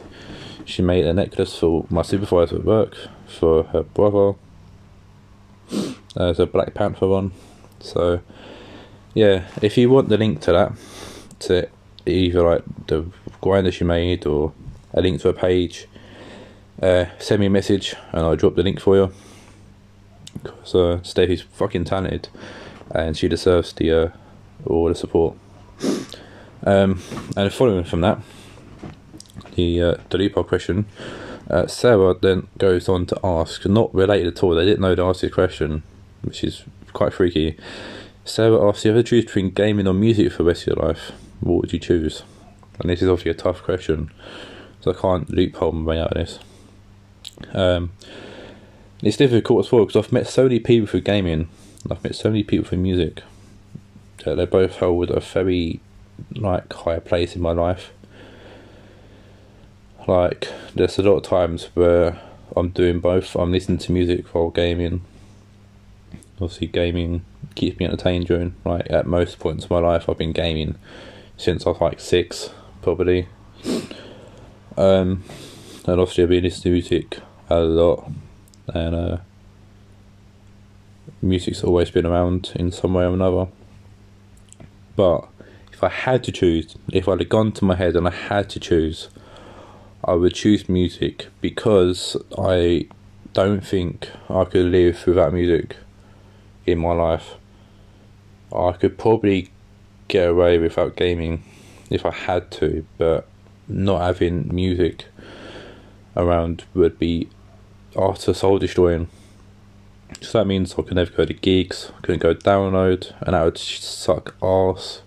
She 0.67 0.83
made 0.83 1.07
a 1.07 1.15
necklace 1.15 1.59
for 1.59 1.87
my 1.91 2.03
supervisor 2.03 2.57
at 2.57 2.65
work 2.65 2.97
for 3.27 3.65
her 3.65 3.83
brother. 3.83 4.35
There's 6.15 6.39
a 6.39 6.47
Black 6.47 6.75
Panther 6.75 7.09
one. 7.09 7.33
So, 7.81 8.21
yeah, 9.15 9.47
if 9.63 9.77
you 9.77 9.91
want 9.91 10.09
the 10.09 10.17
link 10.17 10.41
to 10.43 10.53
that, 10.53 10.73
to 11.47 11.69
either 12.07 12.43
like 12.43 12.65
the 12.87 13.07
grinder 13.41 13.73
she 13.73 13.85
made 13.85 14.27
or 14.27 14.53
a 14.93 15.01
link 15.01 15.21
to 15.23 15.29
a 15.29 15.33
page, 15.33 15.87
uh, 16.83 17.07
send 17.19 17.41
me 17.41 17.47
a 17.47 17.51
message 17.51 17.95
and 18.13 18.23
I'll 18.23 18.37
drop 18.37 18.55
the 18.55 18.63
link 18.63 18.81
for 18.81 18.97
you. 18.97 19.13
Because 20.43 20.75
uh, 20.75 21.03
Stephy's 21.03 21.43
fucking 21.43 21.85
talented 21.85 22.29
and 22.91 23.17
she 23.17 23.29
deserves 23.29 23.73
the 23.73 23.91
uh, 23.91 24.09
all 24.67 24.89
the 24.89 24.95
support. 24.95 25.37
Um, 26.65 27.03
and 27.37 27.53
following 27.53 27.85
from 27.85 28.01
that, 28.01 28.21
the 29.55 29.83
uh, 29.83 29.95
the 30.11 30.19
loophole 30.19 30.45
question, 30.45 30.87
uh, 31.51 31.67
Sarah 31.67 32.15
then 32.15 32.49
goes 32.59 32.89
on 32.89 33.07
to 33.07 33.21
ask, 33.23 33.67
not 33.67 33.95
related 33.95 34.29
at 34.29 34.43
all. 34.43 34.55
They 34.55 34.65
didn't 34.65 34.81
know 34.81 34.95
to 34.95 35.03
ask 35.03 35.21
this 35.21 35.33
question, 35.33 35.83
which 36.23 36.43
is 36.43 36.65
quite 36.93 37.13
freaky. 37.13 37.57
Sarah 38.25 38.69
asks, 38.69 38.85
"You 38.85 38.93
ever 38.93 39.03
choose 39.03 39.27
between 39.27 39.51
gaming 39.51 39.87
or 39.87 39.93
music 39.93 40.33
for 40.33 40.39
the 40.39 40.49
rest 40.49 40.67
of 40.67 40.77
your 40.77 40.87
life? 40.87 41.13
What 41.41 41.63
would 41.63 41.73
you 41.73 41.79
choose?" 41.79 42.23
And 42.81 42.91
this 42.91 43.03
is 43.03 43.09
obviously 43.09 43.31
a 43.31 43.35
tough 43.35 43.63
question, 43.63 44.11
so 44.81 44.91
I 44.91 44.95
can't 44.95 45.31
loophole 45.31 45.73
my 45.73 45.85
way 45.85 46.01
out 46.01 46.13
of 46.13 46.17
this. 46.17 46.39
Um, 47.53 47.93
it's 49.03 49.17
difficult 49.17 49.67
as 49.67 49.73
well 49.73 49.85
because 49.85 50.05
I've 50.05 50.13
met 50.13 50.27
so 50.27 50.45
many 50.45 50.61
people 50.61 50.87
through 50.87 51.03
gaming. 51.03 51.49
I've 51.91 52.03
met 52.03 52.15
so 52.15 52.31
many 52.31 52.43
people 52.43 52.67
through 52.67 52.79
music. 52.79 53.23
That 54.25 54.37
they 54.37 54.47
both 54.47 54.79
hold 54.79 55.11
a 55.11 55.21
very 55.21 55.81
like 56.35 56.73
higher 56.73 57.01
place 57.01 57.37
in 57.37 57.43
my 57.43 57.53
life. 57.53 57.93
Like 60.07 60.49
there's 60.75 60.99
a 60.99 61.03
lot 61.03 61.17
of 61.17 61.23
times 61.25 61.69
where 61.75 62.21
I'm 62.57 62.71
doing 62.71 63.01
both. 63.01 63.35
I'm 63.35 63.53
listening 63.53 63.79
to 63.79 63.93
music 63.93 64.35
while 64.35 64.51
gaming. 64.51 65.03
Obviously, 66.41 66.67
gaming 66.67 67.25
keeps 67.55 67.79
me 67.79 67.87
entertained 67.87 68.27
during 68.27 68.55
like 68.65 68.91
at 68.91 69.07
most 69.07 69.39
points 69.39 69.65
of 69.65 69.71
my 69.71 69.79
life. 69.79 70.09
I've 70.09 70.19
been 70.19 70.33
gaming 70.33 70.77
since 71.37 71.67
I 71.67 71.71
was 71.71 71.81
like 71.81 72.01
six, 72.01 72.51
probably. 72.83 73.29
Um, 74.77 75.25
and 75.87 76.01
obviously 76.01 76.25
I've 76.25 76.31
been 76.31 76.45
listening 76.45 76.63
to 76.63 76.71
music 76.71 77.19
a 77.49 77.61
lot, 77.61 78.11
and 78.69 78.95
uh, 78.95 79.17
music's 81.23 81.63
always 81.63 81.91
been 81.91 82.07
around 82.07 82.53
in 82.55 82.73
some 82.73 82.95
way 82.95 83.05
or 83.05 83.15
another. 83.15 83.49
But 84.97 85.29
if 85.73 85.83
I 85.83 85.89
had 85.89 86.25
to 86.25 86.33
choose, 86.33 86.77
if 86.93 87.09
I'd 87.09 87.21
have 87.21 87.29
gone 87.29 87.53
to 87.53 87.65
my 87.65 87.75
head 87.75 87.97
and 87.97 88.07
I 88.07 88.13
had 88.13 88.49
to 88.51 88.61
choose, 88.61 89.09
I 90.05 90.15
would 90.15 90.35
choose 90.35 90.69
music 90.69 91.29
because 91.41 92.17
I 92.39 92.89
don't 93.33 93.67
think 93.67 94.11
I 94.29 94.45
could 94.45 94.67
live 94.67 95.07
without 95.07 95.33
music 95.33 95.77
in 96.67 96.79
my 96.79 96.93
life. 96.93 97.35
I 98.55 98.73
could 98.73 98.97
probably 98.99 99.51
get 100.09 100.29
away 100.29 100.59
without 100.59 100.97
gaming 100.97 101.43
if 101.91 102.05
I 102.05 102.13
had 102.13 102.51
to, 102.53 102.85
but 102.99 103.27
not 103.69 104.03
having 104.03 104.55
music 104.55 105.07
around 106.17 106.65
would 106.75 106.99
be 106.99 107.29
utter 107.97 108.35
soul 108.35 108.59
destroying. 108.59 109.09
So 110.21 110.39
that 110.39 110.47
means 110.47 110.75
I 110.75 110.83
could 110.83 110.95
never 110.95 111.11
go 111.11 111.25
to 111.25 111.35
gigs, 111.35 111.91
I 111.97 112.01
couldn't 112.01 112.23
go 112.23 112.35
download, 112.35 113.13
and 113.21 113.35
that 113.35 113.45
would 113.45 113.59
suck 113.59 114.35
ass. 114.43 115.03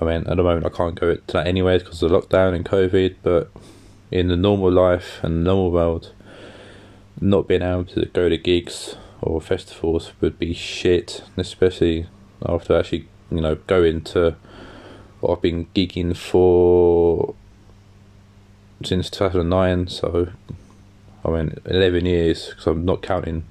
I 0.00 0.04
mean, 0.04 0.26
at 0.26 0.36
the 0.36 0.42
moment 0.42 0.66
I 0.66 0.70
can't 0.70 0.98
go 0.98 1.14
to 1.14 1.22
that 1.28 1.46
anyways 1.46 1.82
because 1.82 2.02
of 2.02 2.10
the 2.10 2.20
lockdown 2.20 2.54
and 2.54 2.64
COVID, 2.64 3.16
but 3.22 3.50
in 4.10 4.28
the 4.28 4.36
normal 4.36 4.72
life 4.72 5.20
and 5.22 5.34
the 5.34 5.50
normal 5.50 5.70
world, 5.70 6.12
not 7.20 7.46
being 7.46 7.62
able 7.62 7.84
to 7.84 8.06
go 8.06 8.28
to 8.28 8.38
gigs 8.38 8.96
or 9.20 9.40
festivals 9.40 10.12
would 10.20 10.38
be 10.38 10.54
shit, 10.54 11.22
especially 11.36 12.06
after 12.46 12.78
actually, 12.78 13.06
you 13.30 13.40
know, 13.40 13.56
go 13.66 13.82
into 13.82 14.36
what 15.20 15.36
I've 15.36 15.42
been 15.42 15.66
gigging 15.74 16.16
for 16.16 17.34
since 18.82 19.10
2009, 19.10 19.88
so 19.88 20.28
I 21.24 21.28
mean, 21.30 21.56
11 21.66 22.06
years, 22.06 22.48
because 22.48 22.66
I'm 22.66 22.84
not 22.84 23.02
counting. 23.02 23.44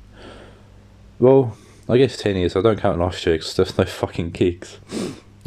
Well, 1.20 1.56
I 1.88 1.98
guess 1.98 2.18
10 2.18 2.36
years, 2.38 2.56
I 2.56 2.62
don't 2.62 2.80
count 2.80 3.00
last 3.00 3.26
year 3.26 3.36
because 3.36 3.56
there's 3.56 3.78
no 3.78 3.86
fucking 3.86 4.32
gigs. 4.32 4.80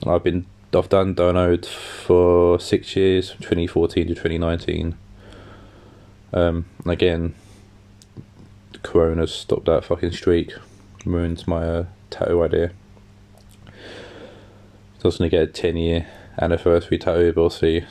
I've 0.07 0.23
been 0.23 0.47
I've 0.75 0.89
done 0.89 1.15
download 1.15 1.67
for 1.67 2.59
six 2.59 2.97
years, 2.97 3.31
2014 3.41 4.07
to 4.07 4.15
2019. 4.15 4.97
Um, 6.33 6.65
again, 6.87 7.35
Corona 8.83 9.27
stopped 9.27 9.67
that 9.67 9.85
fucking 9.85 10.13
streak, 10.13 10.55
ruined 11.05 11.47
my 11.47 11.63
uh, 11.63 11.85
tattoo 12.09 12.43
idea. 12.43 12.73
I 15.09 15.19
going 15.19 15.31
to 15.31 15.37
get 15.37 15.43
a 15.43 15.47
10 15.47 15.77
year 15.77 16.07
anniversary 16.41 16.99
tattoo, 16.99 17.33
but 17.33 17.45
obviously 17.45 17.87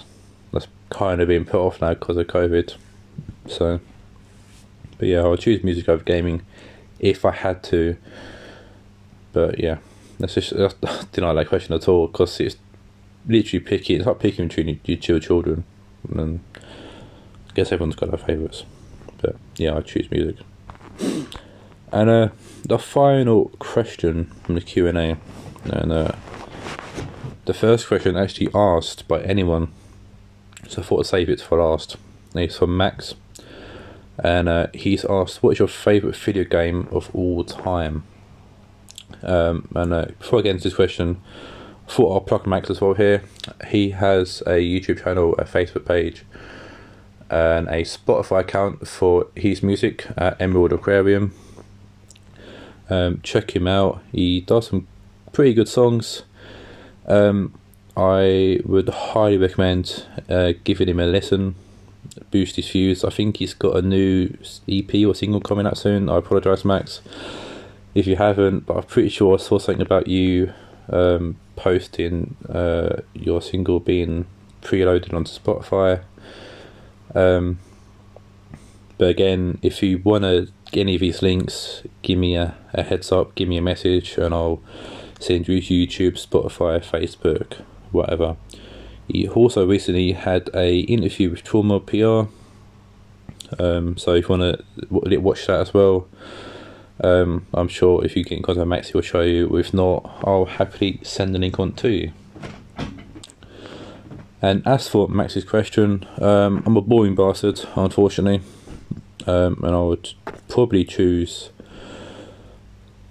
that's 0.52 0.68
kind 0.90 1.22
of 1.22 1.28
been 1.28 1.46
put 1.46 1.60
off 1.60 1.82
now 1.82 1.94
because 1.94 2.18
of 2.18 2.28
COVID. 2.28 2.76
So, 3.48 3.80
but 4.98 5.08
yeah, 5.08 5.20
I'll 5.20 5.38
choose 5.38 5.64
music 5.64 5.90
over 5.90 6.04
gaming 6.04 6.42
if 7.00 7.26
I 7.26 7.32
had 7.32 7.64
to. 7.66 7.98
But 9.34 9.60
yeah, 9.60 9.78
that's 10.20 10.36
just 10.36 10.54
I 10.54 10.70
didn't 11.12 11.36
like 11.36 11.36
that 11.36 11.50
question 11.50 11.74
at 11.76 11.88
all 11.88 12.08
because 12.08 12.40
it's 12.40 12.58
literally 13.28 13.64
picking. 13.64 13.98
It's 13.98 14.06
like 14.06 14.20
picking 14.20 14.48
between 14.48 14.80
your 14.86 14.98
two 14.98 15.20
children, 15.20 15.64
and 16.14 16.42
I 16.56 17.54
guess 17.54 17.72
everyone's 17.72 17.96
got 17.96 18.10
their 18.10 18.18
favourites. 18.18 18.64
But 19.22 19.36
yeah, 19.58 19.76
I 19.76 19.82
choose 19.82 20.10
music. 20.12 20.38
And 21.92 22.10
uh, 22.10 22.30
the 22.64 22.80
final 22.80 23.52
question 23.60 24.26
from 24.44 24.56
the 24.56 24.62
Q 24.62 24.88
and 24.88 24.98
A, 24.98 25.18
and 25.66 25.92
uh, 25.92 26.12
the 27.46 27.54
first 27.54 27.88
question 27.88 28.16
actually 28.16 28.50
asked 28.54 29.08
by 29.08 29.22
anyone, 29.22 29.72
so 30.68 30.82
I 30.82 30.86
thought 30.86 31.00
I'd 31.02 31.06
save 31.08 31.30
it 31.30 31.42
for 31.42 31.62
last. 31.62 31.98
It's 32.36 32.58
from 32.58 32.78
Max, 32.78 33.16
and 34.24 34.48
uh, 34.48 34.68
he's 34.74 35.04
asked, 35.06 35.42
"What 35.42 35.52
is 35.52 35.60
your 35.60 35.68
favourite 35.68 36.16
video 36.16 36.44
game 36.44 36.88
of 36.92 37.14
all 37.14 37.44
time?" 37.44 38.04
Um, 39.24 39.68
and 39.76 39.94
uh, 39.94 40.06
before 40.20 40.40
I 40.40 40.42
get 40.44 40.52
into 40.52 40.66
this 40.66 40.76
question, 40.76 41.22
I 41.88 41.92
thought 41.92 42.14
I'll 42.14 42.22
plug 42.22 42.48
Max 42.48 42.70
as 42.70 42.80
well 42.80 42.94
here. 42.94 43.24
He 43.68 43.92
has 43.92 44.42
a 44.42 44.60
YouTube 44.60 45.04
channel, 45.04 45.34
a 45.36 45.44
Facebook 45.44 45.86
page, 45.86 46.24
and 47.30 47.68
a 47.68 47.82
Spotify 47.82 48.42
account 48.42 48.88
for 48.88 49.28
his 49.36 49.64
music 49.64 50.08
at 50.18 50.40
Emerald 50.40 50.74
Aquarium. 50.74 51.34
Um, 52.90 53.22
check 53.24 53.56
him 53.56 53.68
out. 53.68 54.02
He 54.12 54.42
does 54.42 54.68
some 54.68 54.88
pretty 55.32 55.54
good 55.54 55.68
songs. 55.68 56.24
Um, 57.08 57.58
I 57.96 58.60
would 58.66 58.90
highly 58.90 59.38
recommend 59.38 60.06
uh, 60.30 60.54
giving 60.64 60.88
him 60.88 61.00
a 61.00 61.06
listen, 61.06 61.56
boost 62.30 62.56
his 62.56 62.70
views. 62.70 63.04
I 63.04 63.10
think 63.10 63.38
he's 63.38 63.54
got 63.54 63.76
a 63.76 63.82
new 63.82 64.38
EP 64.68 64.94
or 65.06 65.14
single 65.14 65.42
coming 65.42 65.68
out 65.68 65.78
soon. 65.78 66.10
I 66.10 66.18
apologise, 66.18 66.64
Max, 66.64 67.02
if 67.94 68.08
you 68.08 68.16
haven't, 68.16 68.66
but 68.66 68.78
I'm 68.78 68.84
pretty 68.84 69.10
sure 69.10 69.36
I 69.36 69.38
saw 69.38 69.60
something 69.60 69.82
about 69.82 70.08
you 70.08 70.54
um, 70.90 71.38
posting 71.56 72.36
uh, 72.50 73.02
your 73.14 73.42
single 73.42 73.80
being 73.80 74.26
preloaded 74.62 75.14
onto 75.14 75.32
Spotify. 75.32 76.02
Um, 77.14 77.60
but 78.98 79.10
again, 79.10 79.58
if 79.62 79.84
you 79.84 79.98
want 79.98 80.24
to 80.24 80.48
get 80.72 80.82
any 80.82 80.96
of 80.96 81.02
these 81.02 81.22
links, 81.22 81.84
give 82.04 82.18
me 82.18 82.36
a, 82.36 82.56
a 82.74 82.84
heads 82.84 83.12
up, 83.12 83.36
give 83.36 83.50
me 83.50 83.58
a 83.58 83.62
message, 83.62 84.18
and 84.18 84.34
I'll 84.34 84.62
send 85.22 85.48
you 85.48 85.62
YouTube, 85.62 86.14
Spotify, 86.14 86.84
Facebook, 86.84 87.62
whatever. 87.92 88.38
He 89.08 89.28
also 89.28 89.68
recently 89.68 90.14
had 90.14 90.50
a 90.54 90.80
interview 90.82 91.30
with 91.30 91.44
Trauma 91.44 91.80
PR. 91.80 92.30
Um, 93.60 93.98
so 93.98 94.14
if 94.14 94.30
you 94.30 94.38
want 94.38 94.64
to 94.90 95.18
watch 95.18 95.48
that 95.48 95.60
as 95.60 95.74
well, 95.74 96.08
um, 97.04 97.48
I'm 97.54 97.68
sure 97.68 98.06
if 98.06 98.16
you 98.16 98.24
get 98.24 98.38
in 98.38 98.44
contact 98.44 98.60
with 98.60 98.68
Max, 98.68 98.90
he'll 98.90 99.02
show 99.02 99.22
you. 99.22 99.58
If 99.58 99.74
not, 99.74 100.20
I'll 100.24 100.46
happily 100.46 101.00
send 101.04 101.36
the 101.36 101.40
link 101.40 101.60
on 101.60 101.74
to 101.74 101.90
you. 101.90 102.14
And 104.42 104.66
as 104.66 104.88
for 104.88 105.08
Max's 105.08 105.44
question, 105.44 106.08
um, 106.20 106.64
I'm 106.66 106.78
a 106.78 106.82
boring 106.82 107.16
bastard, 107.16 107.62
unfortunately, 107.76 108.42
um, 109.28 109.62
and 109.64 109.76
I 109.76 109.82
would 109.82 110.14
probably 110.48 110.84
choose 110.84 111.52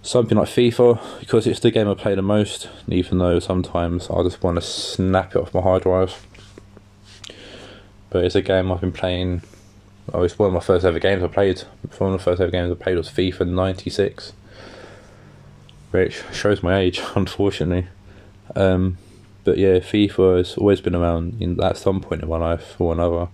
something 0.03 0.39
like 0.39 0.49
FIFA 0.49 1.21
because 1.21 1.47
it's 1.47 1.61
the 1.61 1.71
game 1.71 1.89
I 1.89 1.95
play 1.95 2.15
the 2.15 2.23
most. 2.23 2.69
Even 2.89 3.19
though 3.19 3.39
sometimes 3.39 4.11
I 4.11 4.23
just 4.23 4.43
want 4.43 4.57
to 4.57 4.63
snap 4.63 5.35
it 5.35 5.39
off 5.39 5.55
my 5.55 5.61
hard 5.61 5.83
drive, 5.83 6.27
but 8.09 8.25
it's 8.25 8.35
a 8.35 8.43
game 8.43 8.71
I've 8.73 8.81
been 8.81 8.93
playing. 8.93 9.43
Oh, 10.13 10.23
it's 10.23 10.39
one 10.39 10.49
of 10.49 10.55
my 10.55 10.61
first 10.61 10.85
ever 10.85 10.99
games 10.99 11.23
I 11.23 11.29
played. 11.29 11.61
One 11.99 12.13
of 12.13 12.19
the 12.19 12.25
first 12.25 12.41
ever 12.41 12.51
games 12.51 12.73
I 12.73 12.83
played 12.83 12.97
was 12.97 13.09
FIFA 13.09 13.49
'96, 13.49 14.33
which 15.91 16.23
shows 16.33 16.63
my 16.63 16.79
age, 16.79 17.01
unfortunately. 17.15 17.89
Um, 18.57 18.99
but 19.45 19.59
yeah, 19.59 19.79
FIFA 19.79 20.39
has 20.39 20.57
always 20.57 20.81
been 20.81 20.95
around 20.95 21.41
in 21.41 21.63
at 21.63 21.77
some 21.77 22.01
point 22.01 22.23
in 22.23 22.29
my 22.29 22.37
life 22.37 22.81
or 22.81 22.93
another. 22.93 23.29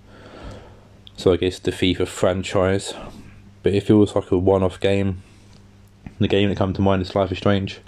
So 1.16 1.32
I 1.32 1.36
guess 1.36 1.58
the 1.58 1.70
FIFA 1.70 2.06
franchise, 2.06 2.92
but 3.62 3.72
if 3.72 3.84
it 3.84 3.86
feels 3.86 4.14
like 4.14 4.30
a 4.30 4.36
one-off 4.36 4.78
game 4.78 5.22
the 6.18 6.28
game 6.28 6.48
that 6.48 6.58
comes 6.58 6.76
to 6.76 6.82
mind 6.82 7.02
is 7.02 7.14
Life 7.14 7.32
is 7.32 7.38
Strange. 7.38 7.80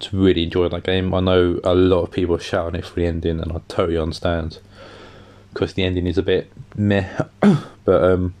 To 0.00 0.16
really 0.16 0.42
enjoy 0.42 0.68
that 0.68 0.82
game. 0.82 1.14
I 1.14 1.20
know 1.20 1.60
a 1.62 1.74
lot 1.74 2.02
of 2.02 2.10
people 2.10 2.34
are 2.34 2.40
shouting 2.40 2.80
it 2.80 2.84
for 2.84 2.96
the 2.96 3.06
ending, 3.06 3.38
and 3.38 3.52
I 3.52 3.60
totally 3.68 3.98
understand 3.98 4.58
because 5.52 5.74
the 5.74 5.84
ending 5.84 6.08
is 6.08 6.18
a 6.18 6.22
bit 6.22 6.50
meh. 6.74 7.08
but 7.84 8.02
um, 8.04 8.34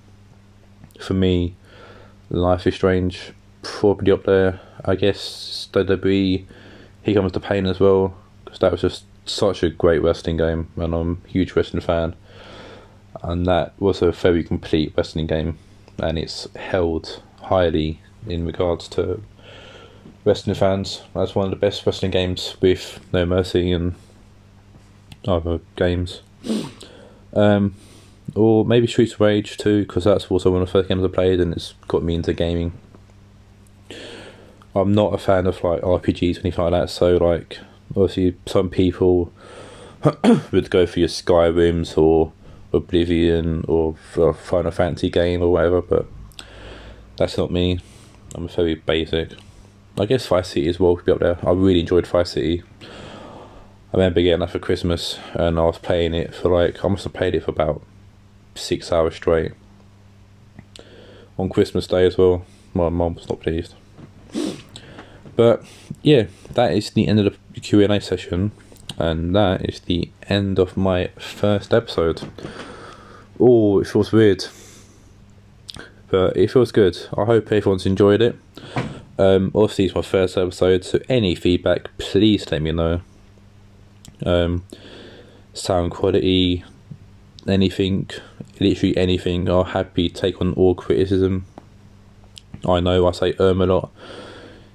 for 0.98 1.14
me, 1.14 1.54
Life 2.30 2.66
is 2.66 2.74
Strange 2.74 3.32
probably 3.62 4.10
up 4.10 4.24
there. 4.24 4.60
I 4.84 4.96
guess 4.96 5.68
WWE, 5.72 6.44
Here 7.02 7.14
Comes 7.14 7.32
the 7.32 7.38
Pain 7.38 7.66
as 7.66 7.78
well 7.78 8.16
because 8.44 8.58
that 8.58 8.72
was 8.72 8.80
just 8.80 9.04
such 9.24 9.62
a 9.62 9.70
great 9.70 10.02
wrestling 10.02 10.36
game, 10.36 10.68
and 10.76 10.94
I'm 10.94 11.22
a 11.24 11.28
huge 11.28 11.54
wrestling 11.54 11.82
fan. 11.82 12.14
And 13.22 13.46
that 13.46 13.72
was 13.78 14.02
a 14.02 14.10
very 14.10 14.42
complete 14.42 14.92
wrestling 14.96 15.26
game, 15.26 15.58
and 15.98 16.18
it's 16.18 16.48
held 16.56 17.22
highly 17.42 18.00
in 18.26 18.46
regards 18.46 18.88
to 18.88 19.22
wrestling 20.24 20.54
fans. 20.54 21.02
That's 21.14 21.34
one 21.34 21.46
of 21.46 21.50
the 21.50 21.56
best 21.56 21.84
wrestling 21.84 22.10
games 22.10 22.56
with 22.60 23.00
No 23.12 23.26
Mercy 23.26 23.72
and 23.72 23.94
other 25.26 25.60
games. 25.76 26.22
Um, 27.34 27.74
or 28.34 28.64
maybe 28.64 28.86
Streets 28.86 29.14
of 29.14 29.20
Rage 29.20 29.56
too, 29.56 29.82
because 29.82 30.04
that's 30.04 30.26
also 30.26 30.50
one 30.50 30.62
of 30.62 30.68
the 30.68 30.72
first 30.72 30.88
games 30.88 31.04
I 31.04 31.08
played, 31.08 31.40
and 31.40 31.52
it's 31.52 31.74
got 31.88 32.02
me 32.02 32.14
into 32.14 32.32
gaming. 32.32 32.72
I'm 34.74 34.94
not 34.94 35.12
a 35.12 35.18
fan 35.18 35.46
of 35.46 35.62
like 35.62 35.82
RPGs 35.82 36.36
or 36.36 36.40
anything 36.40 36.64
like 36.64 36.72
that, 36.72 36.90
so 36.90 37.16
like 37.16 37.58
obviously 37.90 38.36
some 38.46 38.70
people 38.70 39.32
would 40.50 40.70
go 40.70 40.86
for 40.86 40.98
your 40.98 41.08
Skyrims 41.08 41.98
or 41.98 42.32
Oblivion 42.72 43.64
or 43.68 43.94
Final 43.94 44.70
Fantasy 44.70 45.10
game 45.10 45.42
or 45.42 45.52
whatever, 45.52 45.82
but 45.82 46.06
that's 47.16 47.36
not 47.36 47.50
me. 47.50 47.80
I'm 48.34 48.48
very 48.48 48.74
basic. 48.74 49.32
I 49.98 50.06
guess 50.06 50.26
Vice 50.26 50.48
City 50.48 50.68
as 50.68 50.80
well 50.80 50.96
could 50.96 51.04
be 51.04 51.12
up 51.12 51.18
there. 51.20 51.38
I 51.46 51.52
really 51.52 51.80
enjoyed 51.80 52.06
Vice 52.06 52.30
City. 52.30 52.62
I 52.82 53.96
remember 53.96 54.22
getting 54.22 54.40
that 54.40 54.50
for 54.50 54.58
Christmas 54.58 55.18
and 55.34 55.58
I 55.58 55.64
was 55.64 55.78
playing 55.78 56.14
it 56.14 56.34
for 56.34 56.48
like, 56.48 56.82
I 56.82 56.88
must 56.88 57.04
have 57.04 57.12
played 57.12 57.34
it 57.34 57.44
for 57.44 57.50
about 57.50 57.82
six 58.54 58.90
hours 58.90 59.16
straight. 59.16 59.52
On 61.38 61.50
Christmas 61.50 61.86
Day 61.86 62.06
as 62.06 62.16
well. 62.16 62.46
My 62.74 62.88
mum 62.88 63.16
was 63.16 63.28
not 63.28 63.40
pleased. 63.40 63.74
But 65.36 65.62
yeah, 66.02 66.26
that 66.54 66.72
is 66.72 66.90
the 66.90 67.06
end 67.06 67.20
of 67.20 67.36
the 67.52 67.60
Q&A 67.60 68.00
session. 68.00 68.52
And 68.96 69.34
that 69.36 69.68
is 69.68 69.80
the 69.80 70.10
end 70.28 70.58
of 70.58 70.76
my 70.76 71.08
first 71.18 71.74
episode. 71.74 72.22
Oh, 73.38 73.80
it 73.80 73.86
feels 73.86 74.12
weird 74.12 74.46
but 76.12 76.36
it 76.36 76.50
feels 76.50 76.70
good. 76.70 76.96
I 77.16 77.24
hope 77.24 77.50
everyone's 77.50 77.86
enjoyed 77.86 78.20
it. 78.20 78.36
Um, 79.18 79.50
obviously, 79.54 79.86
it's 79.86 79.94
my 79.94 80.02
first 80.02 80.36
episode, 80.36 80.84
so 80.84 81.00
any 81.08 81.34
feedback, 81.34 81.88
please 81.96 82.48
let 82.52 82.60
me 82.60 82.70
know. 82.70 83.00
Um, 84.24 84.62
sound 85.54 85.90
quality, 85.90 86.64
anything, 87.48 88.10
literally 88.60 88.94
anything. 88.94 89.48
I'm 89.48 89.64
happy 89.64 90.10
take 90.10 90.38
on 90.42 90.52
all 90.52 90.74
criticism. 90.74 91.46
I 92.68 92.80
know 92.80 93.08
I 93.08 93.12
say 93.12 93.32
um 93.38 93.62
a 93.62 93.66
lot. 93.66 93.90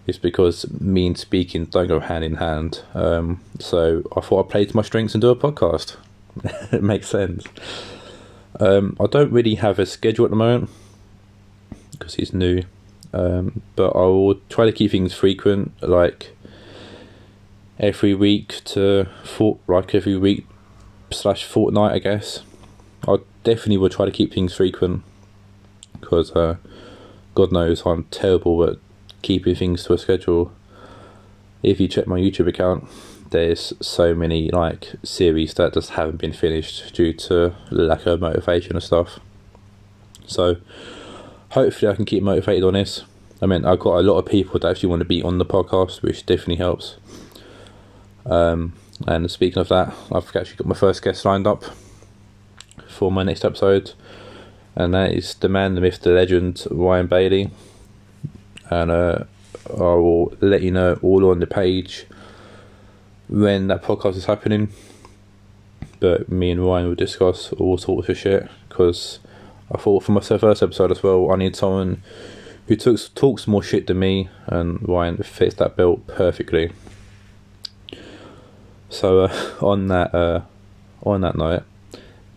It's 0.08 0.18
because 0.18 0.68
me 0.82 1.06
and 1.06 1.18
speaking 1.18 1.66
don't 1.66 1.88
go 1.88 2.00
hand 2.00 2.24
in 2.24 2.36
hand. 2.36 2.82
Um, 2.96 3.42
so 3.60 4.02
I 4.16 4.22
thought 4.22 4.46
I'd 4.46 4.52
play 4.52 4.66
to 4.66 4.76
my 4.76 4.82
strengths 4.82 5.14
and 5.14 5.22
do 5.22 5.30
a 5.30 5.36
podcast. 5.36 5.98
it 6.74 6.82
makes 6.82 7.08
sense. 7.08 7.46
Um, 8.60 8.98
I 9.00 9.06
don't 9.06 9.32
really 9.32 9.56
have 9.56 9.78
a 9.78 9.86
schedule 9.86 10.26
at 10.26 10.32
the 10.32 10.38
moment 10.38 10.72
because 11.98 12.16
he's 12.16 12.34
new. 12.34 12.64
Um, 13.14 13.62
but 13.76 13.90
I 13.96 14.02
will 14.02 14.36
try 14.50 14.66
to 14.66 14.72
keep 14.72 14.92
things 14.92 15.14
frequent, 15.14 15.72
like 15.82 16.36
every 17.80 18.14
week 18.14 18.62
to 18.66 19.08
fort, 19.24 19.60
like 19.68 19.96
every 19.96 20.18
week 20.18 20.46
slash 21.12 21.46
fortnight, 21.46 21.94
I 21.94 22.00
guess. 22.00 22.42
I 23.08 23.18
definitely 23.44 23.78
will 23.78 23.90
try 23.90 24.06
to 24.06 24.12
keep 24.12 24.34
things 24.34 24.56
frequent 24.56 25.04
because 26.00 26.32
uh, 26.32 26.58
God 27.36 27.52
knows 27.52 27.86
I'm 27.86 28.04
terrible 28.06 28.64
at 28.64 28.78
keeping 29.22 29.56
things 29.56 29.84
to 29.86 29.94
a 29.94 29.98
schedule. 29.98 30.52
If 31.64 31.80
you 31.80 31.88
check 31.88 32.08
my 32.08 32.20
YouTube 32.20 32.48
account, 32.48 32.88
there's 33.30 33.74
so 33.82 34.14
many 34.14 34.50
like 34.52 34.94
series 35.04 35.54
that 35.56 35.74
just 35.74 35.92
haven't 35.92 36.18
been 36.18 36.34
finished 36.34 36.94
due 36.94 37.14
to 37.14 37.56
lack 37.72 38.06
of 38.06 38.22
motivation 38.22 38.76
and 38.76 38.84
stuff. 38.84 39.20
So 40.26 40.58
hopefully 41.52 41.92
I 41.92 41.96
can 41.96 42.06
keep 42.06 42.24
motivated 42.24 42.64
on 42.64 42.74
this. 42.74 43.04
I 43.42 43.46
mean, 43.46 43.66
I've 43.66 43.80
got 43.80 44.00
a 44.00 44.02
lot 44.02 44.18
of 44.18 44.26
people 44.26 44.60
that 44.60 44.70
actually 44.70 44.90
want 44.90 45.02
to 45.02 45.06
be 45.06 45.22
on 45.22 45.38
the 45.38 45.46
podcast, 45.46 46.02
which 46.02 46.26
definitely 46.26 46.56
helps. 46.56 46.98
Um, 48.26 48.74
and 49.08 49.30
speaking 49.30 49.60
of 49.60 49.70
that, 49.70 49.94
I've 50.12 50.36
actually 50.36 50.58
got 50.58 50.68
my 50.68 50.76
first 50.76 51.04
guest 51.04 51.24
lined 51.24 51.46
up 51.46 51.64
for 52.88 53.12
my 53.12 53.24
next 53.24 53.46
episode, 53.46 53.94
and 54.76 54.94
that 54.94 55.12
is 55.12 55.36
the 55.36 55.50
man, 55.50 55.76
the 55.76 55.82
myth, 55.82 56.02
the 56.02 56.10
legend, 56.10 56.66
Ryan 56.72 57.08
Bailey. 57.08 57.52
And 58.70 58.92
uh, 58.92 59.24
I 59.70 59.82
will 59.82 60.34
let 60.42 60.62
you 60.62 60.72
know 60.72 61.00
all 61.02 61.30
on 61.30 61.40
the 61.40 61.48
page 61.48 62.06
when 63.30 63.68
that 63.68 63.84
podcast 63.84 64.16
is 64.16 64.26
happening. 64.26 64.70
But 66.00 66.30
me 66.30 66.52
and 66.52 66.66
Ryan 66.66 66.88
will 66.88 66.96
discuss 66.96 67.54
all 67.54 67.78
sorts 67.78 68.10
of 68.10 68.18
shit 68.18 68.50
because 68.68 69.20
I 69.72 69.78
thought 69.78 70.04
for 70.04 70.14
my 70.14 70.22
first 70.22 70.64
episode 70.64 70.92
as 70.92 71.04
well, 71.04 71.32
I 71.32 71.36
need 71.36 71.56
someone 71.56 72.02
who 72.68 72.76
talks 72.76 73.10
talks 73.10 73.48
more 73.48 73.64
shit 73.64 73.88
than 73.88 74.00
me, 74.00 74.30
and 74.46 74.88
Ryan 74.88 75.18
fits 75.18 75.56
that 75.56 75.76
bill 75.76 75.98
perfectly. 76.08 76.72
So 78.90 79.26
uh, 79.26 79.56
on 79.62 79.88
that 79.88 80.14
uh, 80.14 80.42
on 81.04 81.22
that 81.22 81.36
note, 81.36 81.64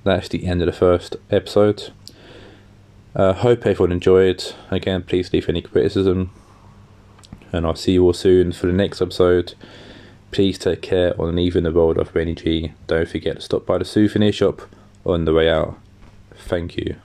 that's 0.04 0.28
the 0.28 0.46
end 0.46 0.62
of 0.62 0.66
the 0.66 0.72
first 0.72 1.16
episode. 1.30 1.92
Uh, 3.14 3.32
hope 3.32 3.66
everyone 3.66 3.92
enjoyed. 3.92 4.52
Again, 4.70 5.02
please 5.02 5.32
leave 5.32 5.48
any 5.48 5.62
criticism, 5.62 6.30
and 7.52 7.66
I'll 7.66 7.74
see 7.74 7.92
you 7.92 8.04
all 8.04 8.12
soon 8.12 8.52
for 8.52 8.66
the 8.66 8.72
next 8.72 9.02
episode. 9.02 9.54
Please 10.30 10.58
take 10.58 10.82
care 10.82 11.20
on 11.20 11.34
leaving 11.34 11.64
the 11.64 11.72
world 11.72 11.98
of 11.98 12.12
Wayney 12.12 12.40
G. 12.40 12.72
Don't 12.86 13.08
forget 13.08 13.36
to 13.36 13.42
stop 13.42 13.66
by 13.66 13.78
the 13.78 13.84
souvenir 13.84 14.30
shop 14.30 14.62
on 15.04 15.24
the 15.24 15.32
way 15.32 15.50
out. 15.50 15.76
Thank 16.36 16.76
you. 16.76 16.96